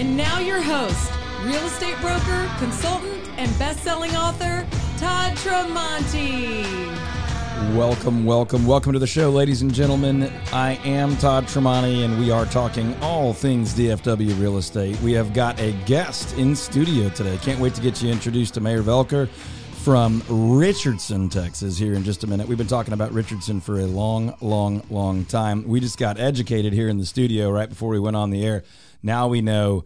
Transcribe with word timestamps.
And 0.00 0.16
now 0.16 0.38
your 0.38 0.62
host, 0.62 1.12
real 1.42 1.62
estate 1.66 1.94
broker, 2.00 2.50
consultant, 2.56 3.22
and 3.36 3.58
best-selling 3.58 4.16
author, 4.16 4.66
Todd 4.96 5.36
Tramonte. 5.36 6.64
Welcome, 7.76 8.24
welcome, 8.24 8.64
welcome 8.64 8.94
to 8.94 8.98
the 8.98 9.06
show, 9.06 9.28
ladies 9.28 9.60
and 9.60 9.74
gentlemen. 9.74 10.32
I 10.54 10.80
am 10.86 11.18
Todd 11.18 11.44
Tramonte, 11.48 12.02
and 12.02 12.18
we 12.18 12.30
are 12.30 12.46
talking 12.46 12.96
all 13.02 13.34
things 13.34 13.74
DFW 13.74 14.40
real 14.40 14.56
estate. 14.56 14.98
We 15.02 15.12
have 15.12 15.34
got 15.34 15.60
a 15.60 15.72
guest 15.84 16.34
in 16.38 16.56
studio 16.56 17.10
today. 17.10 17.36
Can't 17.42 17.60
wait 17.60 17.74
to 17.74 17.82
get 17.82 18.00
you 18.00 18.10
introduced 18.10 18.54
to 18.54 18.62
Mayor 18.62 18.82
Voelker 18.82 19.28
from 19.82 20.22
Richardson, 20.30 21.28
Texas, 21.28 21.76
here 21.76 21.92
in 21.92 22.04
just 22.04 22.24
a 22.24 22.26
minute. 22.26 22.48
We've 22.48 22.56
been 22.56 22.66
talking 22.66 22.94
about 22.94 23.12
Richardson 23.12 23.60
for 23.60 23.80
a 23.80 23.86
long, 23.86 24.34
long, 24.40 24.82
long 24.88 25.26
time. 25.26 25.68
We 25.68 25.78
just 25.78 25.98
got 25.98 26.18
educated 26.18 26.72
here 26.72 26.88
in 26.88 26.96
the 26.96 27.04
studio 27.04 27.50
right 27.50 27.68
before 27.68 27.90
we 27.90 28.00
went 28.00 28.16
on 28.16 28.30
the 28.30 28.46
air. 28.46 28.64
Now 29.02 29.28
we 29.28 29.40
know 29.40 29.84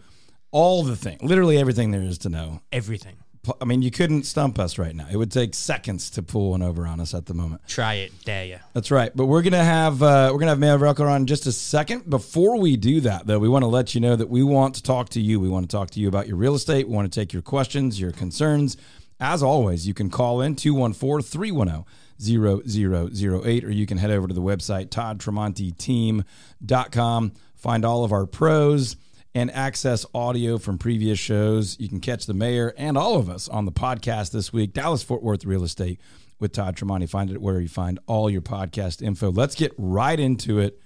all 0.50 0.82
the 0.82 0.96
things, 0.96 1.22
literally 1.22 1.58
everything 1.58 1.90
there 1.90 2.02
is 2.02 2.18
to 2.18 2.28
know. 2.28 2.60
Everything. 2.72 3.16
I 3.60 3.64
mean, 3.64 3.82
you 3.82 3.90
couldn't 3.90 4.24
stump 4.24 4.58
us 4.58 4.78
right 4.78 4.94
now. 4.94 5.06
It 5.10 5.16
would 5.16 5.30
take 5.30 5.54
seconds 5.54 6.08
to 6.10 6.22
pull 6.22 6.52
one 6.52 6.62
over 6.62 6.86
on 6.86 7.00
us 7.00 7.14
at 7.14 7.26
the 7.26 7.34
moment. 7.34 7.60
Try 7.68 7.94
it, 7.94 8.12
dare 8.24 8.46
you. 8.46 8.58
That's 8.72 8.90
right. 8.90 9.14
But 9.14 9.26
we're 9.26 9.42
gonna 9.42 9.62
have 9.62 10.02
uh, 10.02 10.30
we're 10.32 10.38
gonna 10.38 10.52
have 10.52 10.58
Mayor 10.58 10.78
Voelker 10.78 11.10
on 11.10 11.22
in 11.22 11.26
just 11.26 11.46
a 11.46 11.52
second. 11.52 12.08
Before 12.08 12.58
we 12.58 12.76
do 12.76 13.00
that, 13.02 13.26
though, 13.26 13.38
we 13.38 13.48
want 13.48 13.62
to 13.62 13.68
let 13.68 13.94
you 13.94 14.00
know 14.00 14.16
that 14.16 14.30
we 14.30 14.42
want 14.42 14.76
to 14.76 14.82
talk 14.82 15.10
to 15.10 15.20
you. 15.20 15.38
We 15.40 15.48
want 15.48 15.68
to 15.68 15.76
talk 15.76 15.90
to 15.90 16.00
you 16.00 16.08
about 16.08 16.26
your 16.26 16.36
real 16.36 16.54
estate. 16.54 16.88
We 16.88 16.94
want 16.94 17.12
to 17.12 17.20
take 17.20 17.32
your 17.32 17.42
questions, 17.42 18.00
your 18.00 18.12
concerns. 18.12 18.76
As 19.20 19.42
always, 19.42 19.86
you 19.86 19.94
can 19.94 20.10
call 20.10 20.40
in 20.40 20.56
214 20.56 21.22
310 21.22 21.84
0008 22.20 23.64
or 23.64 23.70
you 23.70 23.86
can 23.86 23.98
head 23.98 24.10
over 24.10 24.26
to 24.26 24.34
the 24.34 24.42
website 24.42 24.88
toddtramonteteam.com. 24.88 27.32
Find 27.54 27.84
all 27.84 28.04
of 28.04 28.12
our 28.12 28.26
pros 28.26 28.96
and 29.34 29.50
access 29.50 30.06
audio 30.14 30.58
from 30.58 30.78
previous 30.78 31.18
shows. 31.18 31.78
You 31.80 31.88
can 31.88 32.00
catch 32.00 32.26
the 32.26 32.34
mayor 32.34 32.72
and 32.76 32.96
all 32.96 33.16
of 33.16 33.28
us 33.28 33.48
on 33.48 33.64
the 33.64 33.72
podcast 33.72 34.30
this 34.30 34.52
week, 34.52 34.72
Dallas 34.72 35.02
Fort 35.02 35.22
Worth 35.22 35.44
Real 35.44 35.64
Estate 35.64 36.00
with 36.38 36.52
Todd 36.52 36.76
Tramonte. 36.76 37.08
Find 37.08 37.30
it 37.30 37.40
where 37.40 37.60
you 37.60 37.68
find 37.68 37.98
all 38.06 38.30
your 38.30 38.42
podcast 38.42 39.02
info. 39.02 39.30
Let's 39.30 39.54
get 39.54 39.72
right 39.76 40.18
into 40.18 40.60
it 40.60 40.78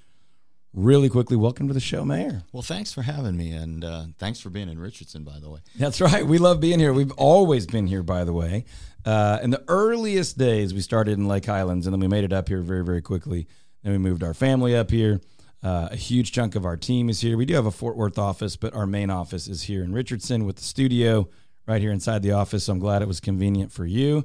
really 0.73 1.09
quickly. 1.09 1.37
Welcome 1.37 1.69
to 1.69 1.75
the 1.75 1.81
show, 1.81 2.05
Mayor. 2.05 2.43
Well, 2.53 2.63
thanks 2.63 2.93
for 2.93 3.03
having 3.03 3.37
me, 3.37 3.53
and 3.53 3.85
uh, 3.85 4.05
thanks 4.19 4.41
for 4.41 4.49
being 4.51 4.69
in 4.69 4.79
Richardson, 4.79 5.25
by 5.25 5.39
the 5.41 5.51
way. 5.51 5.61
That's 5.77 6.01
right. 6.01 6.27
We 6.27 6.39
love 6.39 6.61
being 6.61 6.79
here. 6.79 6.93
We've 6.93 7.13
always 7.13 7.67
been 7.67 7.87
here, 7.87 8.03
by 8.03 8.25
the 8.25 8.33
way. 8.33 8.65
Uh, 9.05 9.39
in 9.43 9.51
the 9.51 9.63
earliest 9.69 10.39
days, 10.39 10.73
we 10.73 10.81
started 10.81 11.13
in 11.19 11.29
Lake 11.29 11.47
Highlands, 11.47 11.87
and 11.87 11.93
then 11.93 12.01
we 12.01 12.09
made 12.09 12.25
it 12.25 12.33
up 12.33 12.49
here 12.49 12.61
very, 12.63 12.85
very 12.85 13.03
quickly. 13.03 13.47
Then 13.83 13.93
we 13.93 13.99
moved 13.99 14.23
our 14.23 14.35
family 14.35 14.77
up 14.77 14.91
here. 14.91 15.21
Uh, 15.63 15.89
a 15.91 15.97
huge 15.97 16.31
chunk 16.33 16.55
of 16.55 16.65
our 16.65 16.77
team 16.77 17.09
is 17.09 17.21
here. 17.21 17.37
We 17.37 17.45
do 17.45 17.55
have 17.55 17.67
a 17.67 17.73
Fort 17.73 17.97
Worth 17.97 18.19
office, 18.19 18.57
but 18.57 18.75
our 18.75 18.87
main 18.87 19.11
office 19.11 19.49
is 19.49 19.63
here 19.63 19.83
in 19.83 19.93
Richardson 19.93 20.45
with 20.45 20.57
the 20.57 20.63
studio 20.63 21.29
right 21.67 21.81
here 21.81 21.91
inside 21.91 22.23
the 22.23 22.33
office. 22.33 22.65
So 22.65 22.73
I'm 22.73 22.79
glad 22.79 23.03
it 23.03 23.09
was 23.09 23.21
convenient 23.21 23.73
for 23.73 23.85
you. 23.85 24.25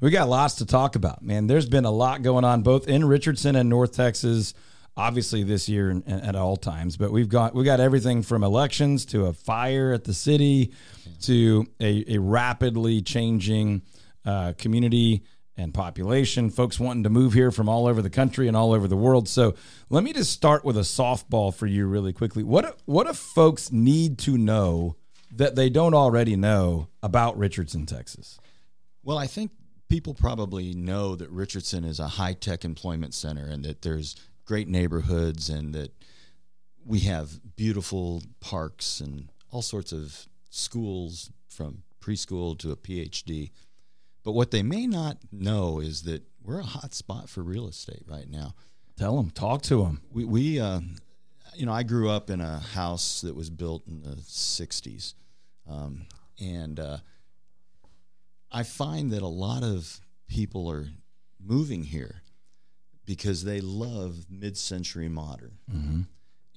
We 0.00 0.10
got 0.10 0.28
lots 0.28 0.56
to 0.56 0.66
talk 0.66 0.96
about, 0.96 1.22
man. 1.22 1.46
There's 1.46 1.68
been 1.68 1.86
a 1.86 1.90
lot 1.90 2.22
going 2.22 2.44
on 2.44 2.62
both 2.62 2.86
in 2.86 3.06
Richardson 3.06 3.56
and 3.56 3.70
North 3.70 3.92
Texas, 3.92 4.52
obviously 4.96 5.42
this 5.42 5.68
year 5.68 5.88
and, 5.88 6.02
and 6.06 6.22
at 6.22 6.36
all 6.36 6.56
times. 6.56 6.98
But 6.98 7.10
we've 7.10 7.28
got 7.28 7.54
we 7.54 7.64
got 7.64 7.80
everything 7.80 8.22
from 8.22 8.44
elections 8.44 9.06
to 9.06 9.26
a 9.26 9.32
fire 9.32 9.92
at 9.92 10.04
the 10.04 10.12
city 10.12 10.72
to 11.22 11.66
a, 11.80 12.16
a 12.16 12.18
rapidly 12.18 13.00
changing 13.00 13.82
uh, 14.26 14.52
community 14.58 15.22
and 15.56 15.72
population, 15.72 16.50
folks 16.50 16.80
wanting 16.80 17.04
to 17.04 17.10
move 17.10 17.32
here 17.32 17.50
from 17.50 17.68
all 17.68 17.86
over 17.86 18.02
the 18.02 18.10
country 18.10 18.48
and 18.48 18.56
all 18.56 18.72
over 18.72 18.88
the 18.88 18.96
world. 18.96 19.28
So 19.28 19.54
let 19.88 20.02
me 20.02 20.12
just 20.12 20.32
start 20.32 20.64
with 20.64 20.76
a 20.76 20.80
softball 20.80 21.54
for 21.54 21.66
you 21.66 21.86
really 21.86 22.12
quickly. 22.12 22.42
What 22.42 22.80
what 22.86 23.06
if 23.06 23.16
folks 23.16 23.70
need 23.70 24.18
to 24.20 24.36
know 24.36 24.96
that 25.30 25.54
they 25.54 25.68
don't 25.68 25.94
already 25.94 26.36
know 26.36 26.88
about 27.02 27.38
Richardson, 27.38 27.86
Texas? 27.86 28.38
Well, 29.02 29.18
I 29.18 29.26
think 29.26 29.52
people 29.88 30.14
probably 30.14 30.74
know 30.74 31.14
that 31.14 31.30
Richardson 31.30 31.84
is 31.84 32.00
a 32.00 32.08
high 32.08 32.32
tech 32.32 32.64
employment 32.64 33.14
center 33.14 33.46
and 33.46 33.64
that 33.64 33.82
there's 33.82 34.16
great 34.44 34.68
neighborhoods 34.68 35.48
and 35.48 35.74
that 35.74 35.92
we 36.84 37.00
have 37.00 37.56
beautiful 37.56 38.22
parks 38.40 39.00
and 39.00 39.28
all 39.50 39.62
sorts 39.62 39.92
of 39.92 40.26
schools 40.50 41.30
from 41.48 41.82
preschool 42.00 42.58
to 42.58 42.70
a 42.70 42.76
PhD. 42.76 43.50
But 44.24 44.32
what 44.32 44.50
they 44.50 44.62
may 44.62 44.86
not 44.86 45.18
know 45.30 45.80
is 45.80 46.02
that 46.02 46.22
we're 46.42 46.60
a 46.60 46.64
hot 46.64 46.94
spot 46.94 47.28
for 47.28 47.42
real 47.42 47.68
estate 47.68 48.02
right 48.06 48.28
now. 48.28 48.54
Tell 48.96 49.16
them, 49.16 49.30
talk 49.30 49.62
to 49.62 49.82
them. 49.82 50.00
We, 50.10 50.24
we 50.24 50.60
uh, 50.60 50.80
you 51.54 51.66
know, 51.66 51.72
I 51.72 51.82
grew 51.82 52.10
up 52.10 52.30
in 52.30 52.40
a 52.40 52.58
house 52.58 53.20
that 53.20 53.34
was 53.34 53.50
built 53.50 53.86
in 53.86 54.02
the 54.02 54.16
60s. 54.16 55.14
Um, 55.68 56.06
and 56.40 56.80
uh, 56.80 56.98
I 58.50 58.62
find 58.62 59.10
that 59.12 59.22
a 59.22 59.28
lot 59.28 59.62
of 59.62 60.00
people 60.28 60.70
are 60.70 60.88
moving 61.42 61.84
here 61.84 62.22
because 63.04 63.44
they 63.44 63.60
love 63.60 64.26
mid 64.30 64.56
century 64.56 65.08
modern. 65.08 65.58
Mm-hmm. 65.70 66.00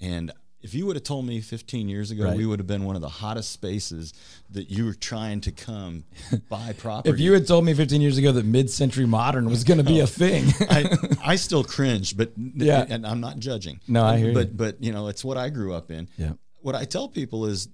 And 0.02 0.32
if 0.62 0.74
you 0.74 0.86
would 0.88 0.96
have 0.96 1.04
told 1.04 1.26
me 1.26 1.40
15 1.40 1.88
years 1.88 2.10
ago, 2.12 2.26
Right. 2.26 2.36
we 2.38 2.46
would 2.46 2.60
have 2.60 2.68
been 2.68 2.84
one 2.86 2.96
of 2.96 3.02
the 3.02 3.10
hottest 3.10 3.52
spaces 3.52 4.14
that 4.50 4.70
you 4.72 4.86
were 4.86 4.94
trying 4.96 5.40
to 5.42 5.52
come 5.52 6.04
buy 6.50 6.74
property. 6.74 7.10
If 7.10 7.20
you 7.20 7.34
had 7.34 7.46
told 7.48 7.64
me 7.64 7.74
15 7.74 8.02
years 8.02 8.18
ago 8.18 8.32
that 8.32 8.46
mid-century 8.46 9.06
modern 9.06 9.46
was 9.50 9.64
going 9.64 9.78
to 9.78 9.84
be 9.84 10.00
a 10.00 10.04
oh. 10.04 10.08
thing, 10.08 10.46
I, 10.70 10.98
I 11.24 11.36
still 11.48 11.64
cringe, 11.64 12.18
but 12.18 12.32
Yeah. 12.36 12.86
and 12.90 13.06
I'm 13.06 13.20
not 13.22 13.38
judging. 13.40 13.80
No, 13.88 14.04
I 14.04 14.18
hear 14.18 14.30
you. 14.30 14.34
but 14.34 14.58
but 14.58 14.84
you 14.84 14.92
know, 14.92 15.08
it's 15.08 15.24
what 15.24 15.38
I 15.38 15.50
grew 15.50 15.74
up 15.74 15.92
in. 15.92 16.10
yeah, 16.18 16.34
What 16.62 16.76
I 16.76 16.86
tell 16.86 17.08
people 17.08 17.46
is 17.46 17.70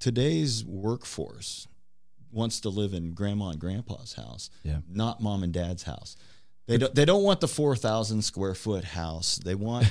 today's 0.00 0.64
workforce 0.64 1.68
wants 2.30 2.60
to 2.60 2.70
live 2.70 2.94
in 2.94 3.12
grandma 3.12 3.50
and 3.50 3.58
grandpa's 3.60 4.14
house, 4.14 4.48
Yeah. 4.64 4.78
not 4.88 5.20
mom 5.22 5.42
and 5.42 5.52
dad's 5.52 5.82
house. 5.82 6.16
They 6.66 6.78
don't 6.78 6.94
they 6.94 7.04
don't 7.04 7.24
want 7.24 7.40
the 7.40 7.48
4,000 7.48 8.22
square 8.22 8.54
foot 8.54 8.84
house. 8.84 9.36
They 9.36 9.54
want 9.54 9.90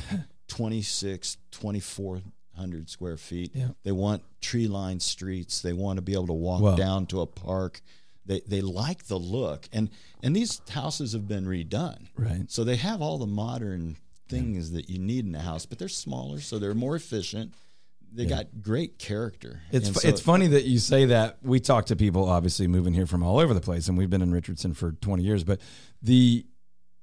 26, 0.51 1.37
2400 1.51 2.89
square 2.89 3.15
feet. 3.17 3.51
Yeah. 3.53 3.69
They 3.83 3.93
want 3.93 4.21
tree 4.41 4.67
lined 4.67 5.01
streets. 5.01 5.61
They 5.61 5.71
want 5.73 5.95
to 5.97 6.01
be 6.01 6.11
able 6.13 6.27
to 6.27 6.33
walk 6.33 6.61
Well- 6.61 6.75
down 6.75 7.05
to 7.07 7.21
a 7.21 7.25
park. 7.25 7.81
They, 8.25 8.41
they 8.47 8.61
like 8.61 9.05
the 9.07 9.17
look 9.17 9.67
and 9.73 9.89
and 10.21 10.35
these 10.35 10.61
houses 10.69 11.13
have 11.13 11.27
been 11.27 11.45
redone 11.45 12.05
right. 12.15 12.43
so 12.51 12.63
they 12.63 12.75
have 12.75 13.01
all 13.01 13.17
the 13.17 13.25
modern 13.25 13.97
things 14.29 14.71
that 14.73 14.89
you 14.91 14.99
need 14.99 15.25
in 15.25 15.33
a 15.33 15.41
house, 15.41 15.65
but 15.65 15.79
they're 15.79 15.87
smaller, 15.89 16.39
so 16.39 16.59
they're 16.59 16.75
more 16.75 16.95
efficient. 16.95 17.53
They 18.13 18.25
got 18.25 18.61
great 18.61 18.99
character. 18.99 19.61
It's 19.71 19.89
fu- 19.89 20.01
so- 20.01 20.07
it's 20.07 20.21
funny 20.21 20.47
that 20.47 20.65
you 20.65 20.77
say 20.79 21.05
that. 21.05 21.39
We 21.41 21.59
talk 21.59 21.87
to 21.87 21.95
people 21.95 22.29
obviously 22.29 22.67
moving 22.67 22.93
here 22.93 23.07
from 23.07 23.23
all 23.23 23.39
over 23.39 23.53
the 23.55 23.59
place, 23.61 23.87
and 23.87 23.97
we've 23.97 24.09
been 24.09 24.21
in 24.21 24.31
Richardson 24.31 24.73
for 24.75 24.91
20 24.91 25.23
years. 25.23 25.43
But 25.43 25.59
the 26.03 26.45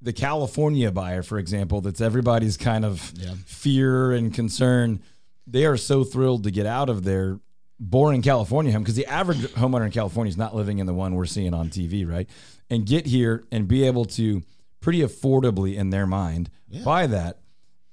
the 0.00 0.12
California 0.12 0.91
buyer, 0.92 1.22
for 1.22 1.38
example, 1.38 1.81
that's 1.81 2.00
everybody's 2.00 2.56
kind 2.56 2.84
of 2.84 3.12
Yeah. 3.16 3.34
fear 3.47 4.12
and 4.12 4.32
concern. 4.32 5.00
They 5.47 5.64
are 5.66 5.76
so 5.76 6.04
thrilled 6.04 6.44
to 6.44 6.50
get 6.50 6.66
out 6.66 6.88
of 6.88 7.04
their 7.04 7.41
boring 7.81 8.22
California 8.22 8.72
home 8.72 8.82
because 8.82 8.97
the 8.97 9.06
average 9.06 9.38
homeowner 9.54 9.86
in 9.86 9.91
California 9.92 10.28
is 10.31 10.36
not 10.36 10.54
living 10.54 10.78
in 10.78 10.86
the 10.86 10.94
one 10.94 11.14
we're 11.14 11.26
seeing 11.26 11.54
on 11.54 11.69
TV, 11.69 12.04
right? 12.09 12.28
And 12.70 12.84
get 12.86 13.06
here 13.06 13.44
and 13.50 13.66
be 13.66 13.84
able 13.84 14.04
to 14.06 14.42
pretty 14.81 15.00
affordably 15.00 15.75
in 15.76 15.91
their 15.91 16.06
mind 16.06 16.50
buy 16.84 17.06
that 17.06 17.38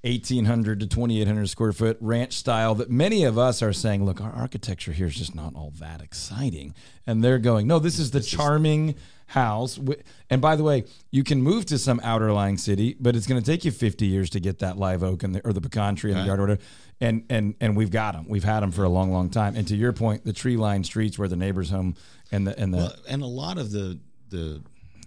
1800 0.03 0.79
to 0.81 0.85
2800 0.87 1.47
square 1.49 1.72
foot 1.73 1.97
ranch 1.99 2.33
style 2.33 2.75
that 2.75 2.91
many 2.91 3.23
of 3.23 3.37
us 3.39 3.63
are 3.63 3.73
saying 3.73 4.05
look 4.05 4.22
our 4.22 4.31
architecture 4.31 4.91
here 4.91 5.07
is 5.07 5.16
just 5.16 5.33
not 5.33 5.55
all 5.55 5.73
that 5.79 5.99
exciting 6.01 6.75
and 7.07 7.23
they're 7.23 7.39
going 7.39 7.66
no 7.66 7.79
this 7.79 7.97
is 7.97 8.11
the 8.11 8.22
charming 8.22 8.93
house 9.27 9.79
and 10.29 10.39
by 10.41 10.55
the 10.55 10.63
way 10.63 10.83
you 11.09 11.23
can 11.23 11.41
move 11.41 11.65
to 11.65 11.77
some 11.79 11.99
outer 12.03 12.31
lying 12.31 12.57
city 12.57 12.95
but 12.99 13.15
it's 13.15 13.25
going 13.25 13.41
to 13.41 13.45
take 13.45 13.65
you 13.65 13.71
50 13.71 14.05
years 14.05 14.29
to 14.29 14.39
get 14.39 14.59
that 14.59 14.77
live 14.77 15.01
oak 15.03 15.23
and 15.23 15.33
the, 15.35 15.41
or 15.45 15.51
the 15.51 15.61
pecan 15.61 15.95
tree 15.95 16.11
in 16.11 16.17
the 16.17 16.23
yard 16.23 16.39
or 16.39 16.43
whatever 16.43 16.61
and 17.01 17.25
and 17.29 17.55
and 17.59 17.75
we've 17.75 17.89
got 17.89 18.13
them 18.13 18.25
we've 18.29 18.43
had 18.43 18.59
them 18.61 18.71
for 18.71 18.83
a 18.83 18.89
long 18.89 19.11
long 19.11 19.29
time 19.29 19.55
and 19.55 19.67
to 19.67 19.75
your 19.75 19.93
point 19.93 20.23
the 20.25 20.33
tree 20.33 20.57
lined 20.57 20.85
streets 20.85 21.17
where 21.17 21.27
the 21.27 21.35
neighbor's 21.35 21.72
home 21.72 21.95
and 22.31 22.45
the 22.45 22.57
and 22.59 22.72
the 22.73 22.77
Well, 22.77 22.95
and 23.09 23.23
a 23.23 23.27
lot 23.27 23.57
of 23.57 23.72
the 23.72 23.99
the 24.29 24.61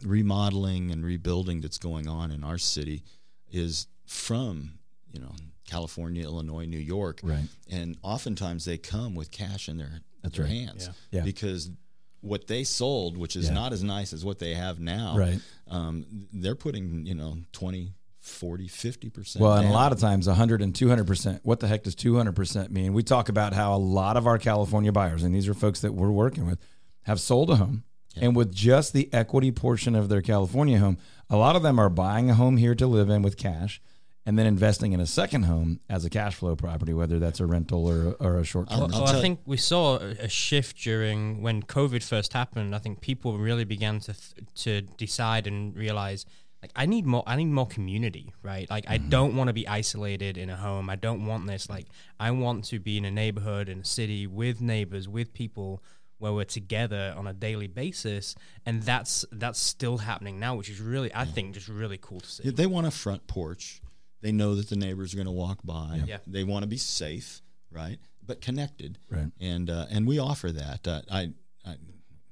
remodeling 0.05 0.91
and 0.91 1.05
rebuilding 1.05 1.61
that's 1.61 1.79
going 1.79 2.09
on 2.09 2.31
in 2.31 2.45
our 2.45 2.59
city 2.59 3.03
is 3.51 3.87
from 4.07 4.73
you 5.13 5.21
know 5.21 5.33
California, 5.67 6.23
Illinois, 6.25 6.65
New 6.65 6.79
York, 6.79 7.21
Right. 7.23 7.45
And 7.71 7.99
oftentimes 8.03 8.65
they 8.65 8.79
come 8.79 9.15
with 9.15 9.31
cash 9.31 9.69
in 9.69 9.77
their 9.77 10.01
That's 10.23 10.37
their 10.37 10.47
right. 10.47 10.55
hands, 10.55 10.87
Yeah. 11.11 11.19
Yeah. 11.19 11.25
because 11.25 11.71
what 12.21 12.47
they 12.47 12.65
sold, 12.65 13.17
which 13.17 13.37
is 13.37 13.47
Yeah. 13.49 13.55
not 13.55 13.73
as 13.73 13.83
nice 13.83 14.13
as 14.13 14.25
what 14.25 14.39
they 14.39 14.55
have 14.55 14.81
now, 14.81 15.17
Right. 15.17 15.41
Um, 15.69 16.27
they're 16.33 16.55
putting 16.55 17.07
you 17.07 17.15
know 17.15 17.39
20, 17.53 17.93
40, 18.21 18.69
50 18.69 19.11
percent. 19.11 19.43
Well, 19.43 19.55
and 19.55 19.69
a 19.69 19.73
lot 19.73 19.93
of 19.93 19.99
times 20.01 20.27
100 20.27 20.61
and 20.63 20.75
200%. 20.75 21.41
What 21.45 21.61
the 21.61 21.69
heck 21.69 21.83
does 21.85 21.95
200% 21.95 22.71
mean? 22.71 22.93
We 22.93 23.03
talk 23.03 23.29
about 23.29 23.53
how 23.53 23.75
a 23.75 23.79
lot 23.79 24.17
of 24.17 24.27
our 24.27 24.39
California 24.39 24.93
buyers, 24.93 25.23
and 25.23 25.35
these 25.35 25.49
are 25.49 25.55
folks 25.55 25.81
that 25.81 25.95
we're 25.95 26.11
working 26.11 26.47
with, 26.47 26.59
have 27.03 27.21
sold 27.21 27.51
a 27.51 27.57
home. 27.57 27.85
And 28.21 28.35
with 28.35 28.53
just 28.53 28.95
the 28.95 29.09
equity 29.13 29.53
portion 29.53 29.95
of 29.95 30.09
their 30.09 30.21
California 30.23 30.79
home, 30.81 30.99
a 31.31 31.37
lot 31.37 31.55
of 31.55 31.63
them 31.63 31.79
are 31.79 31.89
buying 31.89 32.29
a 32.29 32.35
home 32.35 32.57
here 32.57 32.75
to 32.75 32.85
live 32.87 33.09
in 33.11 33.23
with 33.23 33.37
cash. 33.37 33.81
And 34.29 34.39
then 34.39 34.45
investing 34.45 34.93
in 34.93 35.01
a 35.01 35.07
second 35.07 35.45
home 35.45 35.81
as 35.89 36.05
a 36.05 36.11
cash 36.11 36.35
flow 36.35 36.55
property, 36.55 36.93
whether 36.93 37.19
that's 37.19 37.41
a 37.41 37.47
rental 37.47 37.87
or, 37.87 38.15
or 38.21 38.37
a 38.37 38.45
short 38.45 38.69
term. 38.69 38.83
I'll 38.93 39.05
Well, 39.05 39.17
I 39.17 39.23
think 39.23 39.41
we 39.47 39.57
saw 39.57 39.97
a 39.97 40.09
a 40.19 40.29
shift 40.29 40.77
during 40.77 41.41
when 41.41 41.63
COVID 41.63 42.03
first 42.03 42.35
happened. 42.35 42.75
I 42.75 42.79
think 42.79 43.01
people 43.01 43.39
really 43.39 43.65
began 43.65 44.01
to 44.01 44.13
th- 44.13 44.47
to 44.65 44.83
decide 44.83 45.47
and 45.47 45.75
realize 45.75 46.27
like 46.61 46.73
I 46.77 46.85
need 46.85 47.07
more 47.07 47.23
I 47.27 47.37
need 47.37 47.47
more 47.47 47.67
community, 47.67 48.35
right? 48.43 48.69
Like 48.69 48.85
I 48.87 48.99
mm-hmm. 48.99 49.09
don't 49.09 49.35
want 49.35 49.49
to 49.49 49.55
be 49.55 49.67
isolated 49.67 50.37
in 50.37 50.51
a 50.51 50.57
home. 50.57 50.91
I 50.91 50.97
don't 50.97 51.25
want 51.25 51.47
this 51.47 51.71
like 51.71 51.87
I 52.21 52.31
want 52.33 52.65
to 52.67 52.79
be 52.79 52.99
in 52.99 53.07
a 53.07 53.11
neighborhood 53.11 53.71
in 53.71 53.81
a 53.81 53.85
city 53.85 54.27
with 54.27 54.61
neighbors, 54.61 55.09
with 55.09 55.33
people 55.33 55.83
where 56.19 56.35
we're 56.35 56.45
together 56.45 57.15
on 57.17 57.27
a 57.27 57.33
daily 57.33 57.69
basis 57.69 58.35
and 58.67 58.83
that's 58.83 59.25
that's 59.33 59.59
still 59.59 59.97
happening 59.99 60.39
now, 60.39 60.55
which 60.55 60.69
is 60.69 60.83
really 60.83 61.11
I 61.15 61.25
mm. 61.25 61.33
think 61.33 61.55
just 61.55 61.69
really 61.69 61.99
cool 61.99 62.21
to 62.21 62.31
see. 62.31 62.43
Yeah, 62.45 62.53
They 62.55 62.67
want 62.67 62.87
a 62.87 62.91
front 62.91 63.27
porch. 63.27 63.81
They 64.21 64.33
know 64.33 64.55
that 64.57 64.69
the 64.69 64.77
neighbors 64.77 65.13
are 65.15 65.17
going 65.17 65.27
to 65.27 65.33
walk 65.33 65.59
by. 65.65 66.03
Yeah. 66.07 66.19
They 66.27 66.45
want 66.45 66.63
to 66.65 66.67
be 66.69 66.77
safe, 66.77 67.41
right? 67.71 67.99
But 68.27 68.41
connected. 68.41 68.99
Right. 69.11 69.31
And 69.41 69.71
uh, 69.71 69.87
and 69.91 70.07
we 70.07 70.19
offer 70.19 70.51
that. 70.53 70.87
Uh, 70.87 71.03
I, 71.11 71.31
I 71.65 71.77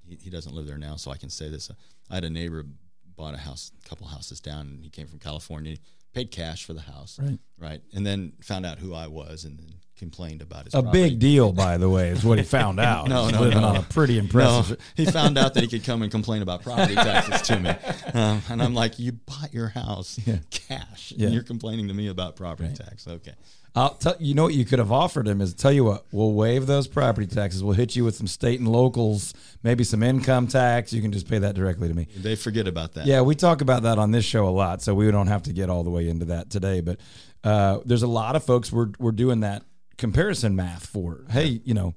he, 0.06 0.16
he 0.16 0.30
doesn't 0.30 0.54
live 0.54 0.66
there 0.66 0.78
now, 0.78 0.96
so 0.96 1.10
I 1.10 1.16
can 1.16 1.30
say 1.30 1.48
this. 1.48 1.70
I 2.10 2.14
had 2.14 2.24
a 2.24 2.30
neighbor 2.30 2.64
bought 3.16 3.34
a 3.34 3.38
house, 3.38 3.72
a 3.84 3.88
couple 3.88 4.06
houses 4.06 4.40
down, 4.40 4.66
and 4.66 4.84
he 4.84 4.90
came 4.90 5.06
from 5.06 5.18
California. 5.18 5.76
Paid 6.12 6.30
cash 6.30 6.64
for 6.64 6.72
the 6.72 6.80
house, 6.80 7.18
Right. 7.22 7.38
Right, 7.58 7.82
and 7.94 8.06
then 8.06 8.32
found 8.42 8.64
out 8.64 8.78
who 8.78 8.94
I 8.94 9.06
was, 9.06 9.44
and 9.44 9.58
then 9.58 9.74
complained 9.96 10.42
about 10.42 10.64
his 10.66 10.74
a 10.74 10.82
property. 10.82 11.02
big 11.10 11.18
deal, 11.18 11.52
by 11.52 11.76
the 11.78 11.88
way, 11.88 12.08
is 12.10 12.24
what 12.24 12.38
he 12.38 12.44
found 12.44 12.78
out. 12.92 13.08
No, 13.08 13.28
no, 13.30 13.40
living 13.40 13.60
no. 13.60 13.68
on 13.68 13.76
a 13.76 13.82
pretty 13.82 14.14
No, 14.14 14.20
impressive. 14.20 14.78
he 14.96 15.06
found 15.06 15.38
out 15.38 15.54
that 15.54 15.62
he 15.62 15.68
could 15.68 15.84
come 15.84 16.02
and 16.02 16.10
complain 16.10 16.42
about 16.42 16.62
property 16.62 16.94
taxes 17.10 17.42
to 17.42 17.58
me, 17.60 17.70
um, 18.14 18.42
and 18.50 18.62
I'm 18.62 18.74
like, 18.74 18.98
"You 18.98 19.12
bought 19.12 19.52
your 19.52 19.68
house 19.68 20.18
cash, 20.50 21.12
Yeah. 21.16 21.26
and 21.26 21.34
you're 21.34 21.42
complaining 21.42 21.88
to 21.88 21.94
me 21.94 22.08
about 22.08 22.36
property 22.36 22.72
tax." 22.74 23.06
Okay, 23.08 23.32
I'll 23.74 23.94
tell 23.94 24.16
you 24.20 24.34
know 24.34 24.44
what 24.44 24.54
you 24.54 24.64
could 24.64 24.78
have 24.78 24.92
offered 24.92 25.26
him 25.28 25.40
is 25.40 25.54
tell 25.54 25.72
you 25.72 25.84
what 25.84 26.04
we'll 26.12 26.32
waive 26.32 26.66
those 26.66 26.86
property 26.86 27.26
taxes. 27.26 27.62
We'll 27.64 27.74
hit 27.74 27.96
you 27.96 28.04
with 28.04 28.16
some 28.16 28.26
state 28.26 28.58
and 28.60 28.68
locals, 28.68 29.34
maybe 29.62 29.82
some 29.84 30.02
income 30.02 30.46
tax. 30.46 30.92
You 30.92 31.02
can 31.02 31.12
just 31.12 31.28
pay 31.28 31.38
that 31.38 31.54
directly 31.54 31.88
to 31.88 31.94
me. 31.94 32.08
they 32.16 32.36
forget 32.36 32.68
about 32.68 32.94
that. 32.94 33.06
Yeah, 33.06 33.22
we 33.22 33.34
talk 33.34 33.60
about 33.62 33.82
that 33.84 33.98
on 33.98 34.10
this 34.10 34.24
show 34.24 34.46
a 34.48 34.50
lot, 34.50 34.82
so 34.82 34.94
we 34.94 35.10
don't 35.10 35.26
have 35.28 35.42
to 35.44 35.52
get 35.52 35.70
all 35.70 35.84
the 35.84 35.90
way 35.90 36.08
into 36.08 36.26
that 36.26 36.50
today. 36.50 36.80
But 36.80 37.00
uh, 37.44 37.78
there's 37.84 38.02
a 38.02 38.06
lot 38.08 38.36
of 38.36 38.44
folks 38.44 38.72
we're 38.72 38.90
we're 38.98 39.12
doing 39.12 39.40
that 39.40 39.62
comparison 39.96 40.56
math 40.56 40.86
for. 40.86 41.24
Hey, 41.30 41.60
you 41.64 41.74
know, 41.74 41.94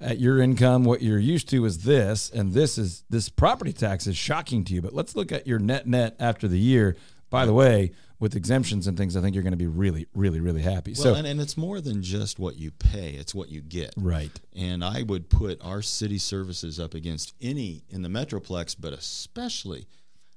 at 0.00 0.18
your 0.18 0.40
income, 0.40 0.84
what 0.84 1.02
you're 1.02 1.18
used 1.18 1.48
to 1.50 1.64
is 1.64 1.84
this, 1.84 2.30
and 2.30 2.52
this 2.52 2.78
is 2.78 3.04
this 3.08 3.28
property 3.28 3.72
tax 3.72 4.06
is 4.06 4.16
shocking 4.16 4.64
to 4.64 4.74
you. 4.74 4.82
But 4.82 4.92
let's 4.92 5.16
look 5.16 5.32
at 5.32 5.46
your 5.46 5.58
net 5.58 5.86
net 5.86 6.16
after 6.18 6.48
the 6.48 6.58
year. 6.58 6.96
By 7.28 7.44
the 7.44 7.52
way, 7.52 7.92
with 8.18 8.36
exemptions 8.36 8.86
and 8.86 8.96
things, 8.96 9.16
I 9.16 9.20
think 9.20 9.34
you're 9.34 9.42
going 9.42 9.52
to 9.52 9.58
be 9.58 9.66
really, 9.66 10.06
really, 10.14 10.40
really 10.40 10.62
happy. 10.62 10.92
Well, 10.92 11.02
so 11.02 11.14
and, 11.14 11.26
and 11.26 11.40
it's 11.40 11.56
more 11.56 11.80
than 11.80 12.02
just 12.02 12.38
what 12.38 12.56
you 12.56 12.70
pay; 12.70 13.10
it's 13.10 13.34
what 13.34 13.48
you 13.48 13.60
get. 13.60 13.94
right, 13.96 14.30
And 14.54 14.84
I 14.84 15.02
would 15.02 15.28
put 15.28 15.60
our 15.62 15.82
city 15.82 16.18
services 16.18 16.78
up 16.78 16.94
against 16.94 17.34
any 17.40 17.82
in 17.88 18.02
the 18.02 18.08
Metroplex, 18.08 18.76
but 18.78 18.92
especially, 18.92 19.86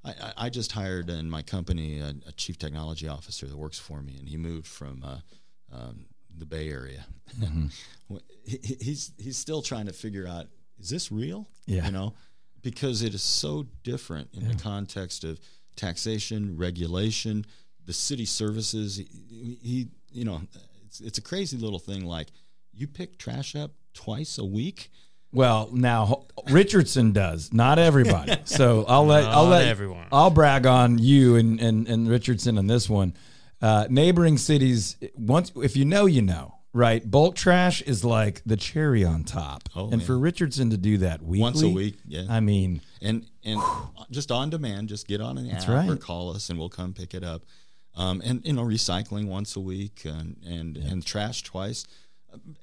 I, 0.04 0.10
I, 0.10 0.34
I 0.38 0.50
just 0.50 0.72
hired 0.72 1.10
in 1.10 1.30
my 1.30 1.42
company 1.42 2.00
a, 2.00 2.16
a 2.28 2.31
chief 2.34 2.57
technology 2.57 3.07
officer 3.07 3.45
that 3.45 3.57
works 3.57 3.80
for 3.80 4.02
me, 4.02 4.18
and 4.18 4.28
he 4.28 4.38
moved 4.38 4.68
from 4.68 5.04
uh, 5.04 5.19
um, 5.72 6.06
the 6.39 6.45
Bay 6.45 6.69
Area. 6.69 7.06
Mm-hmm. 7.39 7.68
he, 8.45 8.59
he- 8.63 8.77
he's 8.81 9.12
he's 9.18 9.38
still 9.38 9.62
trying 9.62 9.86
to 9.88 9.94
figure 9.94 10.27
out 10.27 10.47
is 10.80 10.89
this 10.89 11.12
real? 11.12 11.47
Yeah. 11.65 11.86
you 11.86 11.91
know, 11.91 12.13
because 12.62 13.01
it 13.01 13.13
is 13.13 13.21
so 13.21 13.65
different 13.83 14.30
in 14.33 14.47
the 14.47 14.56
context 14.56 15.24
of 15.24 15.39
taxation, 15.75 16.57
regulation, 16.57 17.45
the 17.86 17.94
city 17.94 18.25
services. 18.25 18.97
He, 18.97 19.57
he 19.62 19.88
you 20.12 20.25
know, 20.25 20.41
it's 20.86 21.00
it's 21.01 21.18
a 21.18 21.21
crazy 21.21 21.57
little 21.57 21.80
thing 21.80 22.06
like 22.06 22.27
you 22.74 22.88
pick 22.88 23.18
trash 23.18 23.56
up 23.56 23.71
twice 23.94 24.38
a 24.38 24.45
week. 24.45 24.89
Well, 25.31 25.69
now 25.71 26.25
Richardson 26.50 27.12
does, 27.12 27.53
not 27.53 27.77
everybody. 27.77 28.35
So 28.45 28.83
I'll 28.88 29.06
let 29.06 29.25
I'll 29.25 29.45
let 29.45 29.68
everyone. 29.68 30.07
I'll 30.12 30.31
brag 30.31 30.65
on 30.65 30.97
you 30.97 31.35
and 31.35 31.59
and, 31.59 31.88
and 31.88 32.09
Richardson 32.09 32.57
on 32.57 32.68
this 32.68 32.89
one. 32.89 33.13
Uh, 33.61 33.85
neighboring 33.89 34.38
cities, 34.38 34.95
once 35.17 35.51
if 35.57 35.75
you 35.75 35.83
know, 35.83 36.06
you 36.06 36.21
know, 36.21 36.56
right? 36.73 37.09
Bulk 37.09 37.35
trash 37.35 37.81
is 37.81 38.06
like 38.06 38.41
the 38.45 38.56
cherry 38.56 39.03
on 39.03 39.23
top, 39.23 39.67
Oh, 39.75 39.89
and 39.89 40.01
yeah. 40.01 40.07
for 40.07 40.17
Richardson 40.17 40.69
to 40.69 40.77
do 40.77 40.97
that 41.00 41.21
weekly, 41.21 41.41
Once 41.41 41.61
a 41.61 41.69
week, 41.69 41.97
yeah. 42.06 42.23
I 42.29 42.39
mean, 42.39 42.81
and 43.01 43.25
and 43.44 43.61
just 44.11 44.31
on 44.31 44.50
demand, 44.50 44.88
just 44.89 45.07
get 45.07 45.19
on 45.19 45.38
an 45.38 45.50
app 45.50 45.67
right. 45.67 45.89
or 45.89 45.97
call 45.97 46.33
us, 46.33 46.50
and 46.50 46.57
we'll 46.57 46.69
come 46.69 46.94
pick 46.94 47.13
it 47.13 47.23
up. 47.23 47.44
Um, 47.95 48.21
and 48.23 48.45
you 48.45 48.53
know, 48.53 48.63
recycling 48.63 49.27
once 49.27 49.56
a 49.56 49.59
week, 49.59 50.06
and 50.06 50.38
and, 50.47 50.77
and 50.77 51.06
trash 51.06 51.44
twice, 51.44 51.85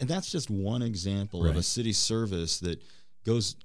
and 0.00 0.08
that's 0.08 0.30
just 0.30 0.48
one 0.48 0.80
example 0.82 1.46
of 1.46 1.56
a 1.56 1.62
city 1.62 1.92
service 1.92 2.58
that 2.60 2.80
goes 3.24 3.56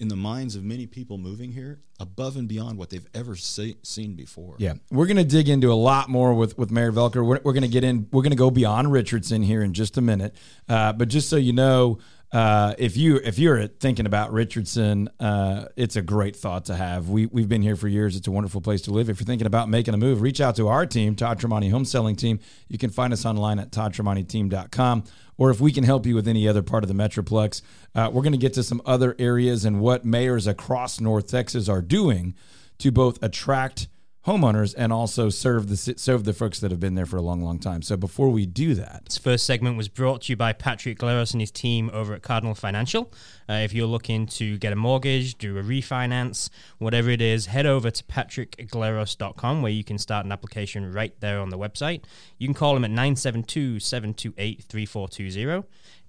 in 0.00 0.08
the 0.08 0.16
minds 0.16 0.56
of 0.56 0.64
many 0.64 0.86
people 0.86 1.18
moving 1.18 1.52
here 1.52 1.80
above 2.00 2.36
and 2.36 2.48
beyond 2.48 2.78
what 2.78 2.88
they've 2.88 3.06
ever 3.14 3.36
see, 3.36 3.76
seen 3.82 4.14
before. 4.14 4.56
Yeah, 4.58 4.74
we're 4.90 5.06
going 5.06 5.18
to 5.18 5.24
dig 5.24 5.48
into 5.48 5.70
a 5.70 5.74
lot 5.74 6.08
more 6.08 6.34
with 6.34 6.56
with 6.58 6.70
Mayor 6.70 6.90
Voelker. 6.90 7.24
We're, 7.24 7.40
we're 7.44 7.52
going 7.52 7.62
to 7.62 7.68
get 7.68 7.84
in. 7.84 8.08
We're 8.10 8.22
going 8.22 8.30
to 8.30 8.36
go 8.36 8.50
beyond 8.50 8.90
Richardson 8.90 9.42
here 9.42 9.62
in 9.62 9.74
just 9.74 9.98
a 9.98 10.00
minute. 10.00 10.34
Uh, 10.68 10.94
but 10.94 11.08
just 11.08 11.28
so 11.28 11.36
you 11.36 11.52
know, 11.52 11.98
uh, 12.32 12.74
if 12.78 12.96
you 12.96 13.16
if 13.16 13.38
you're 13.38 13.66
thinking 13.66 14.06
about 14.06 14.32
Richardson, 14.32 15.08
uh, 15.18 15.66
it's 15.76 15.96
a 15.96 16.02
great 16.02 16.36
thought 16.36 16.66
to 16.66 16.76
have. 16.76 17.08
We 17.08 17.26
we've 17.26 17.48
been 17.48 17.62
here 17.62 17.76
for 17.76 17.88
years. 17.88 18.16
It's 18.16 18.28
a 18.28 18.30
wonderful 18.30 18.60
place 18.60 18.82
to 18.82 18.92
live. 18.92 19.10
If 19.10 19.20
you're 19.20 19.26
thinking 19.26 19.48
about 19.48 19.68
making 19.68 19.94
a 19.94 19.98
move, 19.98 20.22
reach 20.22 20.40
out 20.40 20.56
to 20.56 20.68
our 20.68 20.86
team, 20.86 21.16
Todd 21.16 21.40
Tramonte 21.40 21.70
Home 21.70 21.84
Selling 21.84 22.16
Team. 22.16 22.38
You 22.68 22.78
can 22.78 22.90
find 22.90 23.12
us 23.12 23.26
online 23.26 23.58
at 23.58 23.72
toddtramonte.team.com. 23.72 25.04
Or 25.40 25.50
if 25.50 25.58
we 25.58 25.72
can 25.72 25.84
help 25.84 26.04
you 26.04 26.14
with 26.14 26.28
any 26.28 26.46
other 26.46 26.60
part 26.60 26.84
of 26.84 26.88
the 26.88 26.94
Metroplex, 26.94 27.62
uh, 27.94 28.10
we're 28.12 28.20
going 28.20 28.32
to 28.32 28.38
get 28.38 28.52
to 28.54 28.62
some 28.62 28.82
other 28.84 29.16
areas 29.18 29.64
and 29.64 29.80
what 29.80 30.04
mayors 30.04 30.46
across 30.46 31.00
North 31.00 31.28
Texas 31.28 31.66
are 31.66 31.80
doing 31.80 32.34
to 32.76 32.92
both 32.92 33.20
attract 33.22 33.88
homeowners 34.26 34.74
and 34.76 34.92
also 34.92 35.30
serve 35.30 35.68
the 35.68 35.76
serve 35.76 36.24
the 36.24 36.32
folks 36.32 36.58
that 36.60 36.70
have 36.70 36.78
been 36.80 36.94
there 36.94 37.06
for 37.06 37.16
a 37.16 37.22
long, 37.22 37.42
long 37.42 37.58
time. 37.58 37.82
So 37.82 37.96
before 37.96 38.28
we 38.28 38.46
do 38.46 38.74
that, 38.74 39.06
This 39.06 39.18
first 39.18 39.44
segment 39.46 39.76
was 39.76 39.88
brought 39.88 40.22
to 40.22 40.32
you 40.32 40.36
by 40.36 40.52
Patrick 40.52 40.98
Glaros 40.98 41.32
and 41.32 41.40
his 41.40 41.50
team 41.50 41.90
over 41.92 42.14
at 42.14 42.22
Cardinal 42.22 42.54
Financial. 42.54 43.12
Uh, 43.48 43.54
if 43.54 43.72
you're 43.72 43.86
looking 43.86 44.26
to 44.26 44.58
get 44.58 44.72
a 44.72 44.76
mortgage, 44.76 45.38
do 45.38 45.58
a 45.58 45.62
refinance, 45.62 46.50
whatever 46.78 47.10
it 47.10 47.22
is, 47.22 47.46
head 47.46 47.66
over 47.66 47.90
to 47.90 48.04
patrickglaros.com 48.04 49.62
where 49.62 49.72
you 49.72 49.82
can 49.84 49.98
start 49.98 50.26
an 50.26 50.32
application 50.32 50.92
right 50.92 51.18
there 51.20 51.40
on 51.40 51.48
the 51.48 51.58
website. 51.58 52.02
You 52.38 52.46
can 52.46 52.54
call 52.54 52.76
him 52.76 52.84
at 52.84 52.90
972 52.90 53.80
728 53.80 54.62
3420. 54.64 55.66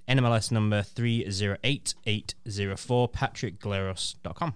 NMLS 0.07 0.51
number 0.51 0.83
308804, 0.83 3.09
patrickglaros.com. 3.09 4.53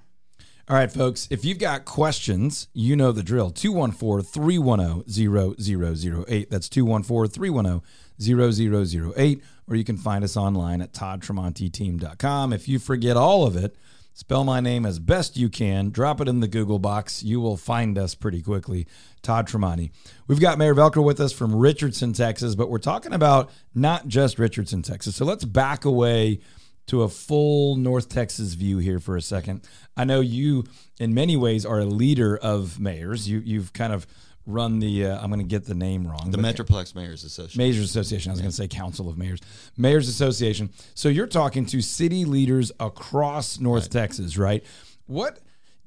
all 0.68 0.76
right, 0.76 0.92
folks, 0.92 1.28
if 1.30 1.46
you've 1.46 1.60
got 1.60 1.86
questions, 1.86 2.70
you 2.74 2.96
know 2.96 3.12
the 3.12 3.22
drill. 3.22 3.52
214-310-0008. 3.52 6.50
That's 6.50 6.68
214-310-0008. 6.70 9.42
Or 9.68 9.76
you 9.76 9.84
can 9.84 9.98
find 9.98 10.24
us 10.24 10.36
online 10.36 10.82
at 10.82 10.92
toddtramonteteam.com. 10.92 12.52
If 12.52 12.68
you 12.68 12.80
forget 12.80 13.16
all 13.16 13.46
of 13.46 13.56
it, 13.56 13.76
spell 14.14 14.44
my 14.44 14.60
name 14.60 14.88
as 14.88 14.98
best 14.98 15.38
you 15.38 15.50
can. 15.50 15.92
Drop 15.92 16.20
it 16.20 16.28
in 16.28 16.40
the 16.40 16.48
Google 16.48 16.80
box. 16.80 17.22
You 17.22 17.40
will 17.40 17.58
find 17.58 17.96
us 18.00 18.16
pretty 18.16 18.42
quickly. 18.42 18.88
Todd 19.22 19.48
Tramonte. 19.48 19.92
We've 20.28 20.40
got 20.40 20.58
Mayor 20.58 20.74
Voelker 20.74 21.04
with 21.04 21.20
us 21.20 21.32
from 21.32 21.56
Richardson, 21.56 22.14
Texas, 22.14 22.56
but 22.56 22.72
we're 22.72 22.80
talking 22.80 23.14
about 23.14 23.52
not 23.76 24.08
just 24.08 24.40
Richardson, 24.40 24.82
Texas. 24.82 25.16
So 25.16 25.26
let's 25.26 25.46
back 25.46 25.86
away 25.86 26.40
to 26.88 27.04
a 27.04 27.10
full 27.10 27.76
North 27.76 28.10
Texas 28.10 28.54
view 28.54 28.78
here 28.78 29.00
for 29.00 29.18
a 29.18 29.22
second. 29.22 29.68
I 29.98 30.04
know 30.04 30.22
you, 30.22 30.66
in 31.00 31.14
many 31.14 31.36
ways, 31.36 31.66
are 31.66 31.80
a 31.80 31.86
leader 31.86 32.38
of 32.38 32.80
mayors. 32.80 33.28
You 33.28 33.40
you've 33.40 33.74
kind 33.74 33.94
of 33.94 34.06
run 34.46 34.80
the. 34.80 35.08
Uh, 35.08 35.20
I'm 35.20 35.30
going 35.30 35.40
to 35.40 35.46
get 35.46 35.66
the 35.66 35.76
name 35.76 36.08
wrong. 36.08 36.32
The 36.32 36.38
Metroplex 36.38 36.96
Mayors 36.96 37.24
Association. 37.24 37.58
Mayors 37.58 37.80
Association. 37.80 38.30
I 38.30 38.34
was 38.34 38.42
going 38.42 38.52
to 38.52 38.56
say 38.56 38.68
Council 38.68 39.10
of 39.10 39.18
Mayors. 39.18 39.40
Mayors 39.78 40.08
Association. 40.08 40.70
So 40.94 41.10
you're 41.10 41.28
talking 41.28 41.66
to 41.68 41.82
city 41.82 42.26
leaders 42.26 42.72
across 42.80 43.60
North 43.60 43.90
Texas, 43.90 44.38
right? 44.38 44.64
What, 45.08 45.40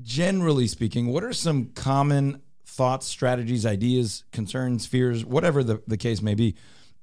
generally 0.02 0.66
speaking, 0.66 1.08
what 1.08 1.24
are 1.24 1.32
some 1.32 1.66
common 1.74 2.42
thoughts, 2.66 3.06
strategies, 3.06 3.66
ideas, 3.66 4.24
concerns, 4.32 4.86
fears, 4.86 5.24
whatever 5.24 5.64
the, 5.64 5.82
the 5.86 5.96
case 5.96 6.22
may 6.22 6.34
be, 6.34 6.54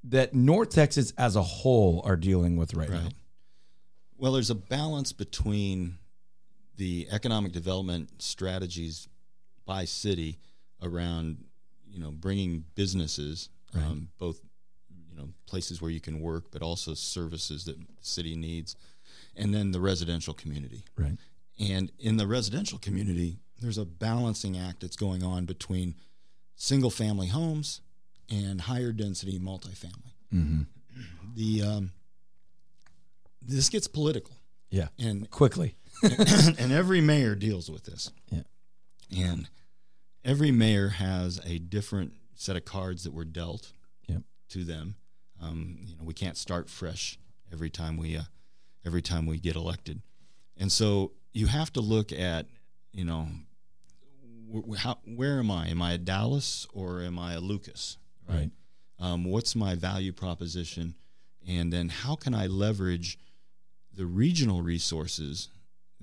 that 0.03 0.33
North 0.33 0.69
Texas 0.69 1.13
as 1.17 1.35
a 1.35 1.41
whole 1.41 2.01
are 2.05 2.15
dealing 2.15 2.55
with 2.55 2.73
right, 2.73 2.89
now? 2.89 3.09
Right. 4.17 4.23
Well, 4.23 4.33
there's 4.33 4.49
a 4.49 4.55
balance 4.55 5.11
between 5.11 5.97
the 6.77 7.07
economic 7.11 7.51
development 7.51 8.21
strategies 8.21 9.07
by 9.65 9.85
city 9.85 10.39
around, 10.81 11.43
you 11.89 11.99
know, 11.99 12.11
bringing 12.11 12.65
businesses, 12.75 13.49
um, 13.73 14.09
both, 14.17 14.39
you 15.09 15.17
know, 15.17 15.29
places 15.47 15.81
where 15.81 15.91
you 15.91 16.01
can 16.01 16.19
work, 16.19 16.45
but 16.51 16.61
also 16.61 16.93
services 16.93 17.65
that 17.65 17.77
the 17.77 17.85
city 18.01 18.35
needs, 18.35 18.75
and 19.35 19.53
then 19.53 19.71
the 19.71 19.79
residential 19.79 20.33
community. 20.33 20.83
Right. 20.97 21.17
And 21.59 21.91
in 21.99 22.17
the 22.17 22.27
residential 22.27 22.77
community, 22.79 23.37
there's 23.61 23.77
a 23.77 23.85
balancing 23.85 24.57
act 24.57 24.81
that's 24.81 24.97
going 24.97 25.23
on 25.23 25.45
between 25.45 25.95
single 26.55 26.89
family 26.89 27.27
homes 27.27 27.81
and 28.29 28.61
higher 28.61 28.91
density 28.91 29.39
multifamily. 29.39 30.13
Mm-hmm. 30.33 30.61
The 31.35 31.61
um, 31.61 31.91
this 33.47 33.69
gets 33.69 33.87
political, 33.87 34.35
Yeah. 34.69 34.87
and 34.99 35.29
Quickly. 35.29 35.75
and 36.03 36.71
every 36.71 37.01
mayor 37.01 37.35
deals 37.35 37.69
with 37.71 37.83
this. 37.85 38.11
Yeah. 38.29 38.41
And 39.15 39.47
every 40.23 40.51
mayor 40.51 40.89
has 40.89 41.39
a 41.45 41.57
different 41.59 42.13
set 42.35 42.55
of 42.57 42.65
cards 42.65 43.03
that 43.03 43.13
were 43.13 43.25
dealt 43.25 43.71
Yep. 44.07 44.23
to 44.49 44.63
them. 44.63 44.95
Um, 45.41 45.77
you 45.85 45.95
know, 45.95 46.03
we 46.03 46.13
can't 46.13 46.37
start 46.37 46.69
fresh 46.69 47.17
every 47.51 47.69
time 47.69 47.97
we 47.97 48.17
uh, 48.17 48.23
every 48.85 49.01
time 49.01 49.25
we 49.25 49.37
get 49.39 49.55
elected, 49.55 50.01
and 50.57 50.71
so 50.71 51.11
you 51.33 51.47
have 51.47 51.71
to 51.73 51.81
look 51.81 52.11
at 52.13 52.47
you 52.93 53.03
know 53.03 53.27
wh- 54.53 54.77
how, 54.77 54.97
where 55.05 55.39
am 55.39 55.51
I? 55.51 55.67
Am 55.67 55.81
I 55.81 55.93
a 55.93 55.97
Dallas 55.97 56.65
or 56.73 57.01
am 57.01 57.19
I 57.19 57.33
a 57.33 57.39
Lucas? 57.39 57.97
Right. 58.27 58.49
Um, 58.99 59.25
what's 59.25 59.55
my 59.55 59.75
value 59.75 60.13
proposition? 60.13 60.95
And 61.47 61.71
then 61.71 61.89
how 61.89 62.15
can 62.15 62.33
I 62.33 62.47
leverage 62.47 63.19
the 63.95 64.05
regional 64.05 64.61
resources 64.61 65.49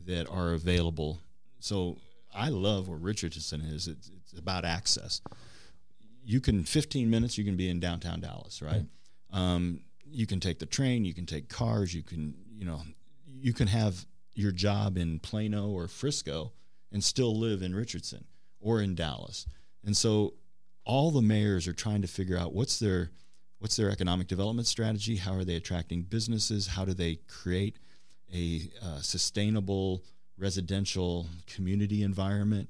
that 0.06 0.28
are 0.28 0.52
available? 0.52 1.20
So 1.60 1.98
I 2.34 2.48
love 2.48 2.88
where 2.88 2.98
Richardson 2.98 3.60
is. 3.60 3.88
It's, 3.88 4.10
it's 4.16 4.38
about 4.38 4.64
access. 4.64 5.20
You 6.24 6.40
can 6.40 6.64
15 6.64 7.10
minutes. 7.10 7.36
You 7.36 7.44
can 7.44 7.56
be 7.56 7.68
in 7.68 7.80
downtown 7.80 8.20
Dallas, 8.20 8.62
right? 8.62 8.84
Um, 9.32 9.80
you 10.04 10.26
can 10.26 10.40
take 10.40 10.58
the 10.58 10.66
train. 10.66 11.04
You 11.04 11.14
can 11.14 11.26
take 11.26 11.48
cars. 11.48 11.94
You 11.94 12.02
can 12.02 12.34
you 12.50 12.64
know 12.64 12.82
you 13.26 13.52
can 13.52 13.66
have 13.66 14.06
your 14.34 14.52
job 14.52 14.96
in 14.96 15.18
Plano 15.18 15.68
or 15.70 15.88
Frisco 15.88 16.52
and 16.92 17.02
still 17.02 17.36
live 17.36 17.62
in 17.62 17.74
Richardson 17.74 18.24
or 18.60 18.80
in 18.80 18.94
Dallas. 18.94 19.46
And 19.84 19.96
so 19.96 20.34
all 20.84 21.10
the 21.10 21.22
mayors 21.22 21.66
are 21.66 21.72
trying 21.72 22.02
to 22.02 22.08
figure 22.08 22.38
out 22.38 22.52
what's 22.52 22.78
their 22.78 23.10
what's 23.58 23.76
their 23.76 23.90
economic 23.90 24.26
development 24.26 24.66
strategy 24.66 25.16
how 25.16 25.32
are 25.32 25.44
they 25.44 25.54
attracting 25.54 26.02
businesses 26.02 26.66
how 26.66 26.84
do 26.84 26.92
they 26.92 27.16
create 27.28 27.78
a 28.32 28.62
uh, 28.82 29.00
sustainable 29.00 30.02
residential 30.38 31.26
community 31.46 32.02
environment 32.02 32.68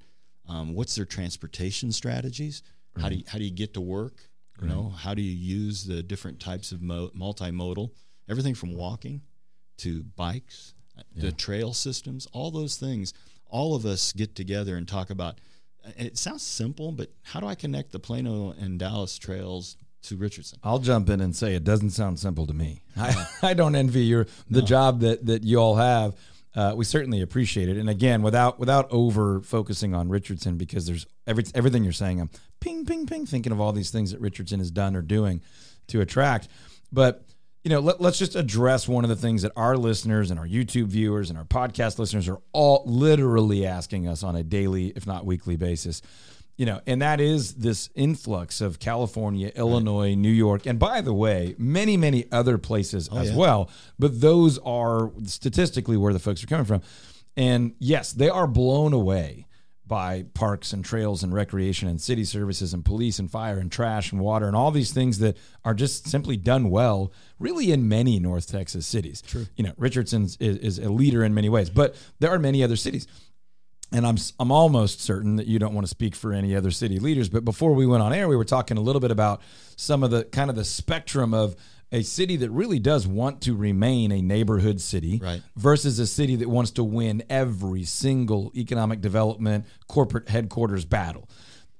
um, 0.49 0.75
what's 0.75 0.95
their 0.95 1.04
transportation 1.04 1.92
strategies? 1.92 2.62
How 3.00 3.09
do 3.09 3.16
you, 3.16 3.25
how 3.26 3.38
do 3.38 3.45
you 3.45 3.50
get 3.50 3.75
to 3.75 3.81
work? 3.81 4.28
You 4.61 4.69
know 4.69 4.90
how 4.90 5.12
do 5.14 5.23
you 5.23 5.35
use 5.35 5.85
the 5.85 6.04
different 6.04 6.38
types 6.38 6.71
of 6.71 6.83
mo- 6.83 7.11
multimodal 7.19 7.90
everything 8.28 8.54
from 8.54 8.76
walking 8.76 9.23
to 9.78 10.04
bikes 10.14 10.75
uh, 10.97 11.02
the 11.16 11.33
trail 11.33 11.73
systems 11.73 12.28
all 12.33 12.52
those 12.52 12.76
things. 12.76 13.12
All 13.47 13.75
of 13.75 13.85
us 13.85 14.12
get 14.12 14.37
together 14.37 14.76
and 14.76 14.87
talk 14.87 15.11
about 15.11 15.38
it 15.97 16.16
sounds 16.16 16.42
simple, 16.42 16.92
but 16.92 17.11
how 17.23 17.40
do 17.40 17.47
I 17.47 17.57
connect 17.57 17.90
the 17.90 17.99
Plano 17.99 18.54
and 18.61 18.78
Dallas 18.78 19.19
trails 19.19 19.76
to 20.02 20.16
Richardson? 20.16 20.59
I'll 20.62 20.78
jump 20.78 21.11
in 21.11 21.21
and 21.21 21.35
say 21.35 21.54
it 21.54 21.64
doesn't 21.64 21.90
sound 21.90 22.18
simple 22.18 22.47
to 22.47 22.54
me. 22.54 22.82
I, 22.97 23.26
I 23.42 23.54
don't 23.54 23.75
envy 23.75 24.04
your 24.04 24.26
the 24.50 24.62
job 24.62 25.00
that 25.00 25.26
that 25.26 25.42
you 25.42 25.59
all 25.59 25.76
have. 25.76 26.14
Uh, 26.54 26.75
we 26.76 26.85
certainly 26.85 27.23
appreciate 27.23 27.68
it. 27.68 27.78
And 27.78 27.88
again, 27.88 28.23
without 28.23 28.59
without 28.59 28.87
over 28.90 29.40
focusing 29.40 29.94
on 29.94 30.09
Richardson, 30.09 30.56
because 30.59 30.87
there's 30.87 31.06
every, 31.26 31.44
everything 31.54 31.82
you're 31.82 31.92
saying, 31.92 32.21
I'm 32.21 32.30
ping 32.61 32.85
ping 32.85 33.06
ping 33.06 33.26
thinking 33.26 33.52
of 33.52 33.61
all 33.61 33.73
these 33.73 33.90
things 33.90 34.12
that 34.12 34.21
Richardson 34.21 34.59
has 34.59 34.71
done 34.71 34.94
or 34.94 35.02
doing 35.02 35.40
to 35.88 36.00
attract. 36.00 36.49
But 36.92 37.25
you 37.64 37.71
know, 37.71 37.78
let, 37.80 38.00
let's 38.00 38.18
just 38.18 38.35
address 38.35 38.88
one 38.88 39.04
of 39.04 39.09
the 39.09 39.16
things 39.16 39.42
that 39.42 39.52
our 39.56 39.76
listeners 39.76 40.30
and 40.30 40.40
our 40.40 40.47
YouTube 40.47 40.87
viewers 40.87 41.30
and 41.30 41.38
our 41.38 41.44
podcast 41.44 41.99
listeners 41.99 42.28
are 42.28 42.40
all 42.52 42.82
literally 42.87 43.64
asking 43.64 44.09
us 44.09 44.23
on 44.23 44.35
a 44.35 44.42
daily, 44.42 44.88
if 44.97 45.06
not 45.06 45.25
weekly 45.25 45.56
basis. 45.56 46.02
You 46.59 46.66
know, 46.66 46.80
and 46.87 47.00
that 47.00 47.21
is 47.21 47.54
this 47.54 47.88
influx 47.94 48.61
of 48.61 48.78
California, 48.78 49.50
Illinois, 49.56 50.14
New 50.14 50.30
York, 50.30 50.66
and 50.66 50.78
by 50.78 51.00
the 51.00 51.14
way, 51.14 51.54
many, 51.59 51.97
many 51.97 52.30
other 52.30 52.59
places 52.59 53.09
oh, 53.11 53.18
as 53.18 53.30
yeah. 53.30 53.37
well. 53.37 53.71
But 53.99 54.21
those 54.21 54.59
are 54.59 55.11
statistically 55.25 55.97
where 55.97 56.12
the 56.12 56.18
folks 56.18 56.44
are 56.44 56.47
coming 56.47 56.66
from. 56.66 56.82
And 57.37 57.75
yes, 57.78 58.12
they 58.12 58.28
are 58.28 58.47
blown 58.47 58.92
away 58.92 59.47
by 59.92 60.25
parks 60.35 60.73
and 60.73 60.85
trails 60.85 61.23
and 61.23 61.35
recreation 61.35 61.88
and 61.88 62.00
city 62.00 62.25
services 62.25 62.73
and 62.73 62.85
police 62.85 63.18
and 63.18 63.30
fire 63.30 63.59
and 63.59 63.71
trash 63.71 64.11
and 64.12 64.21
water 64.23 64.47
and 64.47 64.56
all 64.56 64.71
these 64.71 64.92
things 64.92 65.18
that 65.18 65.37
are 65.64 65.75
just 65.75 66.06
simply 66.06 66.37
done 66.37 66.71
well, 66.71 67.12
really 67.38 67.73
in 67.73 67.87
many 67.88 68.18
North 68.18 68.47
Texas 68.47 68.87
cities. 68.87 69.21
True. 69.21 69.47
You 69.56 69.64
know, 69.64 69.73
Richardson 69.76 70.23
is, 70.23 70.38
is 70.38 70.78
a 70.78 70.88
leader 70.88 71.25
in 71.25 71.35
many 71.35 71.49
ways, 71.49 71.68
but 71.68 71.94
there 72.21 72.30
are 72.30 72.38
many 72.38 72.62
other 72.62 72.76
cities. 72.76 73.06
And 73.92 74.06
I'm 74.06 74.16
I'm 74.40 74.50
almost 74.50 75.00
certain 75.00 75.37
that 75.37 75.46
you 75.46 75.58
don't 75.58 75.75
want 75.75 75.84
to 75.87 75.90
speak 75.90 76.14
for 76.14 76.32
any 76.32 76.56
other 76.56 76.70
city 76.70 76.99
leaders, 76.99 77.28
but 77.28 77.44
before 77.44 77.72
we 77.75 77.87
went 77.87 78.02
on 78.02 78.12
air, 78.12 78.28
we 78.28 78.37
were 78.37 78.44
talking 78.44 78.76
a 78.76 78.80
little 78.80 79.00
bit 79.00 79.11
about 79.11 79.42
some 79.76 80.02
of 80.02 80.11
the 80.11 80.25
kind 80.25 80.49
of 80.50 80.56
the 80.56 80.64
spectrum 80.64 81.34
of 81.34 81.56
a 81.94 82.02
city 82.02 82.37
that 82.37 82.50
really 82.50 82.78
does 82.78 83.06
want 83.06 83.42
to 83.42 83.54
remain 83.54 84.11
a 84.12 84.22
neighborhood 84.22 84.80
city 84.80 85.20
Right. 85.22 85.42
versus 85.56 85.99
a 85.99 86.06
city 86.06 86.37
that 86.37 86.49
wants 86.49 86.70
to 86.72 86.84
win 86.84 87.22
every 87.28 87.84
single 87.84 88.50
economic 88.56 89.02
development 89.02 89.66
corporate 89.88 90.30
headquarters 90.30 90.87
battle. 90.87 91.28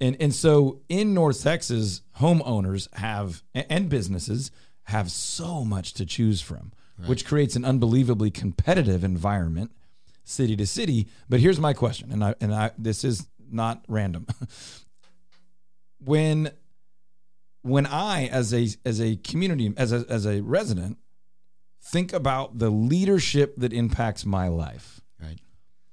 And 0.01 0.17
and 0.21 0.35
so 0.35 0.81
in 0.91 1.15
North 1.15 1.43
Texas, 1.43 2.03
homeowners 2.19 2.93
have 2.97 3.43
and 3.55 3.89
businesses 3.89 4.51
have 4.85 5.11
so 5.11 5.65
much 5.65 5.95
to 5.95 6.05
choose 6.05 6.41
from, 6.43 6.73
which 7.07 7.25
creates 7.25 7.57
an 7.57 7.65
unbelievably 7.65 8.33
competitive 8.33 9.03
environment 9.05 9.71
city 10.25 10.57
to 10.57 10.67
city. 10.67 11.09
But 11.29 11.41
here's 11.41 11.61
my 11.61 11.73
question, 11.73 12.13
and 12.13 12.25
I 12.25 12.35
and 12.41 12.55
I 12.55 12.71
this 12.79 13.05
is 13.05 13.27
not 13.51 13.85
random. 13.89 14.27
when 15.99 16.51
when 17.63 17.87
I 17.87 18.27
as 18.27 18.53
a 18.53 18.69
as 18.85 19.01
a 19.01 19.17
community 19.17 19.73
as 19.77 19.93
a 19.93 20.05
as 20.09 20.27
a 20.27 20.41
resident 20.41 20.99
think 21.85 22.13
about 22.13 22.59
the 22.59 22.71
leadership 22.71 23.55
that 23.57 23.73
impacts 23.73 24.25
my 24.25 24.49
life. 24.49 25.01
Right. 25.21 25.39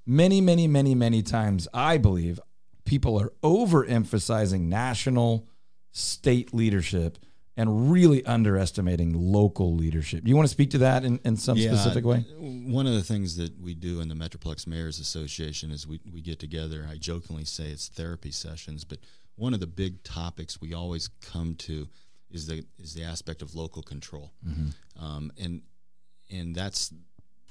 Many, 0.06 0.40
many, 0.42 0.68
many, 0.68 0.96
many 0.96 1.24
times 1.24 1.68
I 1.74 1.98
believe 1.98 2.40
people 2.86 3.20
are 3.20 3.34
overemphasizing 3.44 4.62
national, 4.62 5.48
state 5.92 6.54
leadership 6.54 7.18
and 7.60 7.92
really 7.92 8.26
underestimating 8.26 9.12
local 9.14 9.76
leadership. 9.76 10.26
You 10.26 10.34
want 10.38 10.48
to 10.48 10.52
speak 10.52 10.72
to 10.72 10.78
that 10.78 11.04
in, 11.04 11.20
in 11.26 11.36
some 11.36 11.58
specific 11.58 12.06
way? 12.06 12.20
One 12.40 12.88
of 12.88 12.94
the 12.94 13.04
things 13.04 13.36
that 13.36 13.60
we 13.62 13.76
do 13.76 14.00
in 14.00 14.08
the 14.08 14.16
Metroplex 14.16 14.66
Mayors 14.66 14.98
Association 14.98 15.70
is 15.70 15.86
we, 15.86 16.00
we 16.10 16.22
get 16.22 16.40
together. 16.40 16.88
I 16.90 16.96
jokingly 16.96 17.44
say 17.44 17.66
it's 17.66 17.90
therapy 17.90 18.32
sessions, 18.32 18.86
but 18.86 19.00
one 19.36 19.54
of 19.54 19.60
the 19.60 19.68
big 19.68 20.04
topics 20.04 20.62
we 20.62 20.74
always 20.74 21.10
come 21.22 21.56
to 21.56 21.90
is 22.32 22.48
the 22.48 22.64
is 22.78 22.94
the 22.94 23.04
aspect 23.04 23.42
of 23.42 23.54
local 23.56 23.82
control, 23.84 24.32
um, 24.98 25.30
and 25.38 25.62
and 26.32 26.56
that's 26.56 26.94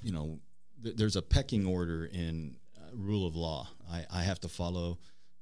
you 0.03 0.13
know 0.13 0.39
th- 0.83 0.97
there's 0.97 1.17
a 1.17 1.23
pecking 1.23 1.67
order 1.67 2.07
in 2.07 2.57
uh, 2.79 2.81
rule 2.95 3.27
of 3.27 3.37
law. 3.37 3.69
I, 3.91 4.07
I 4.11 4.23
have 4.23 4.41
to 4.41 4.49
follow 4.49 4.99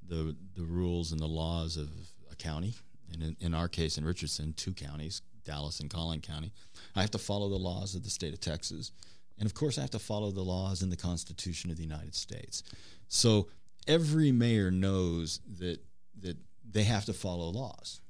the 0.09 0.35
the 0.57 0.65
rules 0.65 1.13
and 1.13 1.21
the 1.21 1.27
laws 1.29 1.77
of 1.77 1.89
a 2.33 2.37
county, 2.37 2.75
and 3.13 3.23
in, 3.23 3.37
in 3.41 3.55
our 3.55 3.69
case 3.69 3.99
in 3.99 4.05
Richardson, 4.05 4.53
two 4.55 4.73
counties, 4.73 5.23
Dallas 5.45 5.81
and 5.81 5.89
Collin 5.89 6.21
County. 6.21 6.53
I 6.95 7.01
have 7.01 7.11
to 7.13 7.19
follow 7.19 7.49
the 7.49 7.57
laws 7.57 7.95
of 7.95 8.03
the 8.03 8.11
state 8.11 8.35
of 8.35 8.41
Texas, 8.41 8.93
and 9.39 9.47
of 9.47 9.55
course 9.55 9.79
I 9.79 9.83
have 9.83 9.91
to 9.91 9.99
follow 9.99 10.31
the 10.31 10.43
laws 10.43 10.83
in 10.83 10.91
the 10.91 10.97
Constitution 10.97 11.71
of 11.71 11.77
the 11.77 11.85
United 11.85 12.15
States. 12.15 12.63
So 13.09 13.49
every 13.87 14.33
mayor 14.33 14.71
knows 14.71 15.41
that 15.59 15.81
that 16.21 16.37
they 16.69 16.83
have 16.85 17.05
to 17.05 17.13
follow 17.13 17.49
laws, 17.51 18.01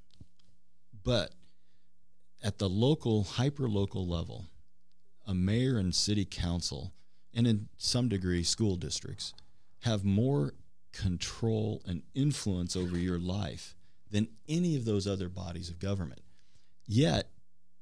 but 1.04 1.32
at 2.42 2.58
the 2.58 2.68
local, 2.68 3.24
hyper 3.24 3.68
local 3.68 4.06
level, 4.06 4.46
a 5.26 5.34
mayor 5.34 5.78
and 5.78 5.94
city 5.94 6.24
council, 6.24 6.92
and 7.34 7.46
in 7.46 7.68
some 7.76 8.08
degree 8.08 8.42
school 8.42 8.76
districts, 8.76 9.34
have 9.82 10.04
more 10.04 10.54
control 10.92 11.82
and 11.86 12.02
influence 12.14 12.74
over 12.74 12.96
your 12.96 13.18
life 13.18 13.75
than 14.10 14.28
any 14.48 14.76
of 14.76 14.84
those 14.84 15.06
other 15.06 15.28
bodies 15.28 15.68
of 15.68 15.78
government. 15.78 16.20
Yet, 16.86 17.28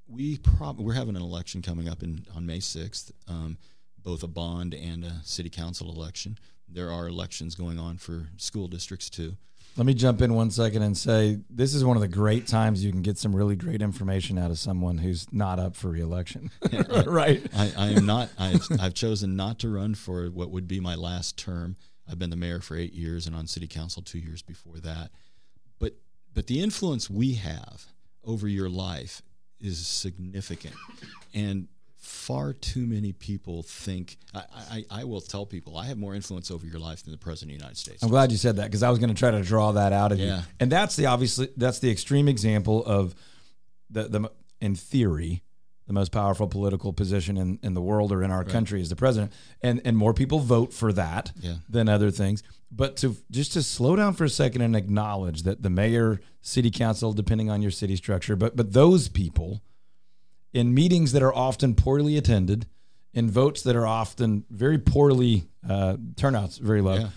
we 0.07 0.39
prob- 0.39 0.81
we're 0.81 0.95
having 0.95 1.17
an 1.17 1.23
election 1.23 1.63
coming 1.63 1.89
up 1.89 2.03
in 2.03 2.27
on 2.35 2.47
May 2.47 2.61
sixth, 2.61 3.13
um, 3.29 3.59
both 4.03 4.23
a 4.23 4.29
bond 4.29 4.75
and 4.75 5.05
a 5.05 5.21
city 5.25 5.51
council 5.51 5.91
election. 5.91 6.39
There 6.69 6.91
are 6.91 7.09
elections 7.09 7.55
going 7.55 7.79
on 7.79 7.99
for 7.99 8.29
school 8.37 8.69
districts 8.69 9.11
too. 9.11 9.37
Let 9.77 9.87
me 9.87 9.95
jump 9.95 10.23
in 10.23 10.35
one 10.35 10.53
second 10.53 10.83
and 10.83 10.97
say 10.97 11.41
this 11.51 11.75
is 11.75 11.85
one 11.85 11.97
of 11.97 12.01
the 12.01 12.09
great 12.09 12.47
times 12.47 12.85
you 12.85 12.93
can 12.93 13.03
get 13.03 13.19
some 13.19 13.35
really 13.35 13.57
great 13.57 13.83
information 13.83 14.39
out 14.39 14.53
of 14.53 14.59
someone 14.59 14.99
who's 14.99 15.27
not 15.33 15.59
up 15.59 15.75
for 15.75 15.89
reelection. 15.89 16.51
right. 17.07 17.45
I, 17.57 17.73
I 17.77 17.89
am 17.89 18.07
not. 18.07 18.29
I've, 18.39 18.67
I've 18.81 18.95
chosen 18.95 19.35
not 19.35 19.59
to 19.61 19.69
run 19.69 19.95
for 19.97 20.27
what 20.27 20.51
would 20.51 20.69
be 20.69 20.79
my 20.79 20.95
last 20.95 21.37
term. 21.37 21.77
I've 22.09 22.21
been 22.21 22.31
the 22.31 22.37
mayor 22.37 22.61
for 22.61 22.77
eight 22.77 22.93
years 22.93 23.27
and 23.27 23.35
on 23.35 23.49
city 23.49 23.67
council 23.67 24.01
two 24.03 24.21
years 24.21 24.43
before 24.43 24.79
that. 24.79 25.11
But 25.81 25.97
but 26.35 26.47
the 26.47 26.61
influence 26.61 27.09
we 27.09 27.35
have 27.35 27.87
over 28.25 28.49
your 28.49 28.69
life 28.69 29.23
is 29.61 29.87
significant. 29.87 30.75
And 31.37 31.67
far 31.97 32.53
too 32.53 32.87
many 32.87 33.13
people 33.13 33.65
think. 33.65 34.19
I, 34.33 34.45
I, 34.71 34.85
I 35.01 35.05
will 35.05 35.21
tell 35.21 35.45
people 35.45 35.77
I 35.77 35.87
have 35.87 35.99
more 35.99 36.15
influence 36.15 36.51
over 36.51 36.65
your 36.65 36.79
life 36.79 37.03
than 37.03 37.11
the 37.11 37.19
president 37.19 37.53
of 37.53 37.59
the 37.59 37.65
United 37.65 37.77
States. 37.79 38.03
I'm 38.05 38.09
glad 38.09 38.31
you 38.31 38.39
said 38.39 38.57
that 38.57 38.67
because 38.67 38.85
I 38.85 38.91
was 38.91 39.01
going 39.01 39.09
to 39.09 39.17
try 39.17 39.33
to 39.33 39.43
draw 39.43 39.73
that 39.73 39.93
out 39.93 40.13
of 40.13 40.21
you. 40.21 40.27
Yeah. 40.27 40.43
And 40.61 40.71
that's 40.71 40.95
the 40.95 41.07
obviously 41.07 41.49
that's 41.57 41.81
the 41.81 41.91
extreme 41.91 42.29
example 42.29 42.85
of 42.85 43.17
the 43.91 44.05
the 44.05 44.31
in 44.61 44.75
theory 44.77 45.43
the 45.87 45.93
most 45.93 46.13
powerful 46.13 46.47
political 46.49 46.93
position 46.93 47.37
in, 47.37 47.59
in 47.63 47.75
the 47.75 47.81
world 47.83 48.11
or 48.11 48.23
in 48.23 48.31
our 48.31 48.43
country 48.45 48.81
is 48.81 48.89
the 48.89 48.97
president. 48.97 49.33
And 49.63 49.81
and 49.85 49.97
more 49.97 50.15
people 50.15 50.39
vote 50.41 50.73
for 50.73 50.93
that 50.95 51.33
Yeah. 51.41 51.57
than 51.69 51.89
other 51.89 52.11
things. 52.11 52.43
But 52.71 52.97
to 52.99 53.17
just 53.31 53.53
to 53.53 53.63
slow 53.63 53.95
down 53.97 54.15
for 54.15 54.25
a 54.25 54.31
second 54.31 54.63
and 54.63 54.75
acknowledge 54.75 55.43
that 55.43 55.63
the 55.63 55.71
mayor, 55.71 56.21
city 56.41 56.71
council, 56.71 57.13
depending 57.13 57.51
on 57.51 57.61
your 57.63 57.71
city 57.71 57.97
structure, 57.97 58.35
but 58.37 58.57
but 58.57 58.73
those 58.73 59.09
people 59.09 59.63
in 60.53 60.73
meetings 60.73 61.13
that 61.13 61.23
are 61.23 61.35
often 61.35 61.75
poorly 61.75 62.17
attended, 62.17 62.67
in 63.13 63.31
votes 63.31 63.63
that 63.63 63.77
are 63.77 63.87
often 63.87 64.45
very 64.51 64.79
poorly 64.79 65.45
uh, 65.69 65.97
turnouts 66.17 66.59
very 66.59 66.81
low, 66.81 66.95
Yeah. 66.97 67.09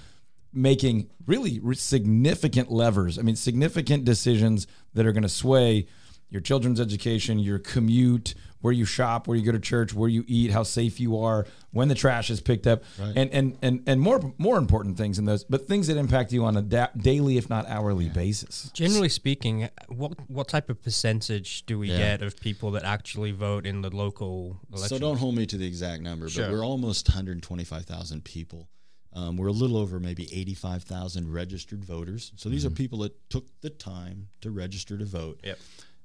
making 0.54 1.10
really 1.26 1.62
significant 1.76 2.72
levers. 2.72 3.18
I 3.18 3.22
mean, 3.22 3.36
significant 3.36 4.06
decisions 4.06 4.68
that 4.94 5.06
are 5.06 5.12
going 5.12 5.24
to 5.24 5.30
sway 5.30 5.88
your 6.30 6.42
children's 6.42 6.80
education, 6.80 7.40
your 7.40 7.58
commute, 7.60 8.36
where 8.60 8.74
you 8.74 8.86
shop, 8.86 9.28
where 9.28 9.38
you 9.38 9.46
go 9.46 9.52
to 9.52 9.60
church, 9.60 9.94
where 9.94 10.10
you 10.10 10.26
eat, 10.28 10.52
how 10.52 10.64
safe 10.64 11.00
you 11.00 11.18
are, 11.20 11.46
when 11.72 11.88
the 11.88 11.96
trash 11.96 12.30
is 12.30 12.42
picked 12.42 12.66
up, 12.68 12.84
Right. 13.00 13.14
and 13.16 13.30
and 13.32 13.58
and 13.62 13.84
and 13.86 14.02
more 14.02 14.34
more 14.38 14.58
important 14.58 14.98
things 14.98 15.18
than 15.18 15.26
those, 15.26 15.44
but 15.44 15.68
things 15.68 15.88
that 15.88 15.96
impact 15.96 16.34
you 16.34 16.44
on 16.44 16.58
a 16.58 16.62
da- 16.62 16.88
daily, 16.98 17.38
if 17.38 17.50
not 17.50 17.68
hourly, 17.70 18.10
basis. 18.10 18.70
Generally 18.74 19.10
speaking, 19.10 19.70
what 19.88 20.30
what 20.30 20.48
type 20.48 20.70
of 20.70 20.82
percentage 20.82 21.66
do 21.66 21.78
we 21.80 21.90
Yeah. 21.90 21.98
get 21.98 22.22
of 22.24 22.40
people 22.40 22.72
that 22.72 22.84
actually 22.84 23.32
vote 23.32 23.66
in 23.66 23.82
the 23.82 23.90
local 23.96 24.60
election? 24.72 24.90
So 24.90 25.00
don't 25.00 25.18
hold 25.18 25.36
me 25.36 25.46
to 25.46 25.58
the 25.58 25.68
exact 25.68 26.02
number, 26.02 26.28
Sure. 26.28 26.46
but 26.46 26.52
we're 26.54 26.66
almost 26.66 27.08
125,000 27.08 28.24
people. 28.24 28.68
Um, 29.14 29.36
we're 29.38 29.48
a 29.48 29.52
little 29.54 29.78
over 29.78 30.00
maybe 30.00 30.28
85,000 30.32 31.32
registered 31.32 31.84
voters. 31.84 32.32
So 32.36 32.50
these 32.50 32.66
are 32.66 32.70
people 32.70 33.00
that 33.00 33.30
took 33.30 33.48
the 33.62 33.70
time 33.72 34.28
to 34.42 34.52
register 34.52 34.98
to 34.98 35.06
vote. 35.06 35.40
Yep. 35.44 35.58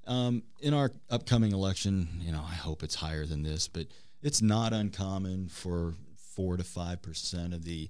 Um, 0.07 0.43
in 0.61 0.75
our 0.75 0.91
upcoming 1.11 1.53
election, 1.53 2.09
you 2.21 2.33
know, 2.33 2.41
I 2.43 2.55
hope 2.55 2.83
it's 2.83 2.97
higher 2.97 3.25
than 3.25 3.43
this, 3.43 3.69
but 3.69 3.87
it's 4.23 4.43
not 4.43 4.73
uncommon 4.73 5.49
for 5.49 5.95
four 6.35 6.57
to 6.57 6.65
five 6.65 7.03
percent 7.03 7.55
of 7.55 7.65
the 7.65 7.89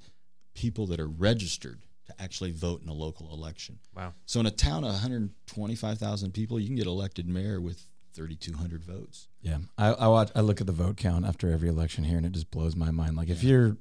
people 0.54 0.86
that 0.88 1.00
are 1.00 1.08
registered 1.08 1.80
to 2.06 2.14
actually 2.22 2.50
vote 2.50 2.82
in 2.82 2.88
a 2.88 2.92
local 2.92 3.32
election. 3.32 3.78
Wow. 3.96 4.12
So 4.26 4.40
in 4.40 4.46
a 4.46 4.50
town 4.50 4.84
of 4.84 4.90
125,000 4.90 6.32
people, 6.34 6.58
you 6.60 6.66
can 6.66 6.76
get 6.76 6.86
elected 6.86 7.28
mayor 7.28 7.60
with 7.60 7.86
3,200 8.14 8.84
votes. 8.84 9.28
Yeah, 9.40 9.58
I, 9.78 9.88
I 9.92 10.08
watch. 10.08 10.30
I 10.34 10.40
look 10.42 10.60
at 10.60 10.66
the 10.66 10.72
vote 10.72 10.96
count 10.98 11.24
after 11.24 11.50
every 11.50 11.68
election 11.68 12.04
here, 12.04 12.16
and 12.18 12.26
it 12.26 12.32
just 12.32 12.50
blows 12.50 12.76
my 12.76 12.90
mind. 12.90 13.16
Like 13.16 13.30
if 13.30 13.42
you're 13.42 13.76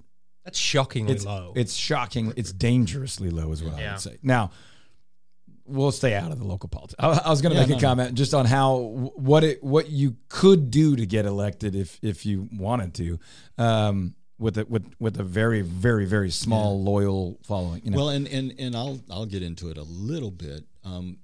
That's 0.45 0.57
shockingly 0.57 1.13
it's 1.13 1.25
low. 1.25 1.51
it's 1.55 1.73
shocking. 1.73 2.31
It's 2.37 2.53
dangerously 2.53 3.29
low, 3.29 3.51
is 3.51 3.61
what 3.63 3.73
I 3.73 3.81
Yeah. 3.81 3.91
would 3.93 4.01
say. 4.01 4.17
Now, 4.23 4.51
we'll 5.71 5.91
stay 5.91 6.13
out 6.15 6.31
of 6.31 6.39
the 6.39 6.45
local 6.45 6.69
politics. 6.69 6.95
I, 6.99 7.07
I 7.25 7.29
was 7.29 7.41
going 7.41 7.53
to 7.53 7.59
Yeah, 7.59 7.65
make 7.67 7.69
a 7.69 7.73
no, 7.73 7.77
no. 7.81 7.87
comment 7.87 8.13
just 8.15 8.33
on 8.33 8.45
how 8.45 8.77
what 9.15 9.43
it 9.43 9.63
what 9.63 9.89
you 9.89 10.15
could 10.29 10.71
do 10.71 10.95
to 10.95 11.05
get 11.05 11.25
elected 11.25 11.75
if 11.75 11.99
if 12.01 12.25
you 12.25 12.47
wanted 12.53 12.93
to, 12.95 13.19
um, 13.57 14.15
with 14.39 14.57
a, 14.57 14.65
with 14.65 14.85
with 14.99 15.19
a 15.19 15.23
very 15.23 15.61
very 15.61 16.05
very 16.05 16.31
small 16.31 16.81
loyal 16.83 17.39
following. 17.43 17.81
You 17.85 17.91
know, 17.91 17.97
Well, 17.97 18.09
and, 18.09 18.27
and 18.27 18.53
and 18.59 18.75
I'll 18.75 18.99
I'll 19.09 19.25
get 19.25 19.43
into 19.43 19.69
it 19.69 19.77
a 19.77 19.83
little 19.83 20.31
bit. 20.31 20.63
Um, 20.83 21.17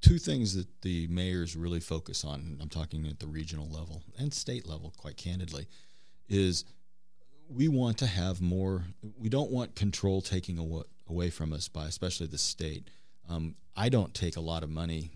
two 0.00 0.18
things 0.18 0.54
that 0.54 0.66
the 0.82 1.06
mayors 1.08 1.56
really 1.56 1.80
focus 1.80 2.24
on. 2.24 2.58
I'm 2.60 2.68
talking 2.68 3.06
at 3.06 3.18
the 3.20 3.26
regional 3.26 3.68
level 3.68 4.02
and 4.18 4.32
state 4.32 4.66
level, 4.66 4.92
quite 4.96 5.16
candidly, 5.16 5.66
is 6.28 6.64
we 7.50 7.68
want 7.68 7.98
to 7.98 8.06
have 8.06 8.40
more. 8.40 8.84
We 9.18 9.28
don't 9.28 9.50
want 9.50 9.74
control 9.74 10.20
taking 10.22 10.58
awa- 10.58 10.84
away 11.08 11.30
from 11.30 11.52
us 11.52 11.68
by 11.68 11.86
especially 11.86 12.26
the 12.26 12.38
state. 12.38 12.88
Um, 13.28 13.54
I 13.76 13.88
don't 13.88 14.12
take 14.14 14.36
a 14.36 14.40
lot 14.40 14.62
of 14.62 14.70
money. 14.70 15.10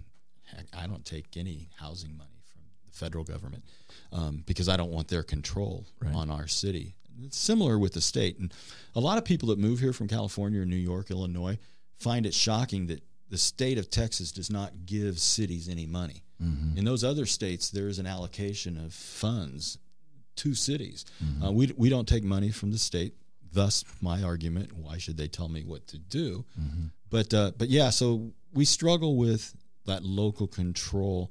I 0.76 0.86
don't 0.86 1.04
take 1.04 1.36
any 1.36 1.70
housing 1.78 2.16
money 2.16 2.42
from 2.52 2.60
the 2.86 2.92
federal 2.96 3.24
government 3.24 3.64
um, 4.12 4.42
because 4.46 4.68
I 4.68 4.76
don't 4.76 4.90
want 4.90 5.08
their 5.08 5.22
control 5.22 5.86
on 6.14 6.30
our 6.30 6.46
city. 6.46 6.94
It's 7.24 7.38
similar 7.38 7.78
with 7.78 7.92
the 7.94 8.00
state, 8.00 8.38
and 8.38 8.52
a 8.94 9.00
lot 9.00 9.18
of 9.18 9.24
people 9.24 9.48
that 9.50 9.58
move 9.58 9.80
here 9.80 9.92
from 9.92 10.08
California 10.08 10.60
or 10.62 10.64
New 10.64 10.76
York, 10.76 11.10
Illinois, 11.10 11.58
find 11.98 12.24
it 12.26 12.34
shocking 12.34 12.86
that 12.88 13.02
the 13.30 13.38
state 13.38 13.78
of 13.78 13.88
Texas 13.90 14.32
does 14.32 14.50
not 14.50 14.84
give 14.86 15.18
cities 15.18 15.68
any 15.68 15.86
money. 15.86 16.22
In 16.76 16.84
those 16.84 17.04
other 17.04 17.24
states, 17.26 17.70
there 17.70 17.88
is 17.88 17.98
an 17.98 18.06
allocation 18.06 18.76
of 18.76 18.92
funds 18.92 19.78
to 20.36 20.54
cities. 20.54 21.04
Uh, 21.44 21.52
we, 21.52 21.72
we 21.76 21.88
don't 21.88 22.08
take 22.08 22.24
money 22.24 22.50
from 22.50 22.72
the 22.72 22.78
state. 22.78 23.14
Thus, 23.52 23.84
my 24.00 24.22
argument: 24.22 24.72
Why 24.72 24.98
should 24.98 25.16
they 25.18 25.28
tell 25.28 25.48
me 25.48 25.62
what 25.64 25.86
to 25.88 25.98
do? 25.98 26.44
But 27.12 27.34
uh, 27.34 27.52
but 27.58 27.68
yeah, 27.68 27.90
so 27.90 28.32
we 28.54 28.64
struggle 28.64 29.16
with 29.16 29.54
that 29.84 30.02
local 30.02 30.46
control. 30.46 31.30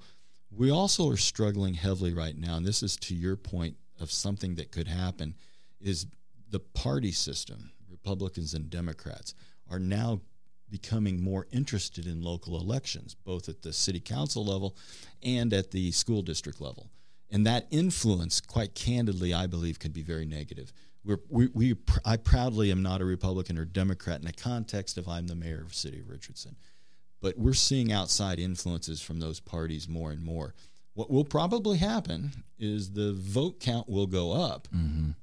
We 0.51 0.69
also 0.69 1.09
are 1.09 1.17
struggling 1.17 1.73
heavily 1.73 2.13
right 2.13 2.37
now, 2.37 2.55
and 2.57 2.65
this 2.65 2.83
is 2.83 2.95
to 2.97 3.15
your 3.15 3.35
point 3.35 3.77
of 3.99 4.11
something 4.11 4.55
that 4.55 4.71
could 4.71 4.87
happen: 4.87 5.33
is 5.81 6.05
the 6.51 6.59
party 6.59 7.11
system, 7.11 7.71
Republicans 7.89 8.53
and 8.53 8.69
Democrats, 8.69 9.33
are 9.71 9.79
now 9.79 10.21
becoming 10.69 11.21
more 11.21 11.47
interested 11.51 12.05
in 12.05 12.21
local 12.21 12.59
elections, 12.59 13.15
both 13.15 13.49
at 13.49 13.63
the 13.63 13.73
city 13.73 13.99
council 13.99 14.45
level 14.45 14.77
and 15.23 15.51
at 15.51 15.71
the 15.71 15.91
school 15.91 16.21
district 16.21 16.61
level. 16.61 16.91
And 17.31 17.47
that 17.47 17.65
influence, 17.71 18.39
quite 18.39 18.75
candidly, 18.75 19.33
I 19.33 19.47
believe, 19.47 19.79
could 19.79 19.93
be 19.93 20.03
very 20.03 20.25
negative. 20.25 20.71
We're, 21.03 21.19
we, 21.29 21.47
we, 21.53 21.73
pr- 21.73 21.99
I 22.05 22.17
proudly 22.17 22.71
am 22.71 22.83
not 22.83 23.01
a 23.01 23.05
Republican 23.05 23.57
or 23.57 23.65
Democrat 23.65 24.19
in 24.19 24.25
the 24.25 24.33
context 24.33 24.97
of 24.97 25.07
I'm 25.07 25.27
the 25.27 25.35
mayor 25.35 25.61
of 25.61 25.69
the 25.69 25.75
city 25.75 25.99
of 25.99 26.09
Richardson. 26.09 26.55
But 27.21 27.37
we're 27.37 27.53
seeing 27.53 27.91
outside 27.91 28.39
influences 28.39 29.01
from 29.01 29.19
those 29.19 29.39
parties 29.39 29.87
more 29.87 30.11
and 30.11 30.23
more. 30.23 30.53
What 30.93 31.09
will 31.09 31.23
probably 31.25 31.77
happen 31.77 32.31
is 32.59 32.91
the 32.91 33.13
vote 33.13 33.59
count 33.59 33.87
will 33.87 34.07
go 34.07 34.31
up, 34.33 34.67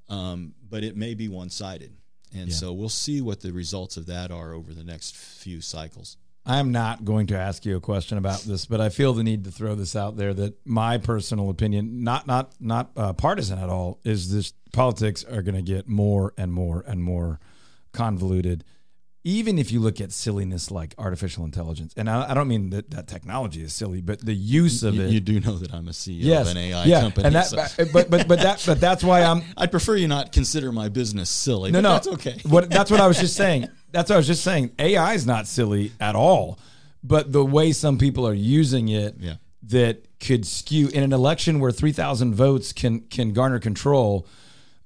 um, 0.08 0.54
but 0.68 0.82
it 0.82 0.96
may 0.96 1.14
be 1.14 1.28
one 1.28 1.50
sided. 1.50 1.92
And 2.34 2.52
so 2.52 2.72
we'll 2.72 2.88
see 2.88 3.20
what 3.20 3.40
the 3.40 3.52
results 3.52 3.96
of 3.96 4.06
that 4.06 4.30
are 4.30 4.52
over 4.52 4.72
the 4.74 4.84
next 4.84 5.16
few 5.16 5.60
cycles. 5.60 6.16
I 6.48 6.58
am 6.58 6.72
not 6.72 7.04
going 7.04 7.26
to 7.28 7.36
ask 7.38 7.66
you 7.66 7.76
a 7.76 7.80
question 7.80 8.16
about 8.16 8.40
this, 8.40 8.64
but 8.64 8.80
I 8.80 8.88
feel 8.88 9.12
the 9.12 9.22
need 9.22 9.44
to 9.44 9.50
throw 9.50 9.74
this 9.74 9.94
out 9.94 10.16
there 10.16 10.32
that 10.32 10.54
my 10.66 10.96
personal 10.96 11.50
opinion, 11.50 12.02
not 12.02 12.26
not 12.26 12.52
not 12.58 12.90
uh, 12.96 13.12
partisan 13.12 13.58
at 13.58 13.68
all, 13.68 14.00
is 14.02 14.32
this 14.32 14.54
politics 14.72 15.24
are 15.24 15.42
going 15.42 15.56
to 15.56 15.62
get 15.62 15.88
more 15.88 16.32
and 16.38 16.50
more 16.52 16.82
and 16.86 17.02
more 17.04 17.38
convoluted. 17.92 18.64
Even 19.24 19.58
if 19.58 19.70
you 19.72 19.80
look 19.80 20.00
at 20.00 20.10
silliness 20.10 20.70
like 20.70 20.94
artificial 20.96 21.44
intelligence, 21.44 21.92
and 21.98 22.08
I, 22.08 22.30
I 22.30 22.34
don't 22.34 22.48
mean 22.48 22.70
that 22.70 22.90
that 22.92 23.08
technology 23.08 23.60
is 23.60 23.74
silly, 23.74 24.00
but 24.00 24.24
the 24.24 24.32
use 24.32 24.82
of 24.82 24.94
You, 24.94 25.02
it. 25.02 25.10
you 25.10 25.20
do 25.20 25.40
know 25.40 25.56
that 25.58 25.74
I'm 25.74 25.86
a 25.88 25.90
CEO 25.90 26.20
yes, 26.20 26.46
of 26.50 26.56
an 26.56 26.62
AI 26.62 26.84
yeah, 26.84 27.00
company. 27.02 27.26
and 27.26 27.34
that, 27.34 27.46
so 27.48 27.84
but 27.92 28.08
but 28.08 28.26
but 28.26 28.38
that 28.38 28.62
but 28.64 28.80
that's 28.80 29.04
why 29.04 29.22
I'm 29.22 29.42
I'd 29.58 29.70
prefer 29.70 29.96
you 29.96 30.08
not 30.08 30.32
consider 30.32 30.72
my 30.72 30.88
business 30.88 31.28
silly. 31.28 31.72
no, 31.72 31.78
but 31.78 31.82
no, 31.82 31.92
that's 31.92 32.08
okay. 32.08 32.38
What 32.44 32.70
that's 32.70 32.90
what 32.90 33.00
I 33.00 33.06
was 33.06 33.18
just 33.18 33.36
saying. 33.36 33.68
That's 33.92 34.10
what 34.10 34.16
I 34.16 34.18
was 34.18 34.26
just 34.26 34.42
saying. 34.44 34.70
AI 34.78 35.14
is 35.14 35.26
not 35.26 35.46
silly 35.46 35.92
at 36.00 36.14
all, 36.14 36.58
but 37.02 37.32
the 37.32 37.44
way 37.44 37.72
some 37.72 37.98
people 37.98 38.26
are 38.26 38.34
using 38.34 38.88
it, 38.88 39.16
Yeah. 39.18 39.34
that 39.64 40.04
could 40.20 40.46
skew 40.46 40.88
in 40.88 41.02
an 41.02 41.12
election 41.12 41.60
where 41.60 41.70
three 41.72 41.92
thousand 41.92 42.34
votes 42.34 42.72
can 42.72 43.00
can 43.00 43.32
garner 43.32 43.58
control. 43.58 44.26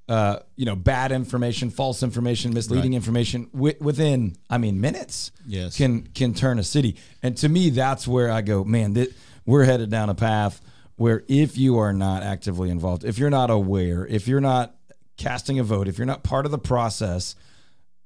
Uh, 0.09 0.41
you 0.57 0.67
know, 0.67 0.75
bad 0.77 1.13
information, 1.13 1.71
false 1.71 2.03
information, 2.03 2.53
misleading 2.53 2.91
Right. 2.91 2.97
information 2.97 3.47
wi- 3.55 3.77
within, 3.81 4.35
I 4.51 4.59
mean, 4.59 4.81
minutes. 4.81 5.31
Yes. 5.47 5.77
can 5.77 6.03
can 6.15 6.35
turn 6.35 6.59
a 6.59 6.65
city. 6.65 6.97
And 7.23 7.37
to 7.39 7.49
me, 7.49 7.71
that's 7.71 8.07
where 8.07 8.31
I 8.31 8.43
go, 8.43 8.65
man. 8.65 8.95
That 8.95 9.15
we're 9.47 9.65
headed 9.65 9.91
down 9.91 10.11
a 10.11 10.15
path 10.15 10.61
where 10.97 11.23
if 11.29 11.57
you 11.57 11.79
are 11.79 11.93
not 11.93 12.23
actively 12.25 12.69
involved, 12.69 13.05
if 13.05 13.17
you're 13.17 13.31
not 13.31 13.49
aware, 13.49 14.07
if 14.07 14.27
you're 14.29 14.41
not 14.41 14.75
casting 15.17 15.59
a 15.59 15.65
vote, 15.65 15.87
if 15.89 15.99
you're 15.99 16.07
not 16.07 16.23
part 16.25 16.45
of 16.47 16.53
the 16.53 16.59
process, 16.59 17.35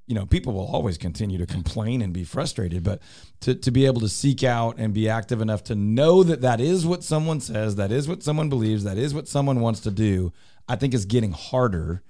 you 0.06 0.14
know, 0.14 0.24
people 0.24 0.52
will 0.52 0.66
always 0.66 0.96
continue 0.96 1.38
to 1.38 1.46
complain 1.46 2.00
and 2.00 2.12
be 2.12 2.24
frustrated. 2.24 2.84
But 2.84 3.02
to, 3.40 3.54
to 3.54 3.70
be 3.70 3.86
able 3.86 4.00
to 4.02 4.08
seek 4.08 4.44
out 4.44 4.78
and 4.78 4.94
be 4.94 5.08
active 5.08 5.40
enough 5.40 5.64
to 5.64 5.74
know 5.74 6.22
that 6.22 6.42
that 6.42 6.60
is 6.60 6.86
what 6.86 7.02
someone 7.02 7.40
says, 7.40 7.76
that 7.76 7.90
is 7.90 8.06
what 8.06 8.22
someone 8.22 8.48
believes, 8.48 8.84
that 8.84 8.98
is 8.98 9.12
what 9.12 9.26
someone 9.26 9.60
wants 9.60 9.80
to 9.80 9.90
do, 9.90 10.32
I 10.68 10.76
think 10.76 10.94
is 10.94 11.06
getting 11.06 11.32
harder. 11.32 12.02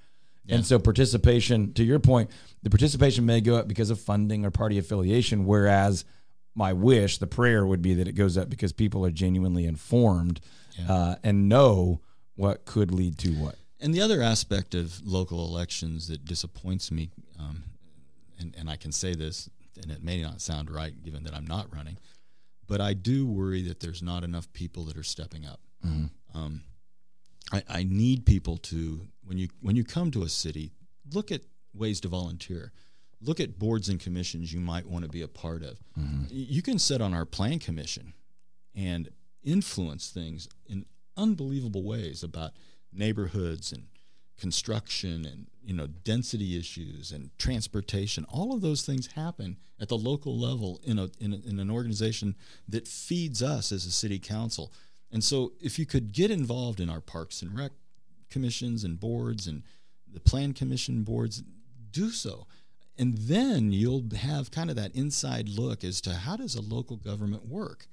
And 0.49 0.65
so 0.65 0.79
participation, 0.79 1.73
to 1.73 1.83
your 1.83 1.99
point, 1.99 2.31
the 2.63 2.71
participation 2.71 3.27
may 3.27 3.41
go 3.41 3.57
up 3.57 3.67
because 3.67 3.91
of 3.91 4.01
funding 4.01 4.45
or 4.45 4.53
party 4.53 4.79
affiliation, 4.79 5.45
whereas 5.45 6.05
my 6.55 6.73
wish, 6.73 7.19
the 7.19 7.27
prayer 7.27 7.67
would 7.67 7.83
be 7.83 7.95
that 7.95 8.07
it 8.07 8.13
goes 8.13 8.39
up 8.39 8.49
because 8.49 8.73
people 8.73 9.05
are 9.05 9.11
genuinely 9.11 9.67
informed 9.67 10.41
uh, 10.89 11.17
and 11.25 11.49
know 11.49 12.01
what 12.37 12.65
could 12.65 12.93
lead 12.93 13.19
to 13.19 13.31
what. 13.31 13.57
And 13.81 13.93
the 13.93 14.01
other 14.01 14.23
aspect 14.23 14.75
of 14.75 15.05
local 15.05 15.45
elections 15.45 16.09
that 16.09 16.25
disappoints 16.25 16.91
me, 16.91 17.11
um, 17.39 17.65
and, 18.39 18.55
and 18.59 18.69
I 18.71 18.77
can 18.77 18.93
say 18.93 19.15
this, 19.15 19.49
and 19.81 19.91
it 19.91 20.03
may 20.03 20.23
not 20.23 20.41
sound 20.41 20.71
right 20.71 20.93
given 21.03 21.25
that 21.25 21.35
I'm 21.35 21.47
not 21.47 21.73
running, 21.75 21.99
but 22.67 22.81
I 22.81 22.95
do 22.95 23.27
worry 23.27 23.63
that 23.63 23.81
there's 23.81 24.03
not 24.03 24.25
enough 24.25 24.53
people 24.53 24.85
that 24.87 24.97
are 24.97 25.03
stepping 25.03 25.45
up. 25.47 25.61
Um, 26.35 26.63
I, 27.53 27.63
I 27.69 27.83
need 27.85 28.27
people 28.27 28.57
to 28.59 29.07
when 29.25 29.39
you 29.39 29.49
when 29.61 29.77
you 29.77 29.85
come 29.85 30.11
to 30.13 30.23
a 30.25 30.29
city, 30.29 30.73
look 31.13 31.31
at 31.31 31.43
ways 31.75 32.01
to 32.01 32.09
volunteer. 32.09 32.73
Look 33.23 33.41
at 33.41 33.59
boards 33.59 33.89
and 33.89 33.99
commissions 33.99 34.53
you 34.53 34.61
might 34.61 34.85
want 34.87 35.05
to 35.05 35.11
be 35.11 35.23
a 35.23 35.29
part 35.29 35.63
of. 35.63 35.79
Y- 35.97 36.27
You 36.31 36.63
can 36.63 36.79
sit 36.79 37.01
on 37.01 37.15
our 37.15 37.25
plan 37.25 37.59
commission 37.59 38.13
and 38.75 39.09
influence 39.43 40.11
things 40.11 40.49
in 40.67 40.85
unbelievable 41.17 41.83
ways 41.83 42.23
about 42.23 42.53
neighborhoods 42.93 43.73
and 43.73 43.85
construction 44.39 45.25
and 45.25 45.47
you 45.65 45.75
know 45.75 45.87
density 45.87 46.59
issues 46.59 47.11
and 47.11 47.31
transportation 47.39 48.27
all 48.29 48.53
of 48.53 48.61
those 48.61 48.83
things 48.83 49.09
happen 49.13 49.57
at 49.81 49.89
the 49.89 49.97
local 49.97 50.39
level 50.39 50.81
in 50.85 50.99
a, 50.99 51.09
in, 51.21 51.33
a, 51.33 51.49
in 51.49 51.59
an 51.59 51.71
organization 51.71 52.35
that 52.69 52.89
feeds 52.89 53.43
us 53.43 53.73
as 53.73 53.85
a 53.85 53.91
city 53.91 54.19
council. 54.19 54.73
And 55.13 55.23
so 55.23 55.53
if 55.61 55.79
you 55.79 55.87
could 55.87 56.13
get 56.13 56.31
involved 56.31 56.81
in 56.81 56.91
our 56.91 57.01
parks 57.01 57.43
and 57.43 57.57
rec 57.57 57.73
commissions 58.31 58.85
and 58.85 58.99
boards 58.99 59.47
and 59.47 59.63
the 60.13 60.21
plan 60.21 60.53
commission 60.53 61.03
boards 61.03 61.43
do 61.91 62.11
so. 62.11 62.47
And 62.99 63.17
then 63.19 63.73
you'll 63.73 64.05
have 64.17 64.51
kind 64.51 64.71
of 64.71 64.77
that 64.77 64.95
inside 64.95 65.49
look 65.49 65.85
as 65.85 66.01
to 66.03 66.15
how 66.15 66.37
does 66.37 66.55
a 66.55 66.63
local 66.63 66.97
government 66.97 67.47
work? 67.47 67.87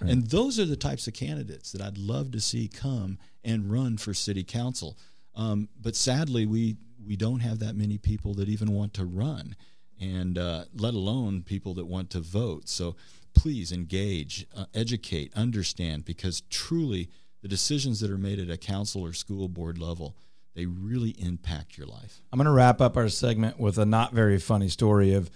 And 0.00 0.28
those 0.28 0.58
are 0.60 0.64
the 0.64 0.76
types 0.76 1.06
of 1.08 1.14
candidates 1.14 1.72
that 1.72 1.80
I'd 1.80 1.98
love 1.98 2.30
to 2.32 2.40
see 2.40 2.68
come 2.68 3.18
and 3.44 3.70
run 3.70 3.96
for 3.96 4.14
city 4.14 4.44
council. 4.44 4.96
Um, 5.38 5.68
but 5.80 5.96
sadly, 5.96 6.44
we 6.44 6.76
we 7.06 7.16
don't 7.16 7.40
have 7.40 7.60
that 7.60 7.74
many 7.74 7.96
people 7.96 8.34
that 8.34 8.48
even 8.48 8.72
want 8.72 8.92
to 8.94 9.06
run, 9.06 9.56
and 9.98 10.36
uh, 10.36 10.64
let 10.74 10.92
alone 10.92 11.42
people 11.42 11.72
that 11.74 11.86
want 11.86 12.10
to 12.10 12.20
vote. 12.20 12.68
So 12.68 12.96
please 13.34 13.72
engage, 13.72 14.46
uh, 14.54 14.66
educate, 14.74 15.32
understand, 15.34 16.04
because 16.04 16.42
truly 16.50 17.08
the 17.40 17.48
decisions 17.48 18.00
that 18.00 18.10
are 18.10 18.18
made 18.18 18.40
at 18.40 18.50
a 18.50 18.58
council 18.58 19.02
or 19.02 19.12
school 19.12 19.48
board 19.48 19.78
level 19.78 20.16
they 20.58 20.66
really 20.66 21.10
impact 21.20 21.78
your 21.78 21.86
life. 21.86 22.20
I'm 22.32 22.36
going 22.36 22.46
to 22.46 22.50
wrap 22.50 22.80
up 22.80 22.96
our 22.96 23.08
segment 23.08 23.60
with 23.60 23.78
a 23.78 23.86
not 23.86 24.12
very 24.12 24.38
funny 24.38 24.68
story 24.68 25.14
of 25.14 25.30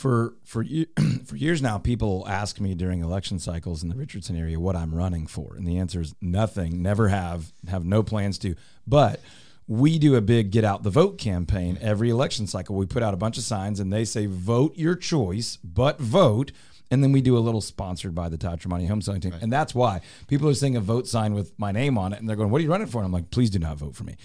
for 0.00 0.34
for 0.44 0.64
for 1.26 1.36
years 1.36 1.60
now 1.60 1.76
people 1.78 2.24
ask 2.26 2.58
me 2.58 2.74
during 2.74 3.02
election 3.02 3.38
cycles 3.38 3.82
in 3.82 3.90
the 3.90 3.94
Richardson 3.94 4.36
area 4.36 4.58
what 4.58 4.74
I'm 4.74 4.94
running 4.94 5.26
for 5.26 5.54
and 5.56 5.66
the 5.66 5.78
answer 5.78 6.00
is 6.00 6.14
nothing 6.20 6.82
never 6.82 7.08
have 7.08 7.52
have 7.68 7.84
no 7.84 8.02
plans 8.02 8.38
to 8.38 8.54
but 8.86 9.20
we 9.68 9.98
do 9.98 10.16
a 10.16 10.20
big 10.22 10.50
get 10.50 10.64
out 10.64 10.82
the 10.82 10.90
vote 10.90 11.18
campaign 11.18 11.78
every 11.82 12.08
election 12.08 12.46
cycle 12.46 12.76
we 12.76 12.86
put 12.86 13.02
out 13.02 13.12
a 13.12 13.18
bunch 13.18 13.36
of 13.36 13.44
signs 13.44 13.78
and 13.78 13.92
they 13.92 14.04
say 14.04 14.24
vote 14.24 14.74
your 14.76 14.94
choice 14.94 15.58
but 15.62 16.00
vote 16.00 16.50
and 16.90 17.04
then 17.04 17.12
we 17.12 17.20
do 17.20 17.36
a 17.36 17.40
little 17.40 17.60
sponsored 17.60 18.14
by 18.14 18.28
the 18.28 18.36
Todd 18.36 18.60
Tramonte 18.60 18.88
home 18.88 19.00
selling 19.00 19.20
team. 19.20 19.32
And 19.40 19.52
that's 19.52 19.74
why 19.74 20.00
people 20.26 20.48
are 20.48 20.54
seeing 20.54 20.74
a 20.74 20.80
vote 20.80 21.06
sign 21.06 21.34
with 21.34 21.56
my 21.56 21.70
name 21.70 21.96
on 21.96 22.12
it 22.12 22.18
and 22.18 22.28
they're 22.28 22.34
going, 22.34 22.50
What 22.50 22.60
are 22.60 22.64
you 22.64 22.70
running 22.70 22.88
for? 22.88 22.98
And 22.98 23.06
I'm 23.06 23.12
like, 23.12 23.30
please 23.30 23.48
do 23.48 23.60
not 23.60 23.76
vote 23.76 23.94
for 23.94 24.02
me. 24.02 24.16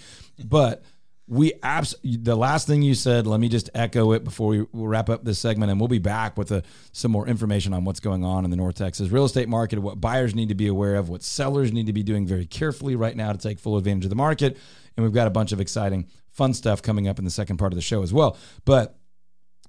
But 0.44 0.82
we 1.28 1.54
abs 1.62 1.94
the 2.04 2.36
last 2.36 2.68
thing 2.68 2.82
you 2.82 2.94
said, 2.94 3.26
let 3.26 3.40
me 3.40 3.48
just 3.48 3.68
echo 3.74 4.12
it 4.12 4.22
before 4.22 4.48
we 4.48 4.66
wrap 4.72 5.10
up 5.10 5.24
this 5.24 5.40
segment 5.40 5.70
and 5.70 5.80
we'll 5.80 5.88
be 5.88 5.98
back 5.98 6.36
with 6.36 6.52
a, 6.52 6.62
some 6.92 7.10
more 7.10 7.26
information 7.26 7.72
on 7.72 7.84
what's 7.84 7.98
going 7.98 8.24
on 8.24 8.44
in 8.44 8.50
the 8.50 8.56
North 8.56 8.76
Texas 8.76 9.10
real 9.10 9.24
estate 9.24 9.48
market, 9.48 9.80
what 9.80 10.00
buyers 10.00 10.34
need 10.36 10.48
to 10.50 10.54
be 10.54 10.68
aware 10.68 10.94
of, 10.94 11.08
what 11.08 11.24
sellers 11.24 11.72
need 11.72 11.86
to 11.86 11.92
be 11.92 12.04
doing 12.04 12.26
very 12.26 12.46
carefully 12.46 12.94
right 12.94 13.16
now 13.16 13.32
to 13.32 13.38
take 13.38 13.58
full 13.58 13.76
advantage 13.76 14.04
of 14.04 14.10
the 14.10 14.16
market. 14.16 14.56
And 14.96 15.04
we've 15.04 15.12
got 15.12 15.26
a 15.26 15.30
bunch 15.30 15.50
of 15.50 15.60
exciting 15.60 16.06
fun 16.30 16.54
stuff 16.54 16.80
coming 16.80 17.08
up 17.08 17.18
in 17.18 17.24
the 17.24 17.30
second 17.30 17.56
part 17.56 17.72
of 17.72 17.76
the 17.76 17.82
show 17.82 18.02
as 18.02 18.12
well. 18.12 18.36
But 18.64 18.96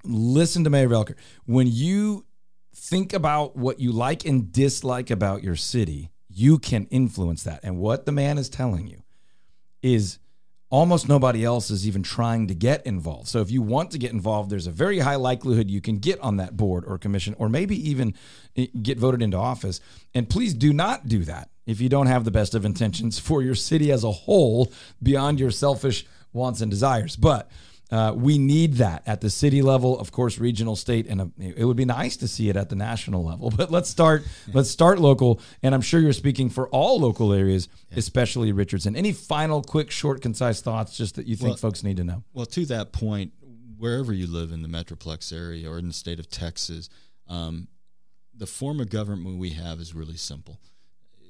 listen 0.04 0.64
to 0.64 0.70
Mayor 0.70 0.90
Voelker. 0.90 1.16
When 1.46 1.68
you 1.68 2.26
think 2.76 3.14
about 3.14 3.56
what 3.56 3.80
you 3.80 3.92
like 3.92 4.26
and 4.26 4.52
dislike 4.52 5.10
about 5.10 5.44
your 5.44 5.56
city, 5.56 6.12
you 6.30 6.60
can 6.60 6.86
influence 6.92 7.44
that. 7.44 7.62
And 7.64 7.78
what 7.78 8.06
the 8.06 8.12
man 8.12 8.38
is 8.38 8.48
telling 8.48 8.88
you 8.88 9.02
is 9.82 10.20
almost 10.70 11.08
nobody 11.08 11.46
else 11.46 11.70
is 11.70 11.88
even 11.88 12.04
trying 12.04 12.48
to 12.48 12.56
get 12.56 12.86
involved. 12.86 13.28
So 13.28 13.40
if 13.40 13.50
you 13.50 13.62
want 13.62 13.92
to 13.92 13.98
get 13.98 14.12
involved, 14.12 14.50
there's 14.50 14.68
a 14.68 14.72
very 14.72 15.00
high 15.00 15.16
likelihood 15.16 15.70
you 15.70 15.82
can 15.82 16.00
get 16.00 16.20
on 16.20 16.38
that 16.38 16.58
board 16.58 16.84
or 16.86 16.98
commission 16.98 17.36
or 17.38 17.48
maybe 17.48 17.90
even 17.90 18.14
eh, 18.56 18.68
get 18.82 18.98
voted 18.98 19.22
into 19.22 19.38
office. 19.38 19.80
And 20.14 20.30
please 20.30 20.54
do 20.54 20.74
not 20.74 21.08
do 21.08 21.24
that 21.24 21.50
if 21.66 21.80
you 21.80 21.90
don't 21.90 22.08
have 22.08 22.26
the 22.26 22.32
best 22.32 22.54
of 22.54 22.66
intentions 22.66 23.18
for 23.18 23.42
your 23.42 23.56
city 23.56 23.92
as 23.92 24.04
a 24.04 24.12
whole 24.12 24.72
beyond 25.02 25.40
your 25.40 25.52
selfish 25.52 26.06
wants 26.34 26.62
and 26.62 26.70
desires. 26.70 27.16
But 27.16 27.50
uh, 27.90 28.14
we 28.16 28.38
need 28.38 28.74
that 28.76 29.02
at 29.06 29.22
the 29.22 29.30
city 29.30 29.62
level, 29.62 29.98
of 29.98 30.12
course, 30.12 30.38
regional, 30.40 30.76
state, 30.76 31.08
and 31.08 31.22
uh, 31.22 31.26
it 31.40 31.64
would 31.64 31.78
be 31.78 31.86
nice 31.86 32.18
to 32.18 32.28
see 32.28 32.50
it 32.50 32.58
at 32.58 32.70
the 32.70 32.76
national 32.76 33.24
level. 33.24 33.52
But 33.58 33.72
let's 33.72 33.90
start. 33.90 34.24
Let's 34.54 34.70
start 34.70 35.00
local, 35.00 35.40
and 35.64 35.74
I'm 35.74 35.82
sure 35.82 36.00
you're 36.00 36.14
speaking 36.14 36.50
for 36.50 36.68
all 36.70 37.00
local 37.00 37.34
areas, 37.34 37.70
especially 37.96 38.52
Richardson. 38.52 38.96
Any 38.96 39.14
final, 39.14 39.62
quick, 39.64 39.90
short, 39.90 40.22
concise 40.22 40.62
thoughts, 40.62 40.96
just 40.98 41.16
that 41.16 41.26
you 41.28 41.36
think 41.36 41.50
Well- 41.50 41.58
folks 41.58 41.84
need 41.84 41.98
to 41.98 42.04
know? 42.04 42.24
Well, 42.34 42.46
to 42.48 42.66
that 42.68 42.92
point, 42.92 43.32
wherever 43.78 44.14
you 44.14 44.28
live 44.28 44.52
in 44.52 44.62
the 44.62 44.68
Metroplex 44.68 45.32
area 45.32 45.70
or 45.70 45.78
in 45.80 45.88
the 45.88 45.94
state 45.94 46.20
of 46.20 46.30
Texas, 46.30 46.90
um, 47.28 47.68
the 48.36 48.48
form 48.48 48.80
of 48.80 48.90
government 48.90 49.38
we 49.40 49.52
have 49.52 49.80
is 49.80 49.94
really 49.96 50.18
simple. 50.18 50.60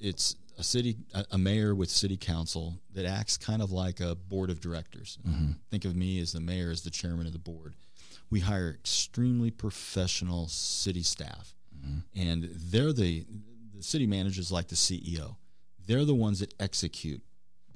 It's 0.02 0.36
a 0.58 0.64
city, 0.64 0.98
a, 1.14 1.26
a 1.32 1.38
mayor 1.38 1.76
with 1.76 1.90
city 1.90 2.18
council 2.18 2.80
that 2.94 3.06
acts 3.06 3.38
kind 3.38 3.62
of 3.62 3.72
like 3.72 4.00
a 4.00 4.16
board 4.16 4.50
of 4.50 4.60
directors. 4.60 5.18
Mm-hmm. 5.28 5.52
Think 5.70 5.86
of 5.86 5.96
me 5.96 6.20
as 6.20 6.34
the 6.34 6.40
mayor, 6.40 6.72
as 6.72 6.82
the 6.82 6.90
chairman 6.90 7.28
of 7.28 7.34
the 7.34 7.40
board. 7.40 7.76
We 8.30 8.42
hire 8.42 8.70
extremely 8.70 9.52
professional 9.52 10.48
city 10.50 11.04
staff, 11.04 11.54
mm-hmm. 11.76 12.00
and 12.20 12.50
they're 12.54 12.94
the 12.94 13.26
the 13.76 13.84
city 13.84 14.08
managers 14.08 14.52
like 14.52 14.68
the 14.68 14.76
CEO. 14.76 15.36
They're 15.86 16.04
the 16.04 16.16
ones 16.16 16.40
that 16.40 16.54
execute 16.60 17.22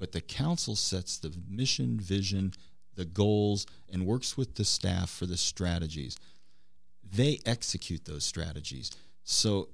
but 0.02 0.10
the 0.10 0.20
council 0.20 0.74
sets 0.74 1.16
the 1.18 1.32
mission, 1.48 1.96
vision, 1.96 2.52
the 2.96 3.04
goals, 3.04 3.66
and 3.88 4.04
works 4.04 4.36
with 4.36 4.56
the 4.56 4.64
staff 4.64 5.08
for 5.08 5.26
the 5.26 5.36
strategies. 5.36 6.16
They 7.08 7.38
execute 7.46 8.04
those 8.04 8.24
strategies. 8.24 8.90
So 9.22 9.68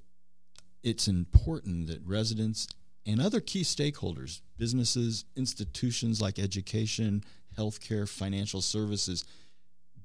it's 0.83 1.09
important 1.09 1.87
that 1.87 2.03
residents 2.05 2.69
and 3.07 3.21
other 3.21 3.41
key 3.41 3.63
stakeholders, 3.63 4.41
businesses, 4.59 5.25
institutions 5.37 6.21
like 6.21 6.39
education, 6.39 7.25
healthcare, 7.57 8.09
financial 8.09 8.61
services, 8.61 9.25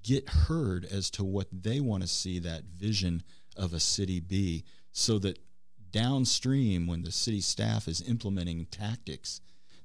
get 0.03 0.27
heard 0.29 0.85
as 0.85 1.09
to 1.11 1.23
what 1.23 1.47
they 1.51 1.79
want 1.79 2.01
to 2.03 2.07
see 2.07 2.39
that 2.39 2.63
vision 2.77 3.23
of 3.55 3.73
a 3.73 3.79
city 3.79 4.19
be 4.19 4.63
so 4.91 5.17
that 5.19 5.37
downstream 5.91 6.87
when 6.87 7.03
the 7.03 7.11
city 7.11 7.39
staff 7.39 7.87
is 7.87 8.01
implementing 8.01 8.65
tactics 8.65 9.41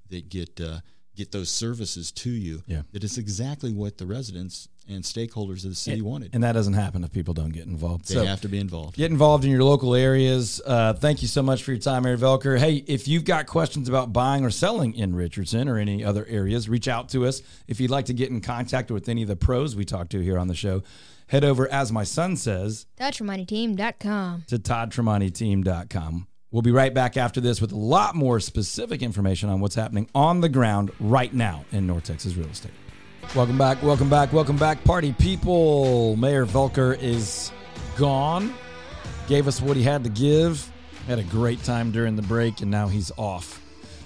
that 0.09 0.29
get 0.29 0.61
uh, 0.61 0.81
get 1.14 1.33
those 1.33 1.51
services 1.51 2.11
to 2.12 2.31
you 2.31 2.62
Yeah. 2.66 2.83
that 2.92 3.05
it's 3.05 3.18
exactly 3.18 3.73
what 3.73 3.99
the 3.99 4.07
residents 4.07 4.68
and 4.88 5.05
stakeholders 5.05 5.64
of 5.64 5.70
the 5.70 5.74
city 5.74 6.01
wanted 6.01 6.31
And 6.35 6.42
that 6.42 6.53
doesn't 6.53 6.74
happen 6.74 7.05
if 7.05 7.12
people 7.12 7.35
don't 7.35 7.51
get 7.53 7.66
involved. 7.66 8.09
they 8.09 8.14
so 8.14 8.24
have 8.24 8.40
to 8.42 8.48
be 8.48 8.59
involved 8.59 8.96
Get 8.96 9.11
involved 9.11 9.44
in 9.44 9.51
your 9.51 9.64
local 9.64 9.94
areas. 9.94 10.61
Uh, 10.64 10.92
thank 10.94 11.22
you 11.22 11.29
so 11.29 11.42
much 11.42 11.62
for 11.62 11.72
your 11.72 11.81
time, 11.81 12.05
Mayor 12.05 12.16
Voelker. 12.16 12.59
Hey, 12.59 12.85
if 12.87 13.07
you've 13.09 13.24
got 13.24 13.46
questions 13.46 13.88
about 13.88 14.12
buying 14.12 14.44
or 14.44 14.51
selling 14.51 14.94
in 14.94 15.14
Richardson 15.14 15.68
or 15.68 15.79
any 15.79 16.03
other 16.05 16.27
areas, 16.29 16.68
reach 16.68 16.88
out 16.88 17.09
to 17.11 17.27
us. 17.27 17.42
If 17.66 17.81
you'd 17.81 17.90
like 17.90 18.07
to 18.07 18.14
get 18.14 18.31
in 18.31 18.40
contact 18.40 18.90
with 18.90 19.09
any 19.09 19.22
of 19.22 19.29
the 19.29 19.37
pros 19.37 19.77
we 19.77 19.85
talk 19.85 20.09
to 20.11 20.20
here 20.20 20.38
on 20.38 20.48
the 20.48 20.55
show, 20.55 20.83
head 21.29 21.44
over, 21.44 21.70
as 21.70 21.92
my 21.92 22.05
son 22.05 22.37
says, 22.37 22.87
TouchMoneyTeam.com. 22.98 24.44
to 24.48 24.59
toddtramonteteam.com. 24.59 26.27
We'll 26.51 26.62
be 26.62 26.70
right 26.70 26.94
back 26.94 27.18
after 27.18 27.42
this 27.42 27.61
with 27.61 27.72
a 27.72 27.77
lot 27.77 28.14
more 28.14 28.40
specific 28.40 29.03
information 29.03 29.51
on 29.51 29.61
what's 29.61 29.74
happening 29.74 30.09
on 30.14 30.40
the 30.40 30.48
ground 30.48 30.90
right 30.98 31.33
now 31.33 31.66
in 31.72 31.87
North 31.87 32.05
Texas 32.05 32.35
real 32.37 32.48
estate. 32.48 32.72
Welcome 33.35 33.59
back, 33.59 33.83
welcome 33.83 34.09
back, 34.09 34.33
welcome 34.33 34.57
back, 34.57 34.83
party 34.85 35.12
people. 35.12 36.17
Mayor 36.17 36.47
Voelker 36.47 36.99
is 37.01 37.53
gone. 37.97 38.55
Gave 39.29 39.47
us 39.47 39.61
what 39.61 39.77
he 39.77 39.83
had 39.83 40.03
to 40.05 40.11
give. 40.11 40.71
Had 41.07 41.19
a 41.19 41.25
great 41.25 41.62
time 41.62 41.93
during 41.93 42.17
the 42.17 42.23
break, 42.23 42.62
and 42.62 42.71
now 42.71 42.88
he's 42.88 43.12
off 43.17 43.62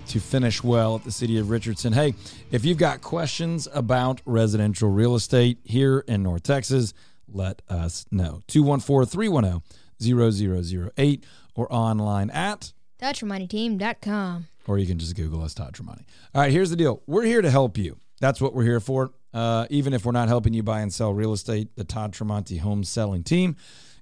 to 0.09 0.19
finish 0.21 0.63
well 0.63 0.97
at 0.97 1.05
the 1.05 1.13
city 1.13 1.39
of 1.39 1.51
Richardson. 1.51 1.93
Hey, 1.93 2.15
if 2.51 2.65
you've 2.65 2.79
got 2.79 3.01
questions 3.01 3.69
about 3.73 4.21
residential 4.27 4.91
real 4.91 5.15
estate 5.15 5.59
here 5.65 6.05
in 6.09 6.23
North 6.25 6.43
Texas, 6.43 6.93
let 7.29 7.63
us 7.69 8.05
know. 8.11 8.43
214 8.49 9.07
310 9.09 10.93
0008 10.97 11.25
or 11.55 11.73
online 11.73 12.29
at 12.31 12.73
TouchMoneyTeam.com. 13.01 14.47
or 14.67 14.79
you 14.79 14.87
can 14.87 14.99
just 14.99 15.15
Google 15.17 15.43
us, 15.43 15.55
Todd 15.55 15.75
Tramonte. 15.75 16.05
All 16.35 16.43
right, 16.43 16.53
here's 16.53 16.71
the 16.71 16.77
deal. 16.77 17.03
We're 17.07 17.25
here 17.25 17.41
to 17.41 17.51
help 17.51 17.79
you. 17.79 17.99
That's 18.23 18.41
what 18.41 18.55
we're 18.55 18.63
here 18.63 18.79
for. 18.79 19.11
Uh, 19.35 19.67
even 19.69 19.93
if 19.93 20.07
we're 20.07 20.13
not 20.13 20.29
helping 20.29 20.55
you 20.55 20.63
buy 20.63 20.81
and 20.81 20.93
sell 20.93 21.13
real 21.13 21.33
estate, 21.33 21.75
the 21.75 21.83
Todd 21.83 22.13
Tramonte 22.13 22.61
home 22.61 22.85
selling 22.85 23.25
team 23.25 23.57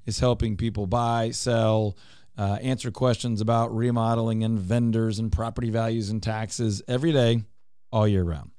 is 0.05 0.21
helping 0.21 0.59
people 0.59 0.87
buy, 0.87 1.31
sell, 1.31 1.97
uh, 2.37 2.59
answer 2.61 2.91
questions 2.91 3.41
about 3.41 3.75
remodeling 3.75 4.45
and 4.45 4.59
vendors 4.59 5.19
and 5.19 5.33
property 5.33 5.71
values 5.71 6.11
and 6.11 6.23
taxes 6.23 6.83
every 6.87 7.13
day, 7.13 7.45
all 7.91 8.07
year 8.07 8.23
round. 8.23 8.51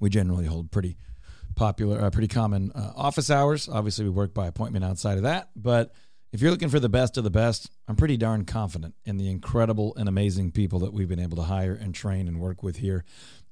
We 0.00 0.10
generally 0.10 0.46
hold 0.46 0.72
pretty 0.72 0.96
popular, 1.54 2.00
uh, 2.02 2.10
pretty 2.10 2.26
common 2.26 2.72
uh, 2.74 2.90
office 2.96 3.30
hours. 3.30 3.68
Obviously, 3.68 4.04
we 4.04 4.10
work 4.10 4.34
by 4.34 4.48
appointment 4.48 4.84
outside 4.84 5.16
of 5.16 5.22
that, 5.22 5.50
but 5.54 5.94
If 6.32 6.42
you're 6.42 6.50
looking 6.50 6.68
for 6.68 6.80
the 6.80 6.88
best 6.90 7.16
of 7.16 7.24
the 7.24 7.30
best, 7.30 7.70
I'm 7.88 7.96
pretty 7.96 8.16
darn 8.16 8.44
confident 8.44 8.94
in 9.04 9.16
the 9.16 9.30
incredible 9.30 9.94
and 9.96 10.06
amazing 10.08 10.50
people 10.50 10.80
that 10.80 10.92
we've 10.92 11.08
been 11.08 11.18
able 11.18 11.36
to 11.36 11.44
hire 11.44 11.72
and 11.72 11.94
train 11.94 12.28
and 12.28 12.40
work 12.40 12.62
with 12.62 12.76
here 12.76 13.04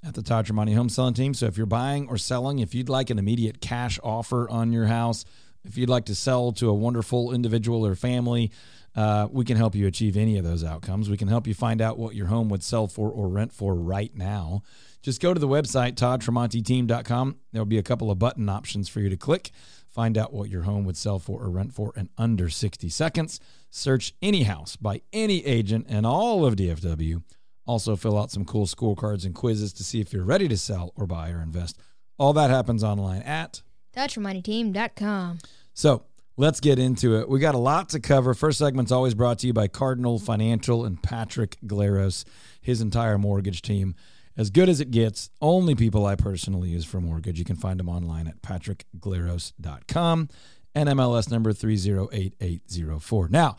at 0.04 0.14
the 0.14 0.22
Todd 0.22 0.46
Tramonte 0.46 0.74
Home 0.74 0.88
Selling 0.88 1.14
Team. 1.14 1.34
So 1.34 1.46
if 1.46 1.56
you're 1.56 1.66
buying 1.66 2.08
or 2.08 2.18
selling, 2.18 2.58
if 2.58 2.74
you'd 2.74 2.88
like 2.88 3.10
an 3.10 3.18
immediate 3.18 3.60
cash 3.60 3.98
offer 4.02 4.48
on 4.50 4.72
your 4.72 4.86
house, 4.86 5.24
if 5.64 5.78
you'd 5.78 5.88
like 5.88 6.04
to 6.06 6.14
sell 6.14 6.52
to 6.52 6.68
a 6.68 6.74
wonderful 6.74 7.32
individual 7.32 7.86
or 7.86 7.94
family, 7.94 8.50
uh, 8.94 9.28
we 9.30 9.44
can 9.44 9.56
help 9.56 9.74
you 9.74 9.86
achieve 9.86 10.16
any 10.16 10.36
of 10.36 10.44
those 10.44 10.62
outcomes. 10.62 11.08
We 11.08 11.16
can 11.16 11.28
help 11.28 11.46
you 11.46 11.54
find 11.54 11.80
out 11.80 11.98
what 11.98 12.14
your 12.14 12.26
home 12.26 12.48
would 12.50 12.62
sell 12.62 12.86
for 12.86 13.10
or 13.10 13.28
rent 13.28 13.52
for 13.52 13.74
right 13.74 14.14
now. 14.14 14.62
Just 15.02 15.20
go 15.20 15.34
to 15.34 15.40
the 15.40 15.48
website, 15.48 15.94
toddtramonteteam.com. 15.94 17.36
There'll 17.52 17.66
be 17.66 17.78
a 17.78 17.82
couple 17.82 18.10
of 18.10 18.18
button 18.18 18.48
options 18.48 18.88
for 18.88 19.00
you 19.00 19.08
to 19.08 19.16
click. 19.16 19.50
Find 19.88 20.18
out 20.18 20.32
what 20.32 20.50
your 20.50 20.62
home 20.62 20.84
would 20.84 20.96
sell 20.96 21.18
for 21.18 21.42
or 21.42 21.50
rent 21.50 21.72
for 21.72 21.92
in 21.96 22.08
under 22.18 22.48
60 22.50 22.88
seconds. 22.88 23.40
Search 23.70 24.14
any 24.20 24.42
house 24.42 24.76
by 24.76 25.02
any 25.12 25.44
agent 25.46 25.88
in 25.88 26.04
all 26.04 26.44
of 26.44 26.56
DFW. 26.56 27.22
Also, 27.66 27.96
fill 27.96 28.18
out 28.18 28.30
some 28.30 28.44
cool 28.44 28.66
scorecards 28.66 29.24
and 29.24 29.34
quizzes 29.34 29.72
to 29.74 29.84
see 29.84 30.00
if 30.00 30.12
you're 30.12 30.24
ready 30.24 30.48
to 30.48 30.56
sell 30.56 30.92
or 30.96 31.06
buy 31.06 31.30
or 31.30 31.40
invest. 31.40 31.78
All 32.18 32.32
that 32.34 32.50
happens 32.50 32.84
online 32.84 33.22
at 33.22 33.62
TouchRemindingTeam.com. 33.96 35.38
so 35.72 36.04
let's 36.36 36.60
get 36.60 36.78
into 36.78 37.18
it. 37.18 37.28
We 37.28 37.38
got 37.40 37.54
a 37.54 37.58
lot 37.58 37.88
to 37.90 38.00
cover. 38.00 38.34
First 38.34 38.58
segment's 38.58 38.92
always 38.92 39.14
brought 39.14 39.38
to 39.40 39.46
you 39.46 39.52
by 39.52 39.68
Cardinal 39.68 40.18
Financial 40.18 40.84
and 40.84 41.02
Patrick 41.02 41.56
Glaros, 41.66 42.24
his 42.60 42.80
entire 42.80 43.18
mortgage 43.18 43.62
team. 43.62 43.94
As 44.36 44.50
good 44.50 44.68
as 44.68 44.80
it 44.80 44.90
gets, 44.90 45.30
only 45.40 45.76
people 45.76 46.04
I 46.06 46.16
personally 46.16 46.70
use 46.70 46.84
for 46.84 47.00
mortgage. 47.00 47.38
You 47.38 47.44
can 47.44 47.54
find 47.56 47.78
them 47.78 47.88
online 47.88 48.26
at 48.26 48.42
patrickglaros.com. 48.42 50.28
NMLS 50.74 51.30
number 51.30 51.52
308804. 51.52 53.28
Now, 53.28 53.56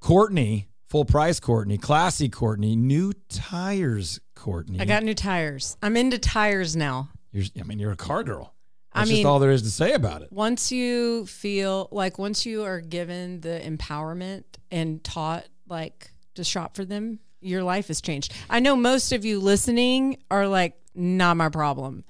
Courtney, 0.00 0.69
full 0.90 1.04
price 1.04 1.40
Courtney, 1.40 1.78
classy 1.78 2.28
Courtney, 2.28 2.76
new 2.76 3.12
tires 3.28 4.20
Courtney. 4.34 4.80
I 4.80 4.84
got 4.84 5.04
new 5.04 5.14
tires. 5.14 5.76
I'm 5.82 5.96
into 5.96 6.18
tires 6.18 6.76
now. 6.76 7.08
You're, 7.32 7.44
I 7.58 7.62
mean, 7.62 7.78
you're 7.78 7.92
a 7.92 7.96
car 7.96 8.24
girl. 8.24 8.52
I 8.92 9.04
mean- 9.04 9.16
just 9.16 9.24
all 9.24 9.38
there 9.38 9.52
is 9.52 9.62
to 9.62 9.70
say 9.70 9.92
about 9.92 10.22
it. 10.22 10.32
Once 10.32 10.72
you 10.72 11.24
feel 11.26 11.88
like 11.92 12.18
once 12.18 12.44
you 12.44 12.64
are 12.64 12.80
given 12.80 13.40
the 13.40 13.60
empowerment 13.64 14.42
and 14.70 15.02
taught 15.04 15.46
like 15.68 16.10
to 16.34 16.42
shop 16.42 16.74
for 16.74 16.84
them, 16.84 17.20
your 17.40 17.62
life 17.62 17.86
has 17.86 18.00
changed. 18.00 18.34
I 18.50 18.58
know 18.58 18.74
most 18.74 19.12
of 19.12 19.24
you 19.24 19.38
listening 19.38 20.18
are 20.30 20.48
like, 20.48 20.76
not 20.94 21.36
my 21.36 21.48
problem. 21.48 22.04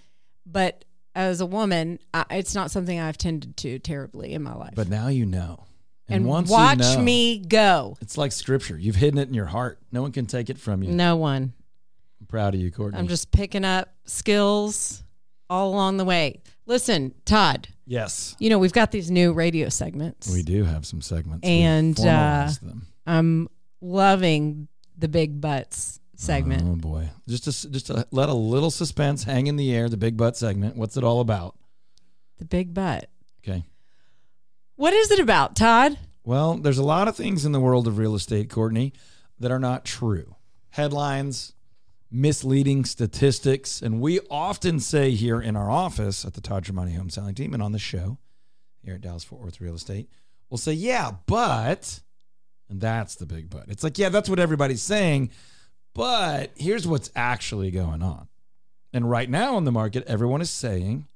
But 0.46 0.86
as 1.14 1.42
a 1.42 1.46
woman, 1.46 1.98
I, 2.14 2.24
it's 2.30 2.54
not 2.54 2.70
something 2.70 2.98
I've 2.98 3.18
tended 3.18 3.58
to 3.58 3.78
terribly 3.78 4.32
in 4.32 4.42
my 4.42 4.54
life. 4.54 4.72
But 4.74 4.88
now 4.88 5.08
you 5.08 5.26
know. 5.26 5.66
And 6.10 6.26
once 6.26 6.48
you 6.48 6.54
watch 6.54 6.78
know- 6.78 7.00
me 7.00 7.38
go. 7.38 7.96
It's 8.00 8.18
like 8.18 8.32
scripture. 8.32 8.78
You've 8.78 8.96
hidden 8.96 9.18
it 9.18 9.28
in 9.28 9.34
your 9.34 9.46
heart. 9.46 9.78
No 9.92 10.02
one 10.02 10.12
can 10.12 10.26
take 10.26 10.50
it 10.50 10.58
from 10.58 10.82
you. 10.82 10.90
No 10.92 11.16
one. 11.16 11.52
I'm 12.20 12.26
proud 12.26 12.54
of 12.54 12.60
you, 12.60 12.70
Courtney. 12.70 12.98
I'm 12.98 13.08
just 13.08 13.30
picking 13.32 13.64
up 13.64 13.94
skills 14.04 15.02
all 15.48 15.72
along 15.72 15.96
the 15.96 16.04
way. 16.04 16.42
Listen, 16.66 17.14
Todd, 17.24 17.68
yes, 17.86 18.36
you 18.38 18.50
know, 18.50 18.58
we've 18.58 18.72
got 18.72 18.92
these 18.92 19.10
new 19.10 19.32
radio 19.32 19.68
segments. 19.68 20.32
we 20.32 20.42
do 20.42 20.64
have 20.64 20.86
some 20.86 21.00
segments. 21.00 21.46
And, 21.46 21.98
uh. 22.00 22.48
I'm 23.06 23.48
loving 23.80 24.68
the 24.96 25.08
big 25.08 25.40
butts 25.40 25.98
segment. 26.14 26.62
Oh 26.64 26.76
boy, 26.76 27.08
just 27.26 27.44
to 27.44 27.70
just 27.70 27.86
to 27.86 28.06
let 28.12 28.28
a 28.28 28.34
little 28.34 28.70
suspense 28.70 29.24
hang 29.24 29.46
in 29.46 29.56
the 29.56 29.74
air. 29.74 29.88
The 29.88 29.96
big 29.96 30.16
butt 30.16 30.36
segment. 30.36 30.76
What's 30.76 30.96
it 30.96 31.02
all 31.02 31.20
about? 31.20 31.56
The 32.38 32.44
big 32.44 32.72
butt. 32.72 33.10
Okay. 33.42 33.64
What 34.80 34.94
is 34.94 35.10
it 35.10 35.18
about, 35.20 35.56
Todd? 35.56 35.98
Well, 36.24 36.54
there's 36.54 36.78
a 36.78 36.82
lot 36.82 37.06
of 37.06 37.14
things 37.14 37.44
in 37.44 37.52
the 37.52 37.60
world 37.60 37.86
of 37.86 37.98
real 37.98 38.14
estate, 38.14 38.48
Courtney, 38.48 38.94
that 39.38 39.50
are 39.50 39.58
not 39.58 39.84
true. 39.84 40.36
Headlines, 40.70 41.52
misleading 42.10 42.86
statistics, 42.86 43.82
and 43.82 44.00
we 44.00 44.20
often 44.30 44.80
say 44.80 45.10
here 45.10 45.38
in 45.38 45.54
our 45.54 45.70
office 45.70 46.24
at 46.24 46.32
the 46.32 46.40
Todd 46.40 46.64
Tramonte 46.64 46.96
Home 46.96 47.10
Selling 47.10 47.34
Team 47.34 47.52
and 47.52 47.62
on 47.62 47.72
the 47.72 47.78
show 47.78 48.16
here 48.82 48.94
at 48.94 49.02
Dallas 49.02 49.22
Fort 49.22 49.42
Worth 49.42 49.60
Real 49.60 49.74
Estate, 49.74 50.08
we'll 50.48 50.56
say, 50.56 50.72
"Yeah, 50.72 51.10
but," 51.26 52.00
and 52.70 52.80
that's 52.80 53.16
the 53.16 53.26
big 53.26 53.50
but. 53.50 53.66
It's 53.68 53.84
like, 53.84 53.98
yeah, 53.98 54.08
that's 54.08 54.30
what 54.30 54.38
everybody's 54.38 54.82
saying, 54.82 55.28
but 55.92 56.52
here's 56.56 56.88
what's 56.88 57.10
actually 57.14 57.70
going 57.70 58.02
on. 58.02 58.28
And 58.94 59.10
right 59.10 59.28
now 59.28 59.58
in 59.58 59.64
the 59.64 59.72
market, 59.72 60.04
everyone 60.06 60.40
is 60.40 60.48
saying 60.48 61.06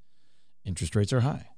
interest 0.66 0.94
rates 0.94 1.14
are 1.14 1.20
high. 1.20 1.48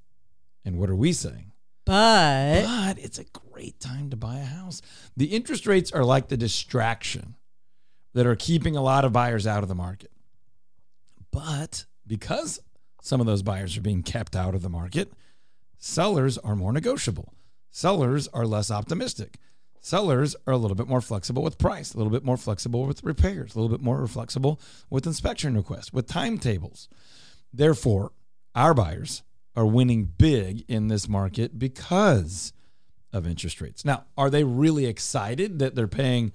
And 0.64 0.78
what 0.78 0.88
are 0.88 0.94
we 0.94 1.12
saying? 1.12 1.50
But 1.86 2.64
but 2.64 2.98
it's 2.98 3.18
a 3.18 3.24
great 3.24 3.80
time 3.80 4.10
to 4.10 4.16
buy 4.16 4.38
a 4.38 4.44
house. 4.44 4.82
The 5.16 5.26
interest 5.26 5.66
rates 5.66 5.92
are 5.92 6.04
like 6.04 6.28
the 6.28 6.36
distraction 6.36 7.36
that 8.12 8.26
are 8.26 8.36
keeping 8.36 8.76
a 8.76 8.82
lot 8.82 9.04
of 9.04 9.12
buyers 9.12 9.46
out 9.46 9.62
of 9.62 9.68
the 9.68 9.74
market. 9.74 10.10
But 11.30 11.86
because 12.06 12.58
some 13.02 13.20
of 13.20 13.26
those 13.26 13.42
buyers 13.42 13.76
are 13.76 13.82
being 13.82 14.02
kept 14.02 14.34
out 14.34 14.54
of 14.54 14.62
the 14.62 14.68
market, 14.68 15.12
sellers 15.78 16.38
are 16.38 16.56
more 16.56 16.72
negotiable. 16.72 17.32
Sellers 17.70 18.26
are 18.28 18.46
less 18.46 18.70
optimistic. 18.70 19.38
Sellers 19.80 20.34
are 20.46 20.54
a 20.54 20.56
little 20.56 20.74
bit 20.74 20.88
more 20.88 21.00
flexible 21.00 21.44
with 21.44 21.58
price, 21.58 21.94
a 21.94 21.98
little 21.98 22.10
bit 22.10 22.24
more 22.24 22.36
flexible 22.36 22.84
with 22.86 23.04
repairs, 23.04 23.54
a 23.54 23.60
little 23.60 23.76
bit 23.76 23.84
more 23.84 24.04
flexible 24.08 24.60
with 24.90 25.06
inspection 25.06 25.56
requests, 25.56 25.92
with 25.92 26.08
timetables. 26.08 26.88
Therefore, 27.52 28.10
our 28.56 28.74
buyers 28.74 29.22
are 29.56 29.66
winning 29.66 30.04
big 30.04 30.64
in 30.68 30.88
this 30.88 31.08
market 31.08 31.58
because 31.58 32.52
of 33.12 33.26
interest 33.26 33.60
rates. 33.60 33.84
Now, 33.84 34.04
are 34.16 34.28
they 34.28 34.44
really 34.44 34.86
excited 34.86 35.58
that 35.58 35.74
they're 35.74 35.88
paying 35.88 36.32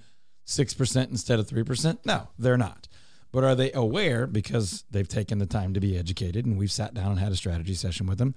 6% 0.47 1.10
instead 1.10 1.39
of 1.39 1.47
3%? 1.47 1.99
No, 2.05 2.29
they're 2.38 2.57
not. 2.57 2.88
But 3.31 3.43
are 3.43 3.55
they 3.55 3.71
aware 3.71 4.27
because 4.27 4.84
they've 4.89 5.07
taken 5.07 5.38
the 5.38 5.45
time 5.45 5.73
to 5.73 5.79
be 5.79 5.97
educated 5.97 6.45
and 6.45 6.57
we've 6.57 6.71
sat 6.71 6.93
down 6.93 7.12
and 7.12 7.19
had 7.19 7.31
a 7.31 7.38
strategy 7.38 7.75
session 7.75 8.07
with 8.07 8.17
them 8.17 8.36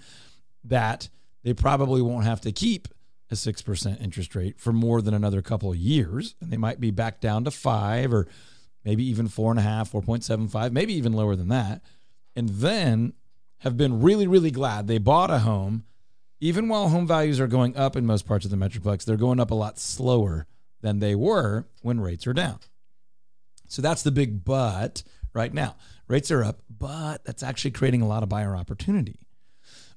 that 0.62 1.08
they 1.42 1.54
probably 1.54 2.00
won't 2.00 2.24
have 2.24 2.40
to 2.42 2.52
keep 2.52 2.88
a 3.30 3.34
6% 3.34 4.00
interest 4.02 4.34
rate 4.34 4.60
for 4.60 4.72
more 4.72 5.02
than 5.02 5.14
another 5.14 5.42
couple 5.42 5.70
of 5.70 5.76
years 5.76 6.34
and 6.40 6.52
they 6.52 6.56
might 6.56 6.78
be 6.78 6.90
back 6.90 7.20
down 7.20 7.42
to 7.44 7.50
5 7.50 8.12
or 8.12 8.28
maybe 8.84 9.04
even 9.04 9.28
4.5 9.28 9.90
4.75 9.90 10.72
maybe 10.72 10.94
even 10.94 11.12
lower 11.12 11.34
than 11.34 11.48
that 11.48 11.82
and 12.36 12.48
then 12.50 13.14
have 13.58 13.76
been 13.76 14.00
really, 14.00 14.26
really 14.26 14.50
glad 14.50 14.86
they 14.86 14.98
bought 14.98 15.30
a 15.30 15.40
home. 15.40 15.84
Even 16.40 16.68
while 16.68 16.88
home 16.88 17.06
values 17.06 17.40
are 17.40 17.46
going 17.46 17.76
up 17.76 17.96
in 17.96 18.04
most 18.04 18.26
parts 18.26 18.44
of 18.44 18.50
the 18.50 18.56
Metroplex, 18.56 19.04
they're 19.04 19.16
going 19.16 19.40
up 19.40 19.50
a 19.50 19.54
lot 19.54 19.78
slower 19.78 20.46
than 20.82 20.98
they 20.98 21.14
were 21.14 21.66
when 21.82 22.00
rates 22.00 22.26
are 22.26 22.34
down. 22.34 22.58
So 23.68 23.80
that's 23.80 24.02
the 24.02 24.10
big 24.10 24.44
but 24.44 25.02
right 25.32 25.52
now. 25.52 25.76
Rates 26.06 26.30
are 26.30 26.44
up, 26.44 26.60
but 26.68 27.24
that's 27.24 27.42
actually 27.42 27.70
creating 27.70 28.02
a 28.02 28.06
lot 28.06 28.22
of 28.22 28.28
buyer 28.28 28.54
opportunity. 28.54 29.20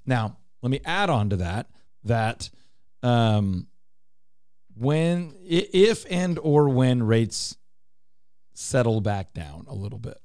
Now, 0.05 0.37
let 0.61 0.71
me 0.71 0.79
add 0.85 1.09
on 1.09 1.29
to 1.31 1.35
that 1.37 1.67
that 2.05 2.49
um, 3.03 3.67
when, 4.75 5.35
if 5.43 6.05
and 6.09 6.39
or 6.39 6.69
when 6.69 7.03
rates 7.03 7.57
settle 8.53 9.01
back 9.01 9.33
down 9.33 9.65
a 9.67 9.75
little 9.75 9.99
bit, 9.99 10.17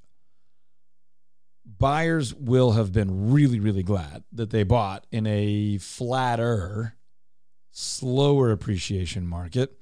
buyers 1.65 2.35
will 2.35 2.73
have 2.73 2.93
been 2.93 3.33
really, 3.33 3.61
really 3.61 3.83
glad 3.83 4.25
that 4.33 4.51
they 4.51 4.63
bought 4.63 5.07
in 5.11 5.27
a 5.27 5.79
flatter, 5.79 6.97
slower 7.71 8.51
appreciation 8.51 9.27
market 9.27 9.79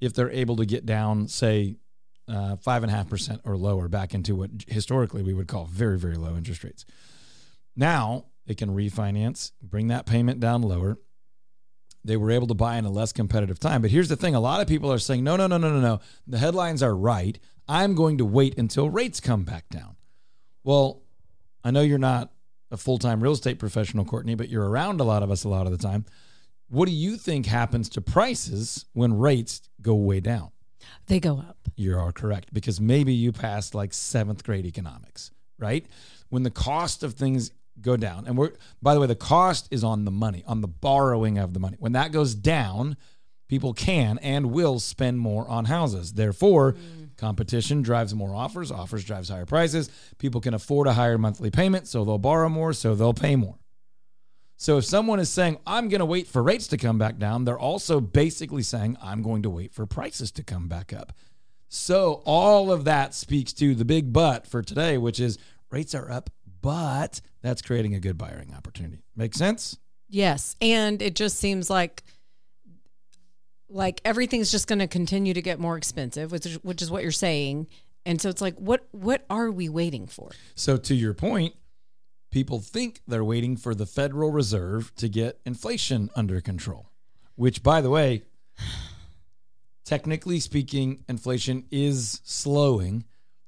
if 0.00 0.14
they're 0.14 0.30
able 0.30 0.56
to 0.56 0.66
get 0.66 0.86
down, 0.86 1.28
say, 1.28 1.76
uh, 2.28 2.56
five 2.56 2.82
and 2.82 2.92
a 2.92 2.94
half 2.94 3.08
percent 3.08 3.40
or 3.44 3.56
lower 3.56 3.88
back 3.88 4.14
into 4.14 4.36
what 4.36 4.50
historically 4.68 5.22
we 5.22 5.34
would 5.34 5.48
call 5.48 5.64
very, 5.66 5.98
very 5.98 6.16
low 6.16 6.36
interest 6.36 6.62
rates. 6.62 6.84
Now 7.74 8.26
they 8.46 8.54
can 8.54 8.70
refinance, 8.70 9.52
bring 9.62 9.88
that 9.88 10.06
payment 10.06 10.40
down 10.40 10.62
lower. 10.62 10.98
They 12.04 12.16
were 12.16 12.30
able 12.30 12.46
to 12.46 12.54
buy 12.54 12.76
in 12.76 12.84
a 12.84 12.90
less 12.90 13.12
competitive 13.12 13.58
time. 13.58 13.82
But 13.82 13.90
here's 13.90 14.08
the 14.08 14.16
thing 14.16 14.34
a 14.34 14.40
lot 14.40 14.60
of 14.60 14.68
people 14.68 14.92
are 14.92 14.98
saying, 14.98 15.24
no, 15.24 15.36
no, 15.36 15.46
no, 15.46 15.58
no, 15.58 15.70
no, 15.70 15.80
no. 15.80 16.00
The 16.26 16.38
headlines 16.38 16.82
are 16.82 16.94
right. 16.96 17.38
I'm 17.66 17.94
going 17.94 18.18
to 18.18 18.24
wait 18.24 18.56
until 18.56 18.88
rates 18.88 19.20
come 19.20 19.44
back 19.44 19.68
down. 19.68 19.96
Well, 20.64 21.02
I 21.64 21.70
know 21.70 21.80
you're 21.80 21.98
not 21.98 22.32
a 22.70 22.76
full 22.76 22.98
time 22.98 23.22
real 23.22 23.32
estate 23.32 23.58
professional, 23.58 24.04
Courtney, 24.04 24.34
but 24.34 24.48
you're 24.48 24.68
around 24.68 25.00
a 25.00 25.04
lot 25.04 25.22
of 25.22 25.30
us 25.30 25.44
a 25.44 25.48
lot 25.48 25.66
of 25.66 25.72
the 25.72 25.78
time. 25.78 26.04
What 26.68 26.86
do 26.86 26.92
you 26.92 27.16
think 27.16 27.46
happens 27.46 27.88
to 27.90 28.00
prices 28.00 28.84
when 28.92 29.18
rates 29.18 29.62
go 29.80 29.94
way 29.94 30.20
down? 30.20 30.50
they 31.06 31.20
go 31.20 31.38
up. 31.38 31.56
You 31.76 31.98
are 31.98 32.12
correct 32.12 32.52
because 32.52 32.80
maybe 32.80 33.12
you 33.12 33.32
passed 33.32 33.74
like 33.74 33.92
seventh 33.92 34.44
grade 34.44 34.66
economics, 34.66 35.30
right? 35.58 35.86
When 36.28 36.42
the 36.42 36.50
cost 36.50 37.02
of 37.02 37.14
things 37.14 37.50
go 37.80 37.96
down, 37.96 38.26
and 38.26 38.36
we're 38.36 38.52
by 38.82 38.94
the 38.94 39.00
way, 39.00 39.06
the 39.06 39.14
cost 39.14 39.68
is 39.70 39.84
on 39.84 40.04
the 40.04 40.10
money, 40.10 40.44
on 40.46 40.60
the 40.60 40.68
borrowing 40.68 41.38
of 41.38 41.54
the 41.54 41.60
money. 41.60 41.76
When 41.78 41.92
that 41.92 42.12
goes 42.12 42.34
down, 42.34 42.96
people 43.48 43.72
can 43.72 44.18
and 44.18 44.50
will 44.52 44.78
spend 44.78 45.18
more 45.18 45.48
on 45.48 45.64
houses. 45.66 46.12
Therefore, 46.12 46.74
mm. 46.74 47.07
Competition 47.18 47.82
drives 47.82 48.14
more 48.14 48.34
offers, 48.34 48.70
offers 48.70 49.04
drives 49.04 49.28
higher 49.28 49.44
prices. 49.44 49.90
People 50.18 50.40
can 50.40 50.54
afford 50.54 50.86
a 50.86 50.94
higher 50.94 51.18
monthly 51.18 51.50
payment, 51.50 51.86
so 51.86 52.04
they'll 52.04 52.16
borrow 52.16 52.48
more, 52.48 52.72
so 52.72 52.94
they'll 52.94 53.12
pay 53.12 53.36
more. 53.36 53.58
So 54.56 54.78
if 54.78 54.84
someone 54.84 55.20
is 55.20 55.28
saying, 55.28 55.58
I'm 55.66 55.88
going 55.88 56.00
to 56.00 56.06
wait 56.06 56.26
for 56.26 56.42
rates 56.42 56.66
to 56.68 56.76
come 56.76 56.98
back 56.98 57.18
down, 57.18 57.44
they're 57.44 57.58
also 57.58 58.00
basically 58.00 58.62
saying, 58.62 58.96
I'm 59.02 59.22
going 59.22 59.42
to 59.42 59.50
wait 59.50 59.72
for 59.72 59.86
prices 59.86 60.32
to 60.32 60.42
come 60.42 60.66
back 60.66 60.92
up. 60.92 61.12
So 61.68 62.22
all 62.24 62.72
of 62.72 62.84
that 62.84 63.14
speaks 63.14 63.52
to 63.54 63.74
the 63.74 63.84
big 63.84 64.12
but 64.12 64.46
for 64.46 64.62
today, 64.62 64.98
which 64.98 65.20
is 65.20 65.38
rates 65.70 65.94
are 65.94 66.10
up, 66.10 66.30
but 66.60 67.20
that's 67.42 67.62
creating 67.62 67.94
a 67.94 68.00
good 68.00 68.18
buying 68.18 68.52
opportunity. 68.56 69.04
Make 69.14 69.34
sense? 69.34 69.76
Yes, 70.08 70.56
and 70.60 71.02
it 71.02 71.14
just 71.14 71.38
seems 71.38 71.68
like 71.68 72.02
like 73.68 74.00
everything's 74.04 74.50
just 74.50 74.66
going 74.66 74.78
to 74.78 74.86
continue 74.86 75.34
to 75.34 75.42
get 75.42 75.58
more 75.58 75.76
expensive, 75.76 76.32
which 76.32 76.46
is, 76.46 76.64
which 76.64 76.82
is 76.82 76.90
what 76.90 77.02
you're 77.02 77.12
saying. 77.12 77.66
And 78.06 78.20
so 78.20 78.28
it's 78.28 78.40
like 78.40 78.56
what 78.56 78.86
what 78.92 79.24
are 79.28 79.50
we 79.50 79.68
waiting 79.68 80.06
for? 80.06 80.30
So 80.54 80.76
to 80.76 80.94
your 80.94 81.14
point, 81.14 81.54
people 82.30 82.60
think 82.60 83.02
they're 83.06 83.24
waiting 83.24 83.56
for 83.56 83.74
the 83.74 83.86
Federal 83.86 84.30
Reserve 84.30 84.94
to 84.96 85.08
get 85.08 85.40
inflation 85.44 86.10
under 86.14 86.40
control, 86.40 86.90
which 87.34 87.62
by 87.62 87.80
the 87.80 87.90
way, 87.90 88.22
technically 89.84 90.40
speaking, 90.40 91.04
inflation 91.08 91.64
is 91.70 92.20
slowing, 92.24 93.04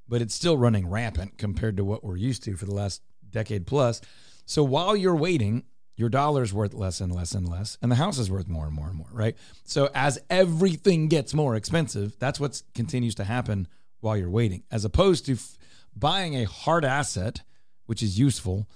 but 0.09 0.21
it's 0.21 0.35
still 0.35 0.59
running 0.59 0.89
rampant 0.89 1.39
compared 1.39 1.77
to 1.79 1.85
what 1.85 2.05
we're 2.05 2.17
used 2.17 2.43
to 2.45 2.57
for 2.57 2.67
the 2.67 2.75
last 2.75 3.03
decade 3.31 3.67
plus. 3.67 4.01
So 4.45 4.65
while 4.65 4.97
you're 4.97 5.17
waiting, 5.17 5.65
your 6.01 6.09
dollar's 6.09 6.53
worth 6.53 6.73
less 6.73 7.01
and 7.01 7.15
less 7.15 7.33
and 7.33 7.47
less, 7.47 7.77
and 7.83 7.93
the 7.93 7.97
house 7.97 8.19
is 8.19 8.31
worth 8.31 8.49
more 8.49 8.65
and 8.67 8.75
more 8.75 8.89
and 8.89 8.97
more, 8.97 9.11
right? 9.13 9.37
So 9.65 9.91
as 9.95 10.19
everything 10.31 11.09
gets 11.09 11.35
more 11.35 11.55
expensive, 11.55 12.19
that's 12.19 12.41
what 12.41 12.63
continues 12.75 13.15
to 13.17 13.25
happen 13.25 13.69
while 14.01 14.17
you're 14.17 14.31
waiting, 14.31 14.63
as 14.71 14.87
opposed 14.87 15.27
to 15.27 15.35
f- 15.35 15.59
buying 15.95 16.35
a 16.35 16.45
hard 16.45 16.87
asset, 16.87 17.43
which 17.85 18.03
is 18.03 18.19
useful, 18.19 18.67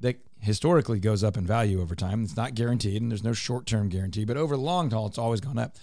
that 0.00 0.24
historically 0.38 0.98
goes 0.98 1.22
up 1.22 1.36
in 1.36 1.46
value 1.46 1.82
over 1.82 1.94
time. 1.94 2.24
It's 2.24 2.36
not 2.36 2.54
guaranteed, 2.54 3.02
and 3.02 3.10
there's 3.10 3.22
no 3.22 3.34
short-term 3.34 3.90
guarantee, 3.90 4.24
but 4.24 4.38
over 4.38 4.56
the 4.56 4.62
long 4.62 4.90
haul, 4.90 5.06
it's 5.06 5.18
always 5.18 5.40
gone 5.40 5.58
up. 5.58 5.76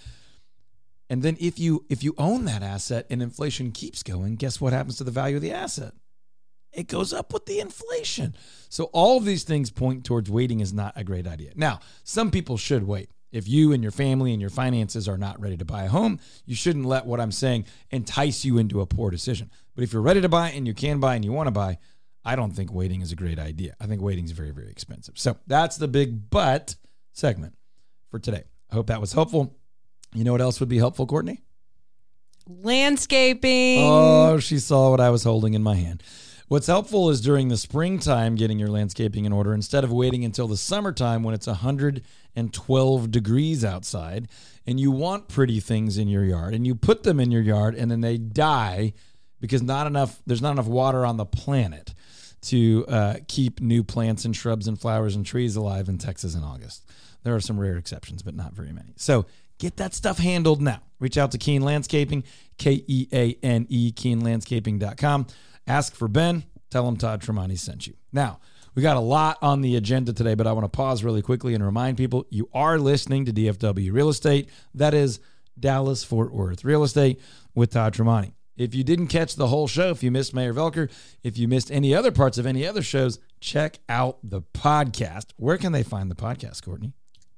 And 1.12 1.21
then 1.21 1.38
if 1.39 1.60
you 1.60 1.86
if 1.89 2.03
you 2.03 2.15
own 2.17 2.45
that 2.45 2.63
asset 2.63 3.05
and 3.12 3.21
inflation 3.21 3.71
keeps 3.71 4.01
going, 4.01 4.36
guess 4.36 4.60
what 4.60 4.73
happens 4.73 4.97
to 4.97 5.03
the 5.03 5.12
value 5.12 5.36
of 5.36 5.41
the 5.43 5.53
asset? 5.53 5.93
It 6.78 6.88
goes 6.88 7.12
up 7.12 7.34
with 7.34 7.48
the 7.48 7.60
inflation. 7.60 8.36
So 8.70 8.86
all 8.94 9.18
of 9.18 9.26
these 9.26 9.44
things 9.44 9.72
point 9.72 10.06
towards 10.06 10.30
waiting 10.30 10.60
is 10.60 10.72
not 10.72 10.94
a 10.96 11.04
great 11.04 11.26
idea. 11.26 11.52
Now, 11.56 11.80
some 12.04 12.30
people 12.30 12.56
should 12.56 12.84
wait. 12.84 13.10
If 13.32 13.48
you 13.48 13.74
and 13.74 13.82
your 13.82 13.92
family 13.92 14.32
and 14.32 14.40
your 14.40 14.52
finances 14.52 15.08
are 15.10 15.18
not 15.18 15.42
ready 15.42 15.58
to 15.58 15.66
buy 15.66 15.84
a 15.84 15.90
home, 15.90 16.20
you 16.46 16.56
shouldn't 16.56 16.86
let 16.86 17.08
what 17.08 17.20
I'm 17.20 17.32
saying 17.32 17.66
entice 17.90 18.46
you 18.46 18.60
into 18.60 18.80
a 18.80 18.86
poor 18.86 19.10
decision. 19.10 19.50
But 19.74 19.84
if 19.86 19.92
you're 19.92 20.04
ready 20.04 20.22
to 20.22 20.30
buy 20.30 20.52
and 20.52 20.68
you 20.68 20.76
can 20.76 21.00
buy 21.00 21.16
and 21.16 21.26
you 21.26 21.32
want 21.32 21.48
to 21.48 21.52
buy, 21.52 21.80
I 22.24 22.36
don't 22.36 22.52
think 22.52 22.72
waiting 22.72 23.02
is 23.02 23.12
a 23.12 23.16
great 23.16 23.40
idea. 23.40 23.76
I 23.82 23.88
think 23.88 24.02
waiting 24.02 24.26
is 24.26 24.32
very, 24.32 24.52
very 24.52 24.70
expensive. 24.70 25.18
So 25.18 25.38
that's 25.48 25.78
the 25.78 25.88
big 25.88 26.30
but 26.30 26.76
segment 27.12 27.56
for 28.12 28.20
today. 28.20 28.44
I 28.72 28.76
hope 28.76 28.88
that 28.88 29.02
was 29.02 29.13
helpful. 29.13 29.58
You 30.13 30.24
know 30.24 30.32
what 30.32 30.42
else 30.42 30.60
would 30.60 30.70
be 30.70 30.78
helpful, 30.78 31.08
Courtney? 31.08 31.42
Landscaping. 32.48 33.84
Oh, 33.84 34.38
she 34.40 34.60
saw 34.60 34.92
what 34.92 35.02
I 35.02 35.10
was 35.10 35.24
holding 35.24 35.56
in 35.56 35.63
my 35.63 35.76
hand. 35.76 36.04
What's 36.49 36.67
helpful 36.67 37.10
is 37.10 37.19
during 37.19 37.49
the 37.49 37.57
springtime 37.57 38.36
getting 38.36 38.57
your 38.57 38.69
landscaping 38.69 39.25
in 39.25 39.33
order 39.33 39.53
instead 39.53 39.83
of 39.83 39.91
waiting 39.91 40.23
until 40.23 40.47
the 40.47 40.55
summertime 40.55 41.21
when 41.21 41.36
it's 41.36 41.45
112 41.45 43.12
degrees 43.12 43.65
outside 43.65 44.29
and 44.65 44.79
you 44.79 44.89
want 44.89 45.27
pretty 45.27 45.60
things 45.60 45.97
in 45.97 46.07
your 46.07 46.23
yard 46.23 46.53
and 46.53 46.65
you 46.65 46.73
put 46.73 47.03
them 47.03 47.19
in 47.19 47.31
your 47.31 47.41
yard 47.41 47.75
and 47.75 47.91
then 47.91 47.99
they 47.99 48.17
die 48.17 48.93
because 49.41 49.62
not 49.62 49.88
enough 49.88 50.21
there's 50.25 50.41
not 50.41 50.51
enough 50.51 50.67
water 50.67 51.05
on 51.05 51.17
the 51.17 51.25
planet 51.25 51.93
to 52.43 52.86
uh, 52.88 53.15
keep 53.27 53.60
new 53.60 53.83
plants 53.83 54.23
and 54.23 54.33
shrubs 54.33 54.69
and 54.69 54.79
flowers 54.79 55.17
and 55.17 55.25
trees 55.25 55.57
alive 55.57 55.89
in 55.89 55.97
Texas 55.97 56.33
in 56.33 56.43
August. 56.43 56.89
There 57.23 57.36
are 57.36 57.41
some 57.41 57.60
rare 57.60 57.75
exceptions, 57.75 58.23
but 58.23 58.36
not 58.36 58.53
very 58.53 58.71
many. 58.71 58.93
So 58.95 59.25
get 59.57 59.75
that 59.77 59.93
stuff 59.93 60.17
handled 60.19 60.62
now. 60.62 60.81
Reach 61.01 61.17
out 61.17 61.31
to 61.31 61.38
Keane 61.38 61.62
Landscaping, 61.62 62.23
K 62.57 62.86
E 62.88 63.07
A 63.12 63.38
N 63.43 63.65
E, 63.67 63.91
keanelandscaping.com. 63.91 65.27
Ask 65.67 65.95
for 65.95 66.08
Ben. 66.08 66.43
Tell 66.69 66.88
him 66.88 66.97
Todd 66.97 67.21
Tramonte 67.21 67.58
sent 67.58 67.88
you. 67.88 67.93
Now, 68.12 68.39
we 68.75 68.82
got 68.82 68.97
a 68.97 69.01
lot 69.01 69.38
on 69.41 69.62
the 69.62 69.75
agenda 69.75 70.13
today, 70.13 70.36
but 70.36 70.47
I 70.47 70.51
want 70.53 70.65
to 70.65 70.69
pause 70.69 71.03
really 71.03 71.21
quickly 71.21 71.53
and 71.56 71.65
remind 71.65 71.97
people 71.97 72.25
you 72.30 72.49
are 72.53 72.77
listening 72.77 73.25
to 73.25 73.34
DFW 73.34 73.91
Real 73.91 74.10
Estate. 74.10 74.49
That 74.75 74.93
is 74.93 75.19
Dallas 75.60 76.03
Fort 76.03 76.34
Worth 76.34 76.63
Real 76.63 76.84
Estate 76.84 77.19
with 77.56 77.71
Todd 77.71 77.93
Tramonte. 77.93 78.34
If 78.56 78.73
you 78.73 78.84
didn't 78.84 79.08
catch 79.08 79.36
the 79.36 79.47
whole 79.47 79.67
show, 79.67 79.89
if 79.91 80.01
you 80.01 80.10
missed 80.10 80.34
Mayor 80.34 80.53
Voelker, 80.53 80.91
if 81.23 81.38
you 81.38 81.47
missed 81.47 81.71
any 81.71 81.93
other 81.93 82.12
parts 82.12 82.38
of 82.38 82.45
any 82.45 82.65
other 82.65 82.82
shows, 82.82 83.19
check 83.39 83.80
out 83.88 84.17
the 84.23 84.41
podcast. 84.41 85.27
Where 85.38 85.58
can 85.58 85.71
they 85.73 85.84
find 85.84 86.10
the 86.10 86.15
podcast, 86.15 86.63
Courtney? 86.63 86.93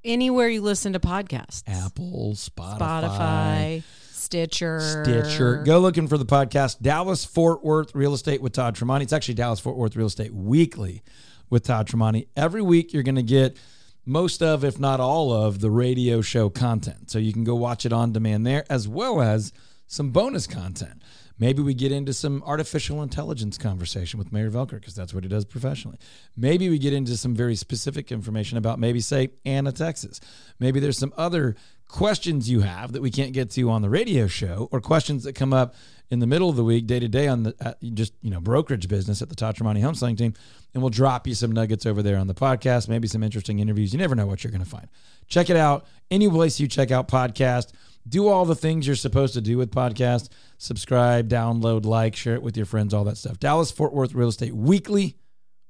Anywhere 0.05 0.47
you 0.47 0.61
listen 0.61 0.93
to 0.93 0.99
podcasts. 0.99 1.63
Apple, 1.67 2.31
Spotify, 2.35 2.79
Spotify, 2.79 3.83
Stitcher. 4.19 4.79
Stitcher. 4.81 5.63
Go 5.63 5.79
looking 5.79 6.07
for 6.07 6.17
the 6.17 6.25
podcast, 6.25 6.81
Dallas 6.81 7.23
Fort 7.23 7.63
Worth 7.63 7.95
Real 7.95 8.13
Estate 8.13 8.41
with 8.41 8.51
Todd 8.51 8.75
Tramonte. 8.75 9.03
It's 9.03 9.13
actually 9.13 9.35
Dallas 9.35 9.61
Fort 9.61 9.77
Worth 9.77 9.95
Real 9.95 10.07
Estate 10.07 10.33
Weekly 10.33 11.01
with 11.49 11.63
Todd 11.63 11.87
Tramonte. 11.87 12.27
Every 12.35 12.61
week, 12.61 12.93
you're 12.93 13.03
going 13.03 13.15
to 13.15 13.23
get 13.23 13.57
most 14.05 14.43
of, 14.43 14.65
if 14.65 14.77
not 14.77 14.99
all 14.99 15.31
of, 15.31 15.61
the 15.61 15.71
radio 15.71 16.19
show 16.19 16.49
content. 16.49 17.09
So 17.09 17.17
you 17.17 17.31
can 17.31 17.45
go 17.45 17.55
watch 17.55 17.85
it 17.85 17.93
on 17.93 18.11
demand 18.11 18.45
there, 18.45 18.65
as 18.69 18.87
well 18.87 19.21
as 19.21 19.53
some 19.87 20.11
bonus 20.11 20.47
content. 20.47 20.98
Maybe 21.39 21.61
we 21.61 21.73
get 21.73 21.91
into 21.91 22.13
some 22.13 22.43
artificial 22.45 23.01
intelligence 23.01 23.57
conversation 23.57 24.17
with 24.17 24.31
Mayor 24.31 24.51
Voelker 24.51 24.71
because 24.71 24.93
that's 24.93 25.13
what 25.13 25.23
he 25.23 25.29
does 25.29 25.45
professionally. 25.45 25.97
Maybe 26.35 26.69
we 26.69 26.77
get 26.77 26.93
into 26.93 27.15
some 27.15 27.33
very 27.33 27.55
specific 27.55 28.11
information 28.11 28.57
about 28.57 28.77
maybe 28.77 28.99
say 28.99 29.29
Anna, 29.45 29.71
Texas. 29.71 30.19
Maybe 30.59 30.79
there's 30.81 30.97
some 30.97 31.13
other 31.15 31.55
questions 31.87 32.49
you 32.49 32.59
have 32.59 32.91
that 32.91 33.01
we 33.01 33.09
can't 33.09 33.33
get 33.33 33.49
to 33.51 33.69
on 33.69 33.81
the 33.81 33.89
radio 33.89 34.27
show 34.27 34.67
or 34.71 34.79
questions 34.81 35.23
that 35.23 35.33
come 35.33 35.53
up 35.53 35.73
in 36.11 36.19
the 36.19 36.27
middle 36.27 36.49
of 36.49 36.55
the 36.55 36.63
week, 36.63 36.87
day 36.87 36.99
to 36.99 37.07
day 37.07 37.27
on 37.27 37.43
the 37.43 37.55
uh, 37.61 37.73
just 37.93 38.13
you 38.21 38.29
know 38.29 38.39
brokerage 38.39 38.87
business 38.87 39.21
at 39.21 39.29
the 39.29 39.35
Todd 39.35 39.55
Tramonte 39.55 39.81
Home 39.81 39.95
Selling 39.95 40.15
Team, 40.15 40.33
and 40.73 40.81
we'll 40.81 40.89
drop 40.89 41.27
you 41.27 41.35
some 41.35 41.51
nuggets 41.51 41.85
over 41.85 42.01
there 42.01 42.17
on 42.17 42.27
the 42.27 42.33
podcast. 42.33 42.89
Maybe 42.89 43.07
some 43.07 43.23
interesting 43.23 43.59
interviews. 43.59 43.93
You 43.93 43.99
never 43.99 44.15
know 44.15 44.25
what 44.25 44.43
you're 44.43 44.51
going 44.51 44.63
to 44.63 44.69
find. 44.69 44.87
Check 45.27 45.49
it 45.49 45.55
out 45.55 45.85
any 46.09 46.27
place 46.29 46.59
you 46.59 46.67
check 46.67 46.91
out 46.91 47.07
podcast 47.07 47.71
do 48.09 48.27
all 48.27 48.43
the 48.45 48.55
things 48.55 48.85
you're 48.87 48.95
supposed 48.95 49.33
to 49.35 49.41
do 49.41 49.57
with 49.57 49.71
podcast 49.71 50.29
subscribe 50.57 51.29
download 51.29 51.85
like 51.85 52.15
share 52.15 52.33
it 52.35 52.41
with 52.41 52.57
your 52.57 52.65
friends 52.65 52.93
all 52.93 53.03
that 53.05 53.17
stuff 53.17 53.39
dallas 53.39 53.71
fort 53.71 53.93
worth 53.93 54.13
real 54.13 54.27
estate 54.29 54.53
weekly 54.55 55.15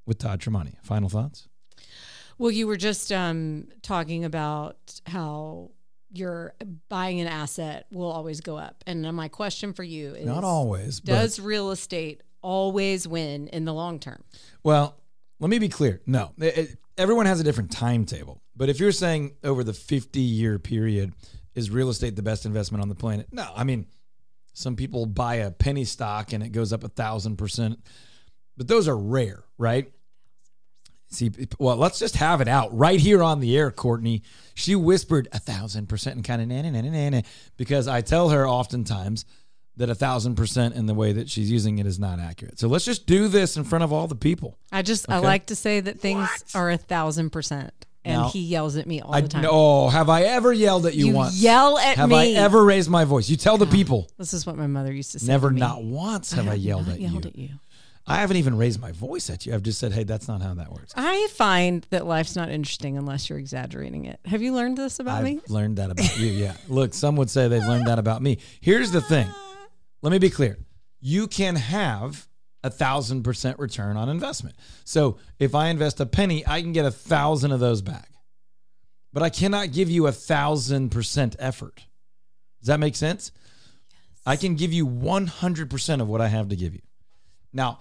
with 0.05 0.17
todd 0.17 0.39
tramonte 0.39 0.73
final 0.83 1.09
thoughts 1.09 1.47
Well, 2.37 2.51
you 2.51 2.67
were 2.67 2.77
just 2.77 3.11
um, 3.11 3.67
talking 3.81 4.23
about 4.23 4.77
how 5.05 5.71
your 6.11 6.53
buying 6.87 7.19
an 7.19 7.27
asset 7.27 7.85
will 7.91 8.09
always 8.09 8.39
go 8.41 8.55
up. 8.57 8.81
And 8.87 9.01
my 9.13 9.27
question 9.27 9.73
for 9.73 9.83
you 9.83 10.15
is 10.15 10.25
not 10.25 10.45
always 10.45 11.01
but- 11.01 11.11
Does 11.11 11.37
real 11.39 11.69
estate 11.71 12.23
always 12.41 13.05
win 13.07 13.49
in 13.49 13.65
the 13.65 13.73
long 13.73 13.99
term? 13.99 14.23
Well, 14.63 14.95
let 15.41 15.49
me 15.49 15.59
be 15.59 15.67
clear. 15.67 16.01
No, 16.07 16.31
It- 16.39 16.57
it- 16.57 16.77
everyone 16.97 17.25
has 17.25 17.41
a 17.41 17.43
different 17.43 17.71
timetable. 17.71 18.41
But 18.55 18.69
if 18.69 18.79
you're 18.79 18.93
saying 18.93 19.35
over 19.43 19.63
the 19.63 19.73
50 19.73 20.21
year 20.21 20.57
period, 20.59 21.11
is 21.55 21.69
real 21.69 21.89
estate 21.89 22.15
the 22.15 22.21
best 22.21 22.45
investment 22.45 22.81
on 22.81 22.89
the 22.89 22.95
planet? 22.95 23.27
No. 23.31 23.47
I 23.55 23.63
mean, 23.63 23.85
some 24.53 24.75
people 24.75 25.05
buy 25.05 25.35
a 25.35 25.51
penny 25.51 25.85
stock 25.85 26.33
and 26.33 26.43
it 26.43 26.49
goes 26.49 26.73
up 26.73 26.83
a 26.83 26.89
thousand 26.89 27.37
percent, 27.37 27.79
but 28.57 28.67
those 28.67 28.87
are 28.87 28.97
rare, 28.97 29.43
right? 29.57 29.91
See, 31.11 31.31
well, 31.57 31.75
let's 31.75 31.97
just 31.97 32.17
have 32.17 32.39
it 32.39 32.47
out 32.47 32.75
right 32.77 32.99
here 32.99 33.23
on 33.23 33.39
the 33.39 33.57
air, 33.57 33.71
Courtney. 33.71 34.21
She 34.53 34.75
whispered 34.75 35.27
a 35.31 35.39
thousand 35.39 35.89
percent 35.89 36.17
and 36.17 36.25
kind 36.25 36.41
of 36.41 36.47
na 36.47 36.61
na 36.61 36.69
na 36.69 36.81
na 36.81 37.09
na 37.09 37.21
because 37.57 37.87
I 37.87 38.01
tell 38.01 38.29
her 38.29 38.47
oftentimes 38.47 39.25
that 39.77 39.89
a 39.89 39.95
thousand 39.95 40.35
percent 40.35 40.75
in 40.75 40.85
the 40.85 40.93
way 40.93 41.13
that 41.13 41.29
she's 41.29 41.49
using 41.49 41.79
it 41.79 41.87
is 41.87 41.97
not 41.97 42.19
accurate. 42.19 42.59
So 42.59 42.67
let's 42.67 42.85
just 42.85 43.07
do 43.07 43.27
this 43.27 43.57
in 43.57 43.63
front 43.63 43.83
of 43.83 43.91
all 43.91 44.07
the 44.07 44.15
people. 44.15 44.59
I 44.71 44.83
just 44.83 45.09
I 45.09 45.17
like 45.17 45.47
to 45.47 45.55
say 45.55 45.79
that 45.79 45.99
things 45.99 46.29
are 46.53 46.69
a 46.69 46.77
thousand 46.77 47.31
percent, 47.31 47.87
and 48.05 48.21
Now, 48.21 48.29
he 48.29 48.39
yells 48.39 48.77
at 48.77 48.87
me 48.87 49.01
all 49.01 49.13
I 49.13 49.21
the 49.21 49.27
time. 49.27 49.45
oh, 49.49 49.89
have 49.89 50.09
I 50.09 50.21
ever 50.23 50.53
yelled 50.53 50.85
at 50.85 50.95
you, 50.95 51.07
You 51.07 51.13
once? 51.13 51.41
yell 51.41 51.77
at 51.77 51.97
have 51.97 52.09
me. 52.09 52.37
I 52.37 52.39
ever 52.41 52.63
raised 52.63 52.89
my 52.89 53.03
voice? 53.05 53.29
You 53.29 53.35
tell 53.37 53.57
the 53.57 53.65
people. 53.67 54.07
This 54.17 54.33
is 54.33 54.45
what 54.45 54.55
my 54.57 54.67
mother 54.67 54.93
used 54.93 55.11
to 55.13 55.19
say. 55.19 55.27
Never, 55.31 55.49
to 55.49 55.53
me. 55.53 55.59
not 55.59 55.83
once 55.83 56.31
have 56.33 56.47
I, 56.47 56.53
yelled 56.53 56.87
not 56.87 56.95
at 56.95 57.01
yelled 57.01 57.25
you. 57.25 57.29
at 57.29 57.35
you. 57.37 57.49
I 58.07 58.15
haven't 58.21 58.37
even 58.37 58.57
raised 58.57 58.81
my 58.81 58.91
voice 58.91 59.29
at 59.29 59.45
you. 59.45 59.53
I've 59.53 59.61
just 59.61 59.77
said, 59.77 59.91
"Hey, 59.91 60.03
that's 60.03 60.27
not 60.27 60.41
how 60.41 60.55
that 60.55 60.71
works." 60.71 60.93
I 60.95 61.27
find 61.33 61.85
that 61.91 62.07
life's 62.07 62.35
not 62.35 62.49
interesting 62.49 62.97
unless 62.97 63.29
you're 63.29 63.37
exaggerating 63.37 64.05
it. 64.05 64.19
Have 64.25 64.41
you 64.41 64.53
learned 64.55 64.77
this 64.77 64.99
about 64.99 65.17
I've 65.19 65.23
me? 65.25 65.39
learned 65.47 65.77
that 65.77 65.91
about 65.91 66.17
you. 66.17 66.27
Yeah. 66.31 66.53
Look, 66.69 66.95
some 66.95 67.17
would 67.17 67.29
say 67.29 67.47
they've 67.47 67.61
learned 67.67 67.85
that 67.85 67.99
about 67.99 68.23
me. 68.23 68.39
Here's 68.61 68.89
the 68.91 69.01
thing. 69.01 69.27
Let 70.01 70.11
me 70.11 70.17
be 70.17 70.29
clear. 70.31 70.57
You 71.01 71.27
can 71.27 71.55
have 71.57 72.27
a 72.63 72.69
thousand 72.69 73.23
percent 73.23 73.59
return 73.59 73.97
on 73.97 74.09
investment. 74.09 74.55
So 74.83 75.17
if 75.39 75.55
I 75.55 75.67
invest 75.69 75.99
a 75.99 76.05
penny, 76.05 76.45
I 76.45 76.61
can 76.61 76.73
get 76.73 76.85
a 76.85 76.91
thousand 76.91 77.51
of 77.51 77.59
those 77.59 77.81
back. 77.81 78.09
But 79.13 79.23
I 79.23 79.29
cannot 79.29 79.71
give 79.71 79.89
you 79.89 80.07
a 80.07 80.11
thousand 80.11 80.89
percent 80.89 81.35
effort. 81.39 81.85
Does 82.59 82.67
that 82.67 82.79
make 82.79 82.95
sense? 82.95 83.31
I 84.25 84.35
can 84.35 84.55
give 84.55 84.73
you 84.73 84.85
100% 84.85 86.01
of 86.01 86.07
what 86.07 86.21
I 86.21 86.27
have 86.27 86.49
to 86.49 86.55
give 86.55 86.73
you. 86.73 86.81
Now, 87.53 87.79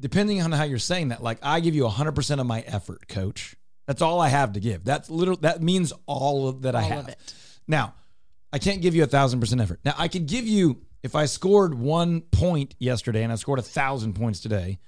depending 0.00 0.42
on 0.42 0.50
how 0.50 0.64
you're 0.64 0.78
saying 0.78 1.08
that, 1.08 1.22
like 1.22 1.38
I 1.42 1.60
give 1.60 1.74
you 1.74 1.84
100% 1.84 2.40
of 2.40 2.46
my 2.46 2.62
effort, 2.62 3.06
coach. 3.08 3.54
That's 3.86 4.02
all 4.02 4.20
I 4.20 4.28
have 4.28 4.54
to 4.54 4.60
give. 4.60 4.84
That's 4.84 5.08
literal. 5.08 5.38
That 5.38 5.62
means 5.62 5.92
all 6.06 6.48
of, 6.48 6.62
that 6.62 6.74
I 6.74 6.82
have. 6.82 7.14
Now, 7.66 7.94
I 8.52 8.58
can't 8.58 8.82
give 8.82 8.94
you 8.94 9.02
a 9.02 9.06
thousand 9.06 9.40
percent 9.40 9.60
effort. 9.60 9.80
Now, 9.84 9.94
I 9.96 10.08
could 10.08 10.26
give 10.26 10.46
you 10.46 10.82
if 11.02 11.14
I 11.14 11.26
scored 11.26 11.74
one 11.74 12.20
point 12.20 12.74
yesterday 12.78 13.22
and 13.22 13.32
I 13.32 13.36
scored 13.36 13.58
a 13.58 13.62
thousand 13.62 14.14
points 14.14 14.40
today. 14.40 14.78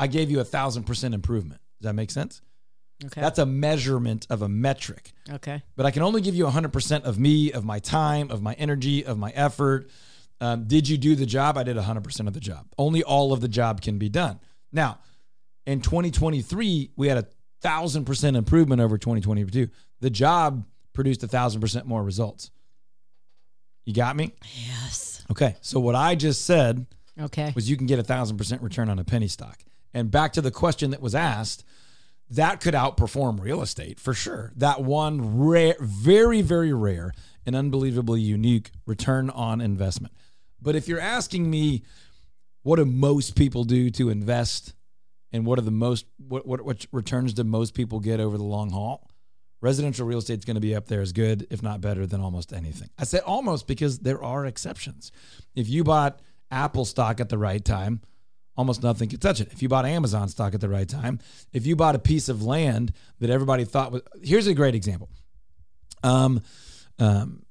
I 0.00 0.06
gave 0.06 0.30
you 0.30 0.38
a 0.40 0.44
thousand 0.44 0.84
percent 0.84 1.12
improvement. 1.14 1.60
Does 1.80 1.88
that 1.88 1.94
make 1.94 2.10
sense? 2.10 2.40
Okay. 3.04 3.20
That's 3.20 3.38
a 3.38 3.46
measurement 3.46 4.26
of 4.30 4.42
a 4.42 4.48
metric. 4.48 5.12
okay. 5.30 5.62
But 5.76 5.86
I 5.86 5.90
can 5.92 6.02
only 6.02 6.20
give 6.20 6.34
you 6.34 6.46
a 6.46 6.50
100% 6.50 7.04
of 7.04 7.18
me, 7.18 7.52
of 7.52 7.64
my 7.64 7.78
time, 7.78 8.30
of 8.30 8.42
my 8.42 8.54
energy, 8.54 9.04
of 9.04 9.18
my 9.18 9.30
effort. 9.36 9.90
Um, 10.40 10.64
did 10.66 10.88
you 10.88 10.98
do 10.98 11.14
the 11.14 11.26
job? 11.26 11.56
I 11.56 11.62
did 11.62 11.76
a 11.76 11.82
100% 11.82 12.26
of 12.26 12.32
the 12.34 12.40
job. 12.40 12.66
Only 12.76 13.02
all 13.04 13.32
of 13.32 13.40
the 13.40 13.48
job 13.48 13.82
can 13.82 13.98
be 13.98 14.08
done. 14.08 14.40
Now, 14.72 14.98
in 15.66 15.80
2023, 15.80 16.90
we 16.96 17.08
had 17.08 17.18
a 17.18 17.26
thousand 17.60 18.04
percent 18.04 18.36
improvement 18.36 18.80
over 18.80 18.98
2022. 18.98 19.68
The 20.00 20.10
job 20.10 20.64
produced 20.92 21.22
a 21.22 21.28
thousand 21.28 21.60
percent 21.60 21.86
more 21.86 22.02
results. 22.02 22.50
You 23.84 23.94
got 23.94 24.16
me? 24.16 24.34
Yes. 24.66 25.17
Okay. 25.30 25.56
So 25.60 25.80
what 25.80 25.94
I 25.94 26.14
just 26.14 26.44
said 26.44 26.86
Okay. 27.20 27.52
was 27.54 27.68
you 27.68 27.76
can 27.76 27.86
get 27.86 27.98
a 27.98 28.02
thousand 28.02 28.36
percent 28.36 28.62
return 28.62 28.88
on 28.88 28.98
a 28.98 29.04
penny 29.04 29.28
stock. 29.28 29.58
And 29.94 30.10
back 30.10 30.32
to 30.34 30.40
the 30.40 30.50
question 30.50 30.90
that 30.90 31.00
was 31.00 31.14
asked, 31.14 31.64
that 32.30 32.60
could 32.60 32.74
outperform 32.74 33.40
real 33.40 33.62
estate 33.62 33.98
for 33.98 34.12
sure. 34.14 34.52
That 34.56 34.82
one 34.82 35.38
rare, 35.38 35.76
very, 35.80 36.42
very 36.42 36.72
rare 36.72 37.12
and 37.46 37.56
unbelievably 37.56 38.20
unique 38.20 38.70
return 38.86 39.30
on 39.30 39.60
investment. 39.60 40.12
But 40.60 40.76
if 40.76 40.88
you're 40.88 41.00
asking 41.00 41.50
me, 41.50 41.82
what 42.62 42.76
do 42.76 42.84
most 42.84 43.34
people 43.34 43.64
do 43.64 43.88
to 43.90 44.10
invest, 44.10 44.74
and 45.32 45.46
what 45.46 45.58
are 45.58 45.62
the 45.62 45.70
most 45.70 46.04
what 46.18 46.46
what, 46.46 46.60
what 46.62 46.86
returns 46.92 47.32
do 47.32 47.44
most 47.44 47.72
people 47.74 48.00
get 48.00 48.20
over 48.20 48.36
the 48.36 48.44
long 48.44 48.70
haul? 48.70 49.08
Residential 49.60 50.06
real 50.06 50.18
estate 50.18 50.38
is 50.38 50.44
going 50.44 50.54
to 50.54 50.60
be 50.60 50.74
up 50.74 50.86
there 50.86 51.00
as 51.00 51.12
good, 51.12 51.46
if 51.50 51.62
not 51.62 51.80
better, 51.80 52.06
than 52.06 52.20
almost 52.20 52.52
anything. 52.52 52.88
I 52.98 53.04
say 53.04 53.18
almost 53.18 53.66
because 53.66 53.98
there 54.00 54.22
are 54.22 54.46
exceptions. 54.46 55.10
If 55.54 55.68
you 55.68 55.82
bought 55.82 56.20
Apple 56.50 56.84
stock 56.84 57.20
at 57.20 57.28
the 57.28 57.38
right 57.38 57.64
time, 57.64 58.00
almost 58.56 58.82
nothing 58.82 59.08
could 59.08 59.20
touch 59.20 59.40
it. 59.40 59.52
If 59.52 59.62
you 59.62 59.68
bought 59.68 59.84
Amazon 59.84 60.28
stock 60.28 60.54
at 60.54 60.60
the 60.60 60.68
right 60.68 60.88
time, 60.88 61.18
if 61.52 61.66
you 61.66 61.76
bought 61.76 61.94
a 61.94 61.98
piece 61.98 62.28
of 62.28 62.42
land 62.42 62.92
that 63.18 63.30
everybody 63.30 63.64
thought 63.64 63.92
was, 63.92 64.02
here's 64.22 64.46
a 64.46 64.54
great 64.54 64.74
example. 64.74 65.08
Um, 66.02 66.42
um, 66.98 67.42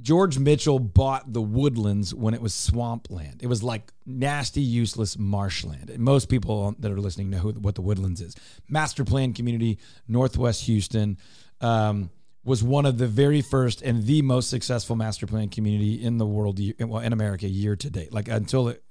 George 0.00 0.38
Mitchell 0.38 0.78
bought 0.78 1.32
the 1.32 1.42
woodlands 1.42 2.14
when 2.14 2.32
it 2.32 2.40
was 2.40 2.54
swampland. 2.54 3.42
It 3.42 3.48
was 3.48 3.62
like 3.62 3.92
nasty, 4.06 4.60
useless 4.60 5.18
marshland. 5.18 5.90
And 5.90 6.00
most 6.00 6.28
people 6.28 6.76
that 6.78 6.92
are 6.92 7.00
listening 7.00 7.30
know 7.30 7.38
who, 7.38 7.50
what 7.52 7.74
the 7.74 7.82
woodlands 7.82 8.20
is. 8.20 8.36
Master 8.68 9.04
plan 9.04 9.32
community, 9.32 9.78
Northwest 10.06 10.64
Houston. 10.64 11.18
Um, 11.60 12.10
was 12.44 12.62
one 12.62 12.86
of 12.86 12.96
the 12.96 13.06
very 13.06 13.42
first 13.42 13.82
and 13.82 14.06
the 14.06 14.22
most 14.22 14.48
successful 14.48 14.96
master 14.96 15.26
plan 15.26 15.48
community 15.48 16.02
in 16.02 16.16
the 16.16 16.24
world, 16.24 16.58
well, 16.80 17.02
in 17.02 17.12
America, 17.12 17.46
year 17.46 17.76
to 17.76 17.90
date. 17.90 18.12
Like 18.12 18.28
until 18.28 18.68
it, 18.68 18.82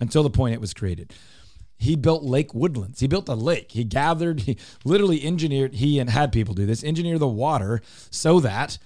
until 0.00 0.22
the 0.22 0.30
point 0.30 0.54
it 0.54 0.60
was 0.60 0.72
created, 0.72 1.12
he 1.76 1.94
built 1.94 2.22
Lake 2.22 2.54
Woodlands. 2.54 3.00
He 3.00 3.08
built 3.08 3.28
a 3.28 3.34
lake. 3.34 3.72
He 3.72 3.84
gathered, 3.84 4.40
he 4.40 4.56
literally 4.84 5.22
engineered. 5.22 5.74
He 5.74 5.98
and 5.98 6.08
had 6.08 6.32
people 6.32 6.54
do 6.54 6.64
this, 6.64 6.82
engineer 6.82 7.18
the 7.18 7.28
water 7.28 7.82
so 8.10 8.40
that 8.40 8.78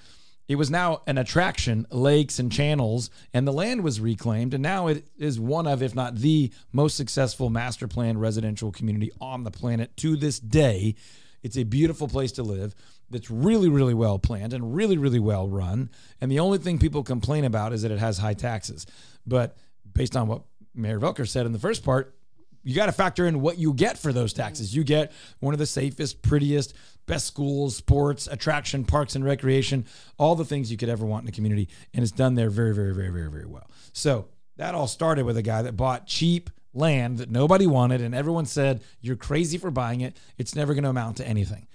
it 0.48 0.56
was 0.56 0.70
now 0.70 1.02
an 1.06 1.18
attraction, 1.18 1.86
lakes 1.90 2.38
and 2.38 2.52
channels, 2.52 3.10
and 3.32 3.46
the 3.46 3.52
land 3.52 3.82
was 3.82 4.00
reclaimed. 4.00 4.54
And 4.54 4.62
now 4.62 4.86
it 4.86 5.06
is 5.18 5.40
one 5.40 5.66
of, 5.66 5.82
if 5.82 5.94
not 5.94 6.16
the 6.16 6.52
most 6.72 6.96
successful 6.96 7.50
master 7.50 7.88
plan 7.88 8.18
residential 8.18 8.70
community 8.70 9.10
on 9.20 9.44
the 9.44 9.50
planet 9.50 9.96
to 9.98 10.16
this 10.16 10.38
day. 10.38 10.94
It's 11.42 11.56
a 11.56 11.64
beautiful 11.64 12.08
place 12.08 12.32
to 12.32 12.42
live 12.42 12.74
that's 13.10 13.30
really, 13.30 13.68
really 13.68 13.94
well 13.94 14.18
planned 14.18 14.52
and 14.52 14.74
really, 14.74 14.98
really 14.98 15.20
well 15.20 15.48
run. 15.48 15.90
And 16.20 16.30
the 16.30 16.40
only 16.40 16.58
thing 16.58 16.78
people 16.78 17.02
complain 17.02 17.44
about 17.44 17.72
is 17.72 17.82
that 17.82 17.90
it 17.90 17.98
has 17.98 18.18
high 18.18 18.34
taxes. 18.34 18.86
But 19.26 19.56
based 19.92 20.16
on 20.16 20.28
what 20.28 20.42
Mayor 20.74 21.00
Voelker 21.00 21.26
said 21.26 21.46
in 21.46 21.52
the 21.52 21.58
first 21.58 21.84
part, 21.84 22.14
you 22.62 22.74
got 22.74 22.86
to 22.86 22.92
factor 22.92 23.26
in 23.26 23.40
what 23.40 23.58
you 23.58 23.72
get 23.72 23.96
for 23.96 24.12
those 24.12 24.32
taxes. 24.32 24.74
You 24.74 24.82
get 24.82 25.12
one 25.38 25.54
of 25.54 25.58
the 25.58 25.66
safest, 25.66 26.20
prettiest, 26.20 26.74
best 27.06 27.26
schools, 27.26 27.76
sports, 27.76 28.26
attraction, 28.26 28.84
parks 28.84 29.14
and 29.14 29.24
recreation, 29.24 29.86
all 30.18 30.34
the 30.34 30.44
things 30.44 30.70
you 30.70 30.76
could 30.76 30.88
ever 30.88 31.06
want 31.06 31.24
in 31.24 31.28
a 31.28 31.32
community. 31.32 31.68
And 31.94 32.02
it's 32.02 32.12
done 32.12 32.34
there 32.34 32.50
very, 32.50 32.74
very, 32.74 32.94
very, 32.94 33.10
very, 33.10 33.30
very 33.30 33.46
well. 33.46 33.70
So 33.92 34.28
that 34.56 34.74
all 34.74 34.88
started 34.88 35.24
with 35.24 35.36
a 35.36 35.42
guy 35.42 35.62
that 35.62 35.76
bought 35.76 36.06
cheap 36.06 36.50
land 36.74 37.18
that 37.18 37.30
nobody 37.30 37.66
wanted, 37.66 38.00
and 38.02 38.14
everyone 38.14 38.46
said, 38.46 38.82
You're 39.00 39.16
crazy 39.16 39.58
for 39.58 39.70
buying 39.70 40.02
it. 40.02 40.16
It's 40.36 40.54
never 40.54 40.74
going 40.74 40.84
to 40.84 40.90
amount 40.90 41.16
to 41.18 41.26
anything. 41.26 41.66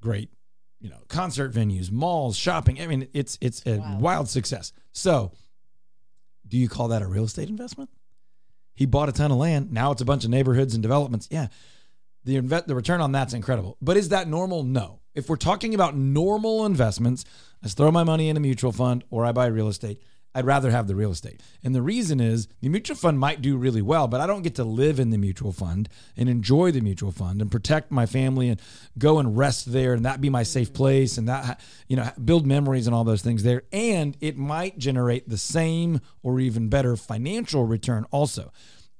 Great. 0.00 0.30
You 0.80 0.90
know, 0.90 0.98
concert 1.08 1.52
venues, 1.52 1.90
malls, 1.90 2.36
shopping. 2.36 2.80
I 2.80 2.86
mean, 2.86 3.08
it's 3.14 3.38
it's 3.40 3.66
a 3.66 3.96
wild 3.98 4.28
success. 4.28 4.72
So, 4.92 5.32
do 6.46 6.58
you 6.58 6.68
call 6.68 6.88
that 6.88 7.02
a 7.02 7.06
real 7.06 7.24
estate 7.24 7.48
investment? 7.48 7.90
He 8.74 8.84
bought 8.84 9.08
a 9.08 9.12
ton 9.12 9.30
of 9.32 9.38
land. 9.38 9.72
Now 9.72 9.90
it's 9.90 10.02
a 10.02 10.04
bunch 10.04 10.24
of 10.24 10.30
neighborhoods 10.30 10.74
and 10.74 10.82
developments. 10.82 11.28
Yeah. 11.30 11.48
The 12.26 12.40
the 12.40 12.74
return 12.74 13.00
on 13.00 13.12
that's 13.12 13.34
incredible. 13.34 13.78
But 13.80 13.96
is 13.96 14.08
that 14.10 14.28
normal? 14.28 14.64
No. 14.64 15.00
If 15.14 15.30
we're 15.30 15.36
talking 15.36 15.74
about 15.74 15.96
normal 15.96 16.66
investments, 16.66 17.24
I 17.64 17.68
throw 17.68 17.90
my 17.90 18.04
money 18.04 18.28
in 18.28 18.36
a 18.36 18.40
mutual 18.40 18.72
fund 18.72 19.04
or 19.10 19.24
I 19.24 19.32
buy 19.32 19.46
real 19.46 19.68
estate. 19.68 20.02
I'd 20.34 20.44
rather 20.44 20.70
have 20.70 20.86
the 20.86 20.94
real 20.94 21.12
estate. 21.12 21.40
And 21.64 21.74
the 21.74 21.80
reason 21.80 22.20
is 22.20 22.46
the 22.60 22.68
mutual 22.68 22.96
fund 22.96 23.18
might 23.18 23.40
do 23.40 23.56
really 23.56 23.80
well, 23.80 24.06
but 24.06 24.20
I 24.20 24.26
don't 24.26 24.42
get 24.42 24.56
to 24.56 24.64
live 24.64 25.00
in 25.00 25.08
the 25.08 25.16
mutual 25.16 25.50
fund 25.50 25.88
and 26.14 26.28
enjoy 26.28 26.72
the 26.72 26.82
mutual 26.82 27.10
fund 27.10 27.40
and 27.40 27.50
protect 27.50 27.90
my 27.90 28.04
family 28.04 28.50
and 28.50 28.60
go 28.98 29.18
and 29.18 29.38
rest 29.38 29.72
there 29.72 29.94
and 29.94 30.04
that 30.04 30.20
be 30.20 30.28
my 30.28 30.42
safe 30.42 30.68
mm-hmm. 30.68 30.76
place 30.76 31.16
and 31.16 31.26
that 31.28 31.58
you 31.88 31.96
know 31.96 32.10
build 32.22 32.44
memories 32.44 32.86
and 32.86 32.94
all 32.94 33.04
those 33.04 33.22
things 33.22 33.44
there 33.44 33.62
and 33.72 34.16
it 34.20 34.36
might 34.36 34.76
generate 34.76 35.26
the 35.26 35.38
same 35.38 36.00
or 36.22 36.38
even 36.38 36.68
better 36.68 36.96
financial 36.96 37.64
return 37.64 38.04
also. 38.10 38.52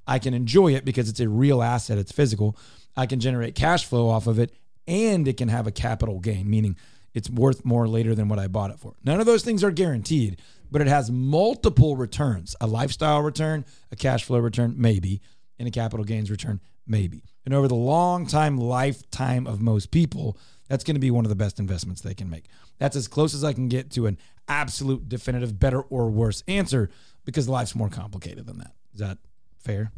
I 0.06 0.18
can 0.18 0.32
enjoy 0.32 0.74
it 0.74 0.84
because 0.86 1.08
it's 1.08 1.20
a 1.20 1.28
real 1.28 1.62
asset, 1.62 1.98
it's 1.98 2.12
physical. 2.12 2.56
I 2.96 3.06
can 3.06 3.20
generate 3.20 3.54
cash 3.54 3.84
flow 3.84 4.08
off 4.08 4.26
of 4.26 4.38
it 4.38 4.52
and 4.86 5.26
it 5.26 5.36
can 5.36 5.48
have 5.48 5.66
a 5.66 5.72
capital 5.72 6.20
gain, 6.20 6.48
meaning 6.48 6.76
it's 7.14 7.30
worth 7.30 7.64
more 7.64 7.88
later 7.88 8.14
than 8.14 8.28
what 8.28 8.38
I 8.38 8.46
bought 8.46 8.70
it 8.70 8.78
for. 8.78 8.94
None 9.04 9.20
of 9.20 9.26
those 9.26 9.42
things 9.42 9.64
are 9.64 9.70
guaranteed, 9.70 10.40
but 10.70 10.80
it 10.80 10.86
has 10.86 11.10
multiple 11.10 11.96
returns 11.96 12.54
a 12.60 12.66
lifestyle 12.66 13.22
return, 13.22 13.64
a 13.90 13.96
cash 13.96 14.24
flow 14.24 14.38
return, 14.38 14.74
maybe, 14.76 15.20
and 15.58 15.66
a 15.66 15.70
capital 15.70 16.04
gains 16.04 16.30
return, 16.30 16.60
maybe. 16.86 17.24
And 17.44 17.54
over 17.54 17.68
the 17.68 17.74
long 17.74 18.26
time 18.26 18.58
lifetime 18.58 19.46
of 19.46 19.60
most 19.60 19.90
people, 19.90 20.36
that's 20.68 20.84
going 20.84 20.96
to 20.96 21.00
be 21.00 21.10
one 21.10 21.24
of 21.24 21.28
the 21.28 21.36
best 21.36 21.58
investments 21.58 22.00
they 22.00 22.14
can 22.14 22.28
make. 22.28 22.46
That's 22.78 22.96
as 22.96 23.08
close 23.08 23.34
as 23.34 23.44
I 23.44 23.52
can 23.52 23.68
get 23.68 23.90
to 23.92 24.06
an 24.06 24.18
absolute 24.48 25.08
definitive 25.08 25.58
better 25.58 25.80
or 25.80 26.10
worse 26.10 26.42
answer 26.48 26.90
because 27.24 27.48
life's 27.48 27.74
more 27.74 27.88
complicated 27.88 28.46
than 28.46 28.58
that. 28.58 28.72
Is 28.92 29.00
that 29.00 29.18
fair? 29.58 29.92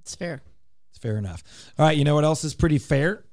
It's 0.00 0.14
fair. 0.14 0.42
Fair 1.00 1.18
enough. 1.18 1.42
All 1.78 1.86
right, 1.86 1.96
you 1.96 2.04
know 2.04 2.14
what 2.14 2.24
else 2.24 2.44
is 2.44 2.54
pretty 2.54 2.78
fair? 2.78 3.24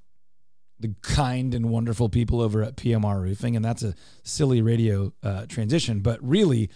The 0.79 0.93
kind 1.01 1.53
and 1.53 1.69
wonderful 1.69 2.09
people 2.09 2.41
over 2.41 2.63
at 2.63 2.75
PMR 2.75 3.21
Roofing, 3.21 3.55
and 3.55 3.63
that's 3.63 3.83
a 3.83 3.95
silly 4.23 4.61
radio 4.61 5.13
uh, 5.23 5.45
transition, 5.45 6.01
but 6.01 6.19
really, 6.21 6.69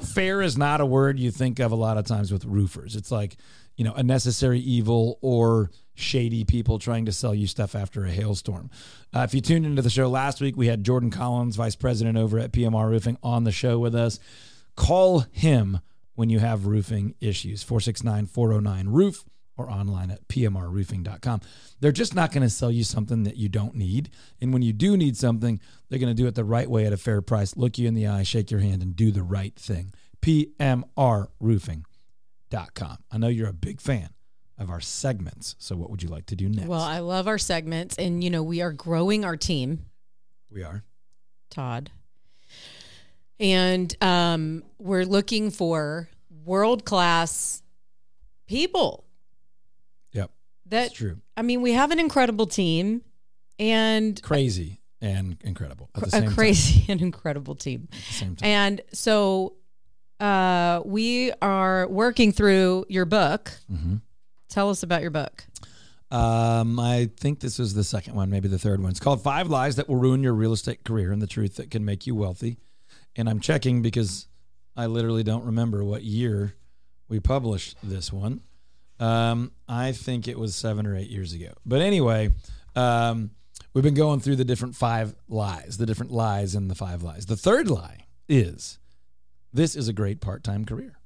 fair 0.00 0.42
is 0.42 0.58
not 0.58 0.80
a 0.80 0.86
word 0.86 1.18
you 1.18 1.30
think 1.30 1.58
of 1.58 1.72
a 1.72 1.76
lot 1.76 1.96
of 1.96 2.06
times 2.06 2.32
with 2.32 2.44
roofers. 2.44 2.96
It's 2.96 3.10
like, 3.10 3.36
you 3.76 3.84
know, 3.84 3.94
a 3.94 4.02
necessary 4.02 4.58
evil 4.60 5.18
or 5.20 5.70
shady 5.94 6.44
people 6.44 6.78
trying 6.78 7.06
to 7.06 7.12
sell 7.12 7.34
you 7.34 7.46
stuff 7.46 7.74
after 7.74 8.04
a 8.04 8.10
hailstorm. 8.10 8.70
Uh, 9.14 9.20
if 9.20 9.32
you 9.34 9.40
tuned 9.40 9.64
into 9.64 9.82
the 9.82 9.90
show 9.90 10.08
last 10.08 10.40
week, 10.40 10.56
we 10.56 10.66
had 10.66 10.84
Jordan 10.84 11.10
Collins, 11.10 11.56
vice 11.56 11.76
president 11.76 12.18
over 12.18 12.38
at 12.38 12.52
PMR 12.52 12.88
Roofing, 12.88 13.16
on 13.22 13.44
the 13.44 13.52
show 13.52 13.78
with 13.78 13.94
us. 13.94 14.18
Call 14.74 15.20
him 15.32 15.80
when 16.14 16.30
you 16.30 16.38
have 16.38 16.66
roofing 16.66 17.14
issues 17.20 17.62
469 17.62 18.26
409 18.26 18.88
roof 18.88 19.24
or 19.56 19.70
online 19.70 20.10
at 20.10 20.26
pmrroofing.com. 20.28 21.40
They're 21.80 21.92
just 21.92 22.14
not 22.14 22.32
going 22.32 22.42
to 22.42 22.50
sell 22.50 22.70
you 22.70 22.84
something 22.84 23.24
that 23.24 23.36
you 23.36 23.48
don't 23.48 23.74
need. 23.74 24.10
And 24.40 24.52
when 24.52 24.62
you 24.62 24.72
do 24.72 24.96
need 24.96 25.16
something, 25.16 25.60
they're 25.88 25.98
going 25.98 26.14
to 26.14 26.22
do 26.22 26.26
it 26.26 26.34
the 26.34 26.44
right 26.44 26.68
way 26.68 26.86
at 26.86 26.92
a 26.92 26.96
fair 26.96 27.22
price, 27.22 27.56
look 27.56 27.78
you 27.78 27.88
in 27.88 27.94
the 27.94 28.06
eye, 28.06 28.22
shake 28.22 28.50
your 28.50 28.60
hand, 28.60 28.82
and 28.82 28.94
do 28.94 29.10
the 29.10 29.22
right 29.22 29.54
thing. 29.56 29.92
pmrroofing.com. 30.22 32.98
I 33.10 33.18
know 33.18 33.28
you're 33.28 33.48
a 33.48 33.52
big 33.52 33.80
fan 33.80 34.10
of 34.58 34.70
our 34.70 34.80
segments. 34.80 35.54
So, 35.58 35.76
what 35.76 35.90
would 35.90 36.02
you 36.02 36.08
like 36.08 36.26
to 36.26 36.36
do 36.36 36.48
next? 36.48 36.68
Well, 36.68 36.80
I 36.80 37.00
love 37.00 37.28
our 37.28 37.38
segments, 37.38 37.96
and 37.96 38.24
you 38.24 38.30
know 38.30 38.42
we 38.42 38.62
are 38.62 38.72
growing 38.72 39.24
our 39.24 39.36
team. 39.36 39.86
we 40.50 40.62
are. 40.62 40.82
Todd. 41.50 41.90
And 43.38 43.94
um, 44.02 44.62
we're 44.78 45.04
looking 45.04 45.50
for 45.50 46.08
world 46.44 46.84
class 46.84 47.62
people. 48.46 49.04
Yep. 50.66 50.70
That 50.70 50.86
It's 50.86 50.94
true. 50.94 51.18
I 51.36 51.42
mean, 51.42 51.62
we 51.62 51.72
have 51.72 51.90
an 51.90 52.00
incredible 52.00 52.46
team 52.46 53.02
and 53.58 54.20
Crazy 54.22 54.80
and 55.00 55.36
incredible 55.42 55.90
at 55.94 56.10
the 56.10 56.26
a 56.26 56.30
crazy 56.30 56.84
and 56.88 57.00
incredible 57.00 57.54
team. 57.54 57.88
At 57.92 57.98
the 57.98 58.12
same 58.12 58.36
time. 58.36 58.48
And 58.48 58.80
so 58.92 59.54
uh, 60.20 60.82
we 60.84 61.32
are 61.42 61.86
working 61.88 62.32
through 62.32 62.86
your 62.88 63.04
book. 63.04 63.52
Mhm. 63.70 64.00
Tell 64.48 64.70
us 64.70 64.82
about 64.82 65.02
your 65.02 65.10
book. 65.10 65.44
Um, 66.10 66.78
I 66.78 67.10
think 67.16 67.40
this 67.40 67.58
is 67.58 67.74
the 67.74 67.82
second 67.82 68.14
one, 68.14 68.30
maybe 68.30 68.48
the 68.48 68.58
third 68.58 68.80
one. 68.80 68.90
It's 68.90 69.00
called 69.00 69.22
Five 69.22 69.48
Lies 69.48 69.76
That 69.76 69.88
Will 69.88 69.96
Ruin 69.96 70.22
Your 70.22 70.34
Real 70.34 70.52
Estate 70.52 70.84
Career 70.84 71.10
and 71.12 71.20
the 71.20 71.26
Truth 71.26 71.56
That 71.56 71.70
Can 71.70 71.84
Make 71.84 72.06
You 72.06 72.14
Wealthy. 72.14 72.58
And 73.16 73.28
I'm 73.28 73.40
checking 73.40 73.82
because 73.82 74.28
I 74.76 74.86
literally 74.86 75.24
don't 75.24 75.44
remember 75.44 75.82
what 75.84 76.04
year 76.04 76.54
we 77.08 77.18
published 77.18 77.76
this 77.82 78.12
one. 78.12 78.40
Um, 78.98 79.52
I 79.68 79.92
think 79.92 80.28
it 80.28 80.38
was 80.38 80.54
seven 80.54 80.86
or 80.86 80.96
eight 80.96 81.10
years 81.10 81.32
ago. 81.32 81.52
But 81.64 81.82
anyway, 81.82 82.34
um, 82.74 83.30
we've 83.74 83.84
been 83.84 83.94
going 83.94 84.20
through 84.20 84.36
the 84.36 84.44
different 84.44 84.74
five 84.74 85.14
lies, 85.28 85.76
the 85.76 85.86
different 85.86 86.12
lies 86.12 86.54
in 86.54 86.68
the 86.68 86.74
five 86.74 87.02
lies. 87.02 87.26
The 87.26 87.36
third 87.36 87.68
lie 87.68 88.06
is 88.28 88.78
this 89.52 89.76
is 89.76 89.88
a 89.88 89.92
great 89.92 90.20
part 90.20 90.42
time 90.42 90.64
career. 90.64 90.98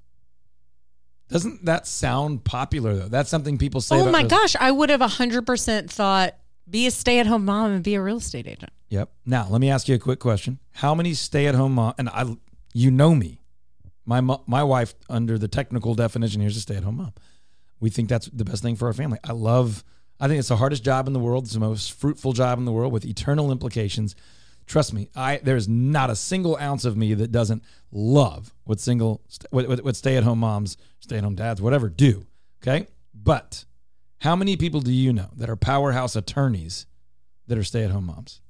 Doesn't 1.29 1.65
that 1.65 1.87
sound 1.87 2.45
popular 2.45 2.95
though? 2.95 3.09
That's 3.09 3.31
something 3.31 3.57
people 3.57 3.81
say. 3.81 3.97
Oh 3.97 4.11
my 4.11 4.25
gosh, 4.25 4.57
I 4.59 4.73
would 4.73 4.91
have 4.91 5.01
100% 5.01 5.89
thought 5.91 6.35
be 6.69 6.87
a 6.87 6.91
stay 6.91 7.19
at 7.19 7.27
home 7.27 7.45
mom 7.45 7.73
and 7.73 7.85
be 7.85 7.95
a 7.95 8.03
real 8.03 8.19
estate 8.19 8.47
agent. 8.47 8.73
Yep. 8.89 9.11
Now 9.25 9.47
let 9.49 9.61
me 9.61 9.71
ask 9.71 9.89
you 9.89 9.95
a 9.95 9.99
quick 9.99 10.19
question: 10.19 10.59
How 10.73 10.95
many 10.95 11.15
stay-at-home 11.15 11.75
mom? 11.75 11.95
And 11.99 12.09
I, 12.09 12.37
you 12.75 12.91
know 12.91 13.15
me, 13.15 13.41
my 14.05 14.21
my 14.21 14.63
wife 14.65 14.95
under 15.09 15.39
the 15.39 15.49
technical 15.49 15.95
definition 15.95 16.41
here 16.41 16.51
is 16.51 16.57
a 16.57 16.61
stay-at-home 16.61 16.97
mom. 16.97 17.13
We 17.81 17.91
think 17.91 18.09
that's 18.09 18.27
the 18.27 18.45
best 18.45 18.63
thing 18.63 18.77
for 18.77 18.87
our 18.87 18.93
family. 18.93 19.19
I 19.25 19.33
love. 19.33 19.85
I 20.19 20.29
think 20.29 20.39
it's 20.39 20.49
the 20.49 20.57
hardest 20.57 20.85
job 20.85 21.07
in 21.07 21.15
the 21.15 21.19
world. 21.19 21.45
It's 21.45 21.55
the 21.55 21.61
most 21.61 21.93
fruitful 21.93 22.35
job 22.35 22.59
in 22.59 22.67
the 22.67 22.73
world 22.73 22.93
with 22.93 23.07
eternal 23.07 23.51
implications. 23.51 24.15
Trust 24.67 24.93
me, 24.93 25.09
I 25.17 25.41
there's 25.43 25.67
not 25.67 26.11
a 26.11 26.17
single 26.17 26.57
ounce 26.59 26.85
of 26.85 26.97
me 26.97 27.15
that 27.15 27.33
doesn't 27.33 27.65
love 27.91 28.55
what 28.65 28.79
single 28.79 29.23
what, 29.51 29.67
what, 29.67 29.83
what 29.83 29.97
stay-at-home 29.97 30.39
moms, 30.39 30.77
stay-at-home 31.01 31.35
dads, 31.35 31.61
whatever 31.61 31.89
do. 31.89 32.27
Okay, 32.63 32.87
but 33.15 33.65
how 34.19 34.37
many 34.37 34.57
people 34.57 34.81
do 34.81 34.93
you 34.93 35.13
know 35.13 35.31
that 35.37 35.49
are 35.49 35.57
powerhouse 35.57 36.15
attorneys 36.15 36.87
that 37.47 37.57
are 37.57 37.65
stay-at-home 37.65 38.05
moms? 38.07 38.43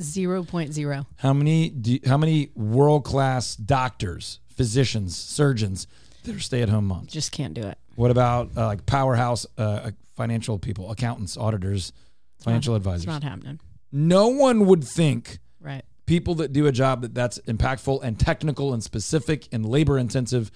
0.0. 0.00 1.06
How 1.16 1.32
many 1.32 1.68
do, 1.68 1.98
how 2.06 2.16
many 2.16 2.50
world 2.54 3.04
class 3.04 3.56
doctors, 3.56 4.40
physicians, 4.48 5.16
surgeons 5.16 5.86
that 6.24 6.34
are 6.34 6.40
stay 6.40 6.62
at 6.62 6.68
home 6.68 6.86
moms? 6.86 7.12
Just 7.12 7.32
can't 7.32 7.54
do 7.54 7.62
it. 7.62 7.78
What 7.96 8.10
about 8.10 8.50
uh, 8.56 8.66
like 8.66 8.86
powerhouse 8.86 9.46
uh, 9.58 9.90
financial 10.16 10.58
people, 10.58 10.90
accountants, 10.90 11.36
auditors, 11.36 11.92
financial 12.40 12.74
It's 12.74 12.84
advisors? 12.84 13.06
not 13.06 13.22
happening. 13.22 13.60
No 13.92 14.28
one 14.28 14.66
would 14.66 14.82
think 14.84 15.38
Right. 15.60 15.84
people 16.06 16.34
that 16.36 16.52
do 16.52 16.66
a 16.66 16.72
job 16.72 17.02
that 17.02 17.14
that's 17.14 17.38
impactful 17.40 18.02
and 18.02 18.18
technical 18.18 18.74
and 18.74 18.82
specific 18.82 19.48
and 19.52 19.64
labor 19.64 19.98
intensive. 19.98 20.50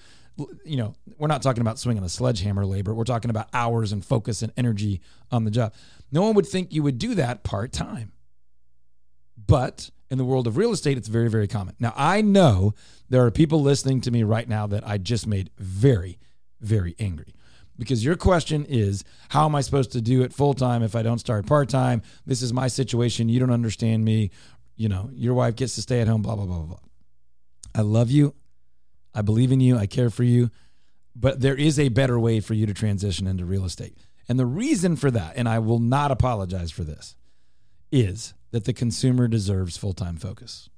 You 0.65 0.77
know, 0.77 0.95
we're 1.17 1.27
not 1.27 1.41
talking 1.41 1.61
about 1.61 1.79
swinging 1.79 2.03
a 2.03 2.09
sledgehammer 2.09 2.65
labor. 2.65 2.93
We're 2.93 3.03
talking 3.05 3.29
about 3.29 3.47
hours 3.53 3.91
and 3.91 4.03
focus 4.05 4.41
and 4.41 4.53
energy 4.55 5.01
on 5.31 5.43
the 5.45 5.51
job. 5.51 5.73
No 6.11 6.21
one 6.23 6.33
would 6.35 6.45
think 6.47 6.73
you 6.73 6.83
would 6.83 6.97
do 6.97 7.15
that 7.15 7.43
part 7.43 7.71
time. 7.73 8.11
But 9.37 9.89
in 10.09 10.17
the 10.17 10.25
world 10.25 10.47
of 10.47 10.57
real 10.57 10.71
estate, 10.71 10.97
it's 10.97 11.07
very, 11.07 11.29
very 11.29 11.47
common. 11.47 11.75
Now, 11.79 11.93
I 11.95 12.21
know 12.21 12.73
there 13.09 13.25
are 13.25 13.31
people 13.31 13.61
listening 13.61 14.01
to 14.01 14.11
me 14.11 14.23
right 14.23 14.47
now 14.47 14.67
that 14.67 14.87
I 14.87 14.97
just 14.97 15.27
made 15.27 15.49
very, 15.57 16.17
very 16.61 16.95
angry 16.99 17.33
because 17.79 18.03
your 18.03 18.17
question 18.17 18.65
is 18.65 19.03
how 19.29 19.45
am 19.45 19.55
I 19.55 19.61
supposed 19.61 19.93
to 19.93 20.01
do 20.01 20.21
it 20.21 20.33
full 20.33 20.53
time 20.53 20.83
if 20.83 20.95
I 20.95 21.01
don't 21.01 21.17
start 21.17 21.47
part 21.47 21.69
time? 21.69 22.03
This 22.25 22.41
is 22.41 22.53
my 22.53 22.67
situation. 22.67 23.29
You 23.29 23.39
don't 23.39 23.51
understand 23.51 24.03
me. 24.05 24.31
You 24.75 24.89
know, 24.89 25.09
your 25.13 25.33
wife 25.33 25.55
gets 25.55 25.75
to 25.75 25.81
stay 25.81 26.01
at 26.01 26.07
home, 26.07 26.21
blah, 26.21 26.35
blah, 26.35 26.45
blah, 26.45 26.59
blah. 26.59 26.79
I 27.73 27.81
love 27.81 28.11
you. 28.11 28.35
I 29.15 29.21
believe 29.21 29.51
in 29.51 29.61
you. 29.61 29.77
I 29.77 29.87
care 29.87 30.09
for 30.09 30.23
you. 30.23 30.51
But 31.15 31.41
there 31.41 31.55
is 31.55 31.79
a 31.79 31.89
better 31.89 32.19
way 32.19 32.39
for 32.39 32.53
you 32.53 32.65
to 32.65 32.73
transition 32.73 33.27
into 33.27 33.45
real 33.45 33.65
estate. 33.65 33.97
And 34.27 34.37
the 34.37 34.45
reason 34.45 34.95
for 34.95 35.09
that, 35.11 35.33
and 35.35 35.49
I 35.49 35.59
will 35.59 35.79
not 35.79 36.11
apologize 36.11 36.71
for 36.71 36.83
this, 36.83 37.15
is 37.91 38.33
that 38.51 38.65
the 38.65 38.73
consumer 38.73 39.27
deserves 39.27 39.77
full 39.77 39.93
time 39.93 40.17
focus. 40.17 40.69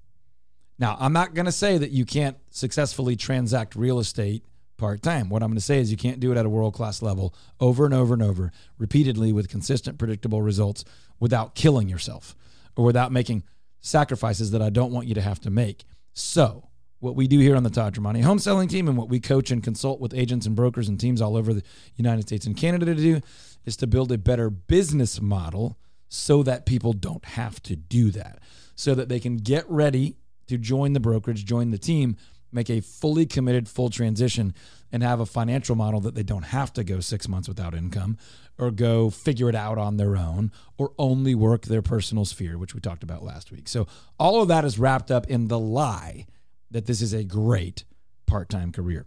Now, 0.80 0.98
I'm 1.00 1.14
not 1.14 1.34
going 1.34 1.46
to 1.46 1.52
say 1.52 1.78
that 1.78 1.92
you 1.92 2.06
can't 2.06 2.38
successfully 2.50 3.16
transact 3.16 3.76
real 3.76 4.00
estate 4.00 4.44
part 4.82 5.04
time. 5.04 5.30
What 5.30 5.44
I'm 5.44 5.50
going 5.50 5.58
to 5.58 5.62
say 5.62 5.80
is 5.80 5.92
you 5.92 5.96
can't 5.96 6.20
do 6.20 6.32
it 6.32 6.38
at 6.38 6.46
a 6.46 6.50
world 6.50 6.74
class 6.74 7.04
level 7.04 7.36
over 7.60 7.86
and 7.86 7.94
over 7.94 8.16
and 8.16 8.24
over, 8.24 8.52
repeatedly 8.80 9.32
with 9.32 9.48
consistent, 9.48 10.00
predictable 10.00 10.42
results 10.42 10.84
without 11.20 11.54
killing 11.54 11.88
yourself 11.88 12.36
or 12.76 12.84
without 12.84 13.12
making 13.12 13.44
sacrifices 13.80 14.50
that 14.52 14.62
I 14.62 14.72
don't 14.72 14.92
want 14.92 15.08
you 15.08 15.14
to 15.14 15.22
have 15.22 15.40
to 15.42 15.52
make. 15.52 15.86
So, 16.14 16.68
what 17.00 17.16
we 17.16 17.28
do 17.28 17.38
here 17.38 17.56
on 17.56 17.64
the 17.64 17.70
Todd 17.70 17.96
Tramonte 17.96 18.24
home 18.24 18.40
selling 18.40 18.68
team 18.68 18.88
and 18.88 18.98
what 18.98 19.08
we 19.08 19.20
coach 19.20 19.52
and 19.52 19.64
consult 19.64 20.00
with 20.00 20.16
agents 20.16 20.46
and 20.46 20.56
brokers 20.56 20.90
and 20.90 21.00
teams 21.00 21.22
all 21.22 21.38
over 21.38 21.54
the 21.54 21.64
United 21.96 22.24
States 22.24 22.48
and 22.48 22.58
Canada 22.58 22.88
to 22.88 22.96
do 22.96 23.22
is 23.66 23.78
to 23.78 23.88
build 23.88 24.12
a 24.12 24.18
better 24.18 24.50
business 24.50 25.22
model 25.22 25.78
so 26.10 26.42
that 26.44 26.66
people 26.66 26.94
don't 26.94 27.26
have 27.26 27.62
to 27.64 27.76
do 27.76 28.10
that, 28.12 28.40
so 28.76 28.96
that 28.96 29.10
they 29.10 29.20
can 29.20 29.38
get 29.38 29.64
ready 29.70 30.18
to 30.48 30.58
join 30.58 30.94
the 30.94 31.00
brokerage, 31.00 31.46
join 31.46 31.70
the 31.70 31.78
team, 31.78 32.18
make 32.52 32.70
a 32.70 32.82
fully 32.82 33.26
committed 33.26 33.68
full 33.70 33.90
transition, 33.90 34.54
and 34.92 35.04
have 35.04 35.20
a 35.20 35.26
financial 35.26 35.76
model 35.76 36.02
that 36.02 36.16
they 36.16 36.24
don't 36.24 36.44
have 36.44 36.74
to 36.74 36.84
go 36.84 37.00
six 37.00 37.28
months 37.28 37.48
without 37.48 37.74
income 37.74 38.18
or 38.58 38.72
go 38.72 39.10
figure 39.10 39.50
it 39.50 39.56
out 39.56 39.78
on 39.78 39.98
their 39.98 40.18
own 40.18 40.52
or 40.78 40.92
only 40.98 41.34
work 41.34 41.64
their 41.64 41.82
personal 41.82 42.26
sphere, 42.26 42.58
which 42.58 42.76
we 42.76 42.82
talked 42.82 43.04
about 43.04 43.24
last 43.24 43.52
week. 43.52 43.68
So, 43.68 43.88
all 44.20 44.42
of 44.42 44.48
that 44.50 44.66
is 44.66 44.78
wrapped 44.78 45.12
up 45.12 45.28
in 45.28 45.48
the 45.48 45.60
lie 45.60 46.26
that 46.70 46.86
this 46.86 47.02
is 47.02 47.14
a 47.14 47.24
great 47.24 47.86
part 48.28 48.50
time 48.50 48.72
career. 48.72 49.06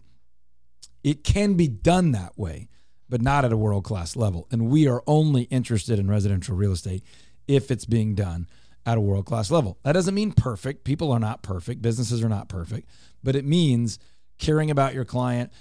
It 1.03 1.23
can 1.23 1.53
be 1.53 1.67
done 1.67 2.11
that 2.13 2.37
way, 2.37 2.67
but 3.07 3.21
not 3.21 3.45
at 3.45 3.51
a 3.51 3.57
world 3.57 3.83
class 3.83 4.15
level. 4.15 4.47
And 4.51 4.69
we 4.69 4.87
are 4.87 5.03
only 5.05 5.43
interested 5.43 5.99
in 5.99 6.09
residential 6.09 6.55
real 6.55 6.71
estate 6.71 7.03
if 7.47 7.69
it's 7.69 7.85
being 7.85 8.15
done 8.15 8.47
at 8.85 8.97
a 8.97 9.01
world 9.01 9.25
class 9.25 9.49
level. 9.49 9.77
That 9.83 9.93
doesn't 9.93 10.13
mean 10.13 10.31
perfect. 10.31 10.83
People 10.83 11.11
are 11.11 11.19
not 11.19 11.41
perfect, 11.41 11.81
businesses 11.81 12.23
are 12.23 12.29
not 12.29 12.49
perfect, 12.49 12.89
but 13.23 13.35
it 13.35 13.45
means 13.45 13.99
caring 14.37 14.69
about 14.69 14.93
your 14.93 15.05
client, 15.05 15.51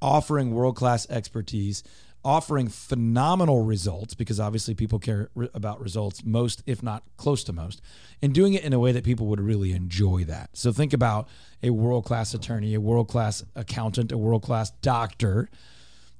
offering 0.00 0.52
world 0.52 0.76
class 0.76 1.08
expertise, 1.08 1.82
offering 2.24 2.68
phenomenal 2.68 3.64
results 3.64 4.14
because 4.14 4.40
obviously 4.40 4.74
people 4.74 4.98
care 4.98 5.28
about 5.52 5.80
results 5.80 6.24
most, 6.24 6.62
if 6.66 6.82
not 6.82 7.02
close 7.16 7.44
to 7.44 7.52
most, 7.52 7.82
and 8.22 8.32
doing 8.32 8.54
it 8.54 8.64
in 8.64 8.72
a 8.72 8.78
way 8.78 8.92
that 8.92 9.04
people 9.04 9.26
would 9.26 9.40
really 9.40 9.72
enjoy 9.72 10.24
that. 10.24 10.48
So 10.54 10.72
think 10.72 10.92
about 10.92 11.28
a 11.62 11.70
world 11.70 12.04
class 12.06 12.32
attorney, 12.32 12.74
a 12.74 12.80
world 12.80 13.08
class 13.08 13.44
accountant, 13.54 14.10
a 14.10 14.18
world 14.18 14.42
class 14.42 14.70
doctor. 14.70 15.48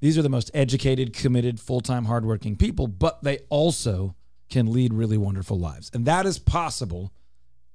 These 0.00 0.18
are 0.18 0.22
the 0.22 0.28
most 0.28 0.50
educated, 0.52 1.14
committed, 1.14 1.59
full 1.59 1.80
time, 1.80 2.05
hardworking 2.05 2.57
people, 2.57 2.86
but 2.86 3.22
they 3.22 3.38
also 3.48 4.14
can 4.49 4.72
lead 4.72 4.92
really 4.92 5.18
wonderful 5.18 5.59
lives. 5.59 5.90
And 5.95 6.07
that 6.07 6.26
is 6.26 6.38
possible 6.38 7.12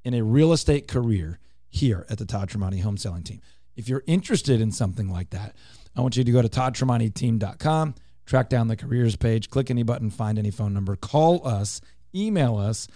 in 0.03 0.13
a 0.13 0.23
real 0.23 0.53
estate 0.53 0.87
career 0.87 1.39
here 1.69 2.05
at 2.09 2.17
the 2.17 2.25
Todd 2.25 2.49
Tramonte 2.49 2.81
Home 2.81 2.97
Selling 2.97 3.23
Team. 3.23 3.41
If 3.75 3.87
you're 3.87 4.03
interested 4.07 4.59
in 4.61 4.71
something 4.71 5.09
like 5.09 5.29
that, 5.31 5.55
I 5.95 6.01
want 6.01 6.17
you 6.17 6.23
to 6.23 6.31
go 6.31 6.41
to 6.41 6.49
toddtramonteteam.com, 6.49 7.95
track 8.25 8.49
down 8.49 8.67
the 8.67 8.75
careers 8.75 9.15
page, 9.15 9.49
click 9.49 9.69
any 9.69 9.83
button, 9.83 10.09
find 10.09 10.37
any 10.37 10.51
phone 10.51 10.73
number, 10.73 10.95
call 10.95 11.45
us, 11.47 11.81
email 12.13 12.57
us, 12.57 12.87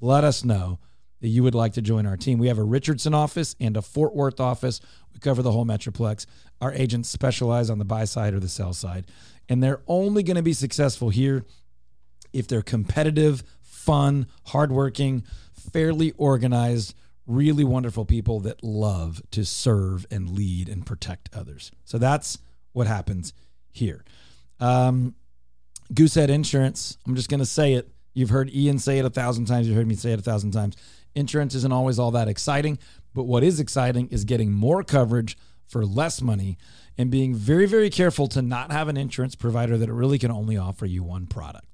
let 0.00 0.24
us 0.24 0.44
know 0.44 0.78
that 1.20 1.28
you 1.28 1.42
would 1.42 1.54
like 1.54 1.72
to 1.74 1.82
join 1.82 2.04
our 2.06 2.16
team. 2.16 2.38
We 2.38 2.48
have 2.48 2.58
a 2.58 2.64
Richardson 2.64 3.14
office 3.14 3.54
and 3.60 3.76
a 3.76 3.82
Fort 3.82 4.14
Worth 4.14 4.40
office. 4.40 4.80
We 5.12 5.20
cover 5.20 5.40
the 5.40 5.52
whole 5.52 5.64
Metroplex. 5.64 6.26
Our 6.60 6.72
agents 6.72 7.08
specialize 7.08 7.70
on 7.70 7.78
the 7.78 7.84
buy 7.84 8.04
side 8.04 8.34
or 8.34 8.40
the 8.40 8.48
sell 8.48 8.72
side, 8.72 9.06
and 9.48 9.62
they're 9.62 9.82
only 9.86 10.22
going 10.22 10.36
to 10.36 10.42
be 10.42 10.52
successful 10.52 11.10
here 11.10 11.44
if 12.32 12.48
they're 12.48 12.62
competitive, 12.62 13.42
fun, 13.62 14.26
hardworking, 14.46 15.24
fairly 15.72 16.12
organized, 16.16 16.94
really 17.26 17.64
wonderful 17.64 18.04
people 18.04 18.40
that 18.40 18.62
love 18.62 19.22
to 19.30 19.44
serve 19.44 20.06
and 20.10 20.30
lead 20.30 20.68
and 20.68 20.84
protect 20.86 21.28
others. 21.34 21.70
So 21.84 21.98
that's 21.98 22.38
what 22.72 22.86
happens 22.86 23.32
here. 23.70 24.04
Um, 24.60 25.14
Goosehead 25.92 26.28
Insurance, 26.28 26.96
I'm 27.06 27.14
just 27.14 27.28
going 27.28 27.40
to 27.40 27.46
say 27.46 27.74
it. 27.74 27.90
You've 28.14 28.30
heard 28.30 28.54
Ian 28.54 28.78
say 28.78 28.98
it 28.98 29.04
a 29.04 29.10
thousand 29.10 29.46
times. 29.46 29.66
You've 29.66 29.76
heard 29.76 29.86
me 29.86 29.94
say 29.94 30.12
it 30.12 30.18
a 30.18 30.22
thousand 30.22 30.52
times. 30.52 30.76
Insurance 31.14 31.54
isn't 31.54 31.72
always 31.72 31.98
all 31.98 32.10
that 32.12 32.28
exciting, 32.28 32.78
but 33.14 33.24
what 33.24 33.42
is 33.42 33.60
exciting 33.60 34.08
is 34.08 34.24
getting 34.24 34.52
more 34.52 34.82
coverage 34.82 35.36
for 35.66 35.84
less 35.86 36.20
money 36.20 36.58
and 36.98 37.10
being 37.10 37.34
very, 37.34 37.66
very 37.66 37.90
careful 37.90 38.26
to 38.28 38.42
not 38.42 38.70
have 38.70 38.88
an 38.88 38.96
insurance 38.96 39.34
provider 39.34 39.78
that 39.78 39.90
really 39.90 40.18
can 40.18 40.30
only 40.30 40.56
offer 40.56 40.84
you 40.84 41.02
one 41.02 41.26
product. 41.26 41.71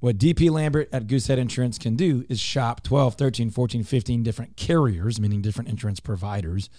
What 0.00 0.16
DP 0.16 0.50
Lambert 0.50 0.88
at 0.94 1.06
Goosehead 1.06 1.36
Insurance 1.36 1.76
can 1.76 1.94
do 1.94 2.24
is 2.30 2.40
shop 2.40 2.82
12, 2.82 3.16
13, 3.16 3.50
14, 3.50 3.84
15 3.84 4.22
different 4.22 4.56
carriers, 4.56 5.20
meaning 5.20 5.42
different 5.42 5.68
insurance 5.68 6.00
providers, 6.00 6.70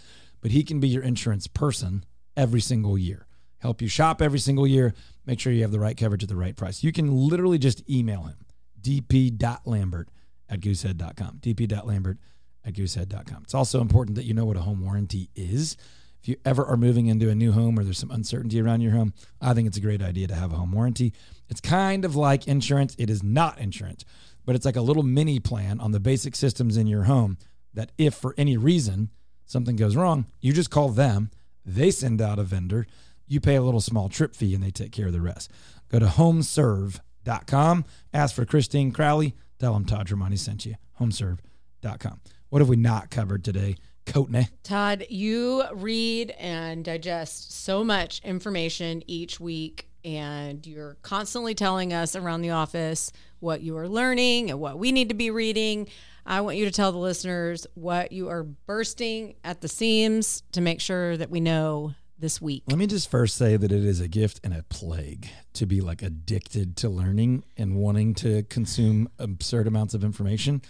but 0.41 0.49
he 0.49 0.63
can 0.63 0.79
be 0.79 0.87
your 0.89 1.03
insurance 1.03 1.45
person 1.45 2.03
every 2.35 2.61
single 2.61 2.97
year. 2.97 3.27
Help 3.59 3.79
you 3.79 3.87
shop 3.87 4.23
every 4.23 4.39
single 4.39 4.65
year, 4.65 4.95
make 5.27 5.39
sure 5.39 5.53
you 5.53 5.61
have 5.61 5.71
the 5.71 5.79
right 5.79 5.95
coverage 5.95 6.23
at 6.23 6.29
the 6.29 6.35
right 6.35 6.55
price. 6.55 6.83
You 6.83 6.91
can 6.91 7.15
literally 7.15 7.59
just 7.59 7.87
email 7.87 8.23
him, 8.23 8.37
dp.lambert 8.81 10.09
at 10.49 10.59
goosehead.com. 10.59 11.41
dp.lambert 11.41 12.17
at 12.65 12.73
goosehead.com. 12.73 13.43
It's 13.43 13.53
also 13.53 13.81
important 13.81 14.15
that 14.15 14.25
you 14.25 14.33
know 14.33 14.45
what 14.45 14.57
a 14.57 14.61
home 14.61 14.83
warranty 14.83 15.29
is 15.35 15.77
If 16.21 16.27
you 16.29 16.35
ever 16.45 16.63
are 16.65 16.77
moving 16.77 17.07
into 17.07 17.29
a 17.29 17.35
new 17.35 17.51
home 17.51 17.79
or 17.79 17.83
there's 17.83 17.97
some 17.97 18.11
uncertainty 18.11 18.61
around 18.61 18.81
your 18.81 18.91
home, 18.91 19.13
I 19.41 19.53
think 19.53 19.67
it's 19.67 19.77
a 19.77 19.81
great 19.81 20.03
idea 20.03 20.27
to 20.27 20.35
have 20.35 20.53
a 20.53 20.55
home 20.55 20.71
warranty. 20.71 21.13
It's 21.49 21.61
kind 21.61 22.05
of 22.05 22.15
like 22.15 22.47
insurance. 22.47 22.95
It 22.99 23.09
is 23.09 23.23
not 23.23 23.59
insurance, 23.59 24.05
but 24.45 24.55
it's 24.55 24.65
like 24.65 24.75
a 24.75 24.81
little 24.81 25.01
mini 25.01 25.39
plan 25.39 25.79
on 25.79 25.91
the 25.91 25.99
basic 25.99 26.35
systems 26.35 26.77
in 26.77 26.85
your 26.85 27.03
home 27.03 27.37
that 27.73 27.91
if 27.97 28.13
for 28.13 28.35
any 28.37 28.55
reason 28.55 29.09
something 29.45 29.75
goes 29.75 29.95
wrong, 29.95 30.27
you 30.41 30.53
just 30.53 30.69
call 30.69 30.89
them, 30.89 31.31
they 31.65 31.89
send 31.89 32.21
out 32.21 32.37
a 32.37 32.43
vendor, 32.43 32.85
you 33.27 33.39
pay 33.39 33.55
a 33.55 33.61
little 33.61 33.81
small 33.81 34.07
trip 34.07 34.35
fee 34.35 34.53
and 34.53 34.63
they 34.63 34.71
take 34.71 34.91
care 34.91 35.07
of 35.07 35.13
the 35.13 35.21
rest. 35.21 35.49
Go 35.89 35.97
to 35.97 36.05
homeserve.com, 36.05 37.85
ask 38.13 38.35
for 38.35 38.45
Christine 38.45 38.91
Crowley, 38.91 39.33
tell 39.57 39.73
them 39.73 39.85
Todd 39.85 40.07
Tramonte 40.07 40.37
sent 40.37 40.67
you. 40.67 40.75
Homeserve.com. 40.99 42.21
What 42.49 42.59
have 42.59 42.69
we 42.69 42.75
not 42.75 43.09
covered 43.09 43.43
today? 43.43 43.75
Courtney. 44.05 44.47
Todd, 44.63 45.05
you 45.09 45.63
read 45.73 46.31
and 46.31 46.83
digest 46.83 47.51
so 47.63 47.83
much 47.83 48.21
information 48.23 49.03
each 49.07 49.39
week, 49.39 49.87
and 50.03 50.65
you're 50.65 50.97
constantly 51.01 51.53
telling 51.53 51.93
us 51.93 52.15
around 52.15 52.41
the 52.41 52.51
office 52.51 53.11
what 53.39 53.61
you 53.61 53.77
are 53.77 53.87
learning 53.87 54.49
and 54.49 54.59
what 54.59 54.77
we 54.79 54.91
need 54.91 55.09
to 55.09 55.15
be 55.15 55.31
reading. 55.31 55.87
I 56.25 56.41
want 56.41 56.57
you 56.57 56.65
to 56.65 56.71
tell 56.71 56.91
the 56.91 56.97
listeners 56.97 57.65
what 57.73 58.11
you 58.11 58.29
are 58.29 58.43
bursting 58.43 59.35
at 59.43 59.61
the 59.61 59.67
seams 59.67 60.43
to 60.51 60.61
make 60.61 60.79
sure 60.79 61.17
that 61.17 61.29
we 61.29 61.39
know 61.39 61.95
this 62.19 62.39
week. 62.39 62.63
Let 62.67 62.77
me 62.77 62.85
just 62.85 63.09
first 63.09 63.35
say 63.35 63.57
that 63.57 63.71
it 63.71 63.83
is 63.83 63.99
a 63.99 64.07
gift 64.07 64.39
and 64.43 64.53
a 64.53 64.63
plague 64.63 65.27
to 65.53 65.65
be 65.65 65.81
like 65.81 66.03
addicted 66.03 66.77
to 66.77 66.89
learning 66.89 67.43
and 67.57 67.75
wanting 67.75 68.13
to 68.15 68.43
consume 68.43 69.09
absurd 69.17 69.67
amounts 69.67 69.95
of 69.95 70.03
information. 70.03 70.61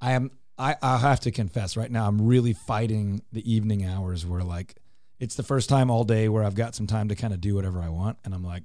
I 0.00 0.12
am 0.12 0.30
I, 0.58 0.76
I 0.82 0.98
have 0.98 1.20
to 1.20 1.30
confess 1.30 1.76
right 1.76 1.90
now, 1.90 2.06
I'm 2.06 2.26
really 2.26 2.52
fighting 2.52 3.22
the 3.32 3.50
evening 3.52 3.84
hours 3.84 4.24
where 4.26 4.42
like 4.42 4.76
it's 5.18 5.34
the 5.34 5.42
first 5.42 5.68
time 5.68 5.90
all 5.90 6.04
day 6.04 6.28
where 6.28 6.42
I've 6.44 6.54
got 6.54 6.74
some 6.74 6.86
time 6.86 7.08
to 7.08 7.14
kind 7.14 7.32
of 7.32 7.40
do 7.40 7.54
whatever 7.54 7.80
I 7.80 7.88
want. 7.88 8.18
And 8.24 8.34
I'm 8.34 8.44
like, 8.44 8.64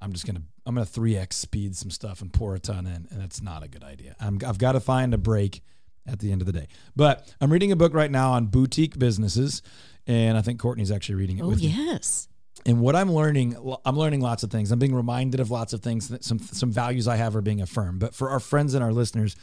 I'm 0.00 0.12
just 0.12 0.26
gonna 0.26 0.42
I'm 0.66 0.74
gonna 0.74 0.84
three 0.86 1.16
x 1.16 1.36
speed 1.36 1.76
some 1.76 1.90
stuff 1.90 2.20
and 2.20 2.32
pour 2.32 2.54
a 2.54 2.58
ton 2.58 2.86
in, 2.86 3.06
and 3.10 3.20
that's 3.20 3.40
not 3.42 3.62
a 3.62 3.68
good 3.68 3.84
idea. 3.84 4.16
I'm, 4.20 4.38
I've 4.46 4.58
got 4.58 4.72
to 4.72 4.80
find 4.80 5.14
a 5.14 5.18
break 5.18 5.62
at 6.06 6.18
the 6.18 6.32
end 6.32 6.42
of 6.42 6.46
the 6.46 6.52
day. 6.52 6.66
But 6.94 7.32
I'm 7.40 7.50
reading 7.50 7.72
a 7.72 7.76
book 7.76 7.94
right 7.94 8.10
now 8.10 8.32
on 8.32 8.46
boutique 8.46 8.98
businesses, 8.98 9.62
and 10.06 10.36
I 10.36 10.42
think 10.42 10.60
Courtney's 10.60 10.90
actually 10.90 11.14
reading 11.14 11.38
it 11.38 11.42
Oh, 11.42 11.48
with 11.48 11.60
me. 11.60 11.68
yes. 11.68 12.28
And 12.66 12.80
what 12.80 12.94
I'm 12.96 13.10
learning, 13.12 13.56
I'm 13.84 13.96
learning 13.96 14.20
lots 14.20 14.42
of 14.42 14.50
things. 14.50 14.70
I'm 14.72 14.78
being 14.78 14.94
reminded 14.94 15.40
of 15.40 15.50
lots 15.50 15.72
of 15.72 15.80
things. 15.82 16.08
That 16.08 16.24
some 16.24 16.38
some 16.38 16.70
values 16.70 17.08
I 17.08 17.16
have 17.16 17.34
are 17.36 17.40
being 17.42 17.60
affirmed. 17.62 18.00
But 18.00 18.14
for 18.14 18.30
our 18.30 18.40
friends 18.40 18.74
and 18.74 18.82
our 18.84 18.92
listeners, 18.92 19.36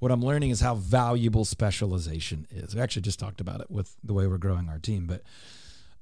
what 0.00 0.10
I'm 0.10 0.22
learning 0.22 0.50
is 0.50 0.60
how 0.60 0.74
valuable 0.74 1.44
specialization 1.44 2.46
is. 2.50 2.74
We 2.74 2.80
actually 2.80 3.02
just 3.02 3.20
talked 3.20 3.40
about 3.40 3.60
it 3.60 3.70
with 3.70 3.94
the 4.02 4.12
way 4.12 4.26
we're 4.26 4.38
growing 4.38 4.68
our 4.68 4.78
team. 4.78 5.06
But 5.06 5.22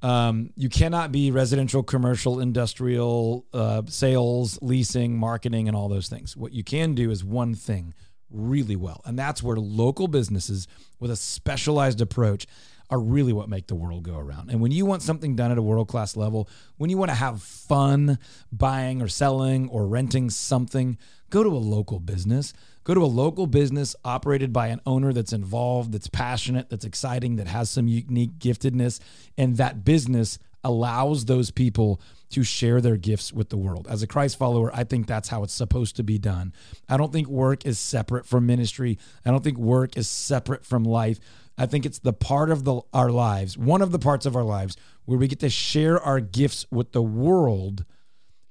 um, 0.07 0.51
you 0.57 0.69
cannot 0.69 1.11
be 1.11 1.31
residential, 1.31 1.83
commercial, 1.83 2.41
industrial, 2.41 3.45
uh, 3.53 3.83
sales, 3.87 4.59
leasing, 4.63 5.19
marketing, 5.19 5.67
and 5.67 5.77
all 5.77 5.89
those 5.89 6.09
things. 6.09 6.37
What 6.37 6.53
you 6.53 6.63
can 6.63 6.95
do 6.95 7.11
is 7.11 7.25
one 7.25 7.55
thing 7.55 7.93
really 8.31 8.77
well, 8.77 9.03
and 9.05 9.19
that's 9.19 9.43
where 9.43 9.57
local 9.57 10.07
businesses 10.07 10.69
with 11.01 11.11
a 11.11 11.17
specialized 11.17 12.01
approach 12.01 12.47
are 12.91 12.99
really 12.99 13.33
what 13.33 13.49
make 13.49 13.67
the 13.67 13.75
world 13.75 14.03
go 14.03 14.17
around. 14.17 14.51
And 14.51 14.61
when 14.61 14.73
you 14.73 14.87
want 14.87 15.03
something 15.03 15.37
done 15.37 15.53
at 15.53 15.59
a 15.59 15.63
world 15.63 15.89
class 15.89 16.17
level, 16.17 16.49
when 16.77 16.91
you 16.91 16.97
want 16.97 17.11
to 17.11 17.15
have 17.15 17.43
fun 17.43 18.19
buying 18.51 19.03
or 19.03 19.09
selling 19.09 19.69
or 19.69 19.87
renting 19.87 20.31
something, 20.31 20.97
go 21.31 21.43
to 21.43 21.51
a 21.51 21.59
local 21.59 22.01
business. 22.01 22.55
Go 22.85 22.95
to 22.95 23.03
a 23.03 23.07
local 23.07 23.47
business 23.47 23.95
operated 24.03 24.51
by 24.51 24.69
an 24.69 24.81
owner 24.87 25.13
that's 25.13 25.35
involved, 25.35 25.93
that's 25.93 26.09
passionate, 26.09 26.71
that's 26.71 26.87
exciting, 26.87 27.37
that 27.37 27.47
has 27.47 27.69
some 27.69 27.87
unique 27.87 28.39
giftedness. 28.39 29.01
And 29.37 29.59
that 29.59 29.85
business 29.85 30.39
allows 30.65 31.27
those 31.27 31.51
people 31.51 32.01
to 32.31 32.43
share 32.43 32.81
their 32.81 32.97
gifts 32.97 33.33
with 33.33 33.51
the 33.51 33.57
world. 33.57 33.87
As 33.89 34.03
a 34.03 34.07
Christ 34.07 34.39
follower, 34.39 34.75
I 34.75 34.85
think 34.85 35.07
that's 35.07 35.29
how 35.29 35.43
it's 35.43 35.53
supposed 35.53 35.97
to 35.97 36.03
be 36.03 36.19
done. 36.19 36.53
I 36.89 36.97
don't 36.97 37.13
think 37.13 37.29
work 37.29 37.65
is 37.65 37.79
separate 37.79 38.27
from 38.27 38.47
ministry. 38.47 38.99
I 39.25 39.31
don't 39.31 39.45
think 39.45 39.59
work 39.59 39.97
is 39.97 40.09
separate 40.09 40.65
from 40.65 40.85
life. 40.85 41.21
I 41.59 41.67
think 41.67 41.85
it's 41.85 41.99
the 41.99 42.13
part 42.13 42.51
of 42.51 42.65
the 42.65 42.81
our 42.93 43.11
lives, 43.11 43.59
one 43.59 43.83
of 43.83 43.93
the 43.93 43.99
parts 43.99 44.25
of 44.25 44.37
our 44.37 44.45
lives 44.45 44.77
where 45.05 45.19
we 45.19 45.29
get 45.29 45.41
to 45.41 45.51
share 45.51 46.01
our 46.01 46.21
gifts 46.21 46.67
with 46.71 46.93
the 46.93 47.03
world 47.03 47.85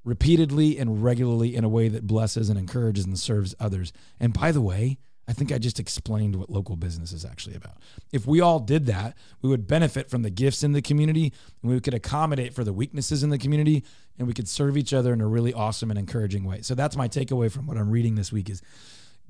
repeatedly 0.03 0.77
and 0.77 1.03
regularly 1.03 1.55
in 1.55 1.63
a 1.63 1.69
way 1.69 1.87
that 1.89 2.07
blesses 2.07 2.49
and 2.49 2.59
encourages 2.59 3.05
and 3.05 3.17
serves 3.17 3.55
others. 3.59 3.91
And 4.19 4.33
by 4.33 4.51
the 4.51 4.61
way, 4.61 4.97
I 5.27 5.33
think 5.33 5.51
I 5.51 5.57
just 5.57 5.79
explained 5.79 6.37
what 6.37 6.49
local 6.49 6.77
business 6.77 7.11
is 7.11 7.25
actually 7.25 7.55
about. 7.55 7.77
If 8.13 8.25
we 8.25 8.39
all 8.39 8.59
did 8.59 8.85
that, 8.85 9.17
we 9.41 9.49
would 9.49 9.67
benefit 9.67 10.09
from 10.09 10.21
the 10.21 10.29
gifts 10.29 10.63
in 10.63 10.71
the 10.71 10.81
community 10.81 11.33
and 11.61 11.71
we 11.71 11.81
could 11.81 11.93
accommodate 11.93 12.53
for 12.53 12.63
the 12.63 12.71
weaknesses 12.71 13.23
in 13.23 13.29
the 13.29 13.37
community 13.37 13.83
and 14.17 14.27
we 14.27 14.33
could 14.33 14.47
serve 14.47 14.77
each 14.77 14.93
other 14.93 15.11
in 15.11 15.19
a 15.19 15.27
really 15.27 15.53
awesome 15.53 15.89
and 15.89 15.99
encouraging 15.99 16.45
way. 16.45 16.61
So 16.61 16.75
that's 16.75 16.95
my 16.95 17.09
takeaway 17.09 17.51
from 17.51 17.67
what 17.67 17.77
I'm 17.77 17.89
reading 17.89 18.15
this 18.15 18.31
week 18.31 18.49
is 18.49 18.61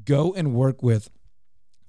go 0.05 0.34
and 0.36 0.53
work 0.53 0.84
with 0.84 1.09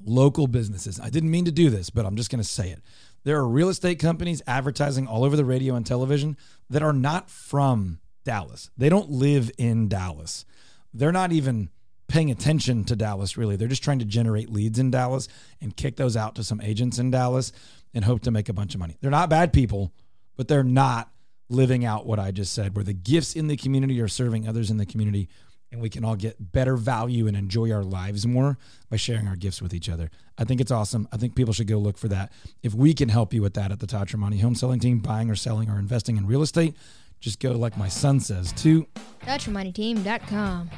local 0.05 0.47
businesses. 0.47 1.01
I 1.01 1.11
didn't 1.11 1.31
mean 1.31 1.45
to 1.45 1.53
do 1.53 1.71
this, 1.71 1.91
but 1.91 2.07
I'm 2.07 2.17
just 2.17 2.31
going 2.31 2.43
to 2.43 2.49
say 2.49 2.71
it. 2.71 2.83
There 3.25 3.37
are 3.37 3.49
real 3.49 3.69
estate 3.69 3.99
companies 3.99 4.43
advertising 4.47 5.07
all 5.07 5.25
over 5.25 5.37
the 5.37 5.45
radio 5.45 5.75
and 5.75 5.85
television 5.85 6.37
that 6.71 6.83
are 6.83 6.93
not 6.93 7.31
from 7.31 8.01
Dallas. 8.25 8.71
They 8.77 8.89
don't 8.89 9.11
live 9.11 9.51
in 9.59 9.89
Dallas. 9.89 10.45
They're 10.95 11.13
not 11.13 11.33
even 11.33 11.71
paying 12.09 12.31
attention 12.31 12.85
to 12.85 12.97
Dallas 12.97 13.37
really. 13.37 13.57
They're 13.57 13.69
just 13.69 13.85
trying 13.85 13.99
to 13.99 14.05
generate 14.05 14.51
leads 14.51 14.79
in 14.79 14.91
Dallas 14.91 15.29
and 15.61 15.77
kick 15.77 15.97
those 15.97 16.17
out 16.17 16.35
to 16.37 16.45
some 16.45 16.61
agents 16.61 16.99
in 16.99 17.11
Dallas 17.11 17.53
and 17.93 18.05
hope 18.05 18.23
to 18.23 18.31
make 18.31 18.49
a 18.49 18.55
bunch 18.55 18.75
of 18.75 18.81
money. 18.81 18.97
They're 19.01 19.11
not 19.11 19.29
bad 19.29 19.53
people, 19.53 19.93
but 20.37 20.49
they're 20.49 20.65
not 20.65 21.11
living 21.51 21.85
out 21.85 22.07
what 22.07 22.19
I 22.19 22.31
just 22.31 22.53
said 22.53 22.75
where 22.75 22.85
the 22.85 22.93
gifts 22.95 23.35
in 23.35 23.47
the 23.47 23.57
community 23.57 24.01
are 24.01 24.09
serving 24.09 24.49
others 24.49 24.71
in 24.71 24.77
the 24.77 24.87
community 24.87 25.29
and 25.71 25.81
we 25.81 25.91
can 25.91 26.05
all 26.05 26.17
get 26.17 26.53
better 26.53 26.77
value 26.77 27.27
and 27.27 27.37
enjoy 27.37 27.71
our 27.73 27.85
lives 27.85 28.27
more 28.27 28.59
by 28.89 28.97
sharing 28.97 29.27
our 29.29 29.37
gifts 29.37 29.61
with 29.61 29.75
each 29.75 29.89
other. 29.89 30.11
I 30.39 30.45
think 30.45 30.61
it's 30.61 30.71
awesome. 30.71 31.09
I 31.13 31.17
think 31.17 31.35
people 31.35 31.53
should 31.53 31.67
go 31.67 31.79
look 31.79 31.99
for 31.99 32.09
that. 32.09 32.33
If 32.63 32.75
we 32.75 32.95
can 32.95 33.09
help 33.09 33.35
you 33.35 33.43
with 33.43 33.55
that 33.55 33.73
at 33.73 33.81
the 33.81 33.87
Todd 33.87 34.11
home 34.11 34.55
selling 34.55 34.81
team, 34.81 35.01
buying 35.01 35.31
or 35.31 35.37
selling 35.37 35.69
or 35.69 35.79
investing 35.79 36.17
in 36.17 36.27
real 36.27 36.43
estate, 36.43 36.75
just 37.21 37.41
go 37.41 37.53
like 37.53 37.77
my 37.77 37.89
son 37.89 38.21
says 38.21 38.53
to 38.53 38.87
TheTramonteTeam.com. 39.23 40.71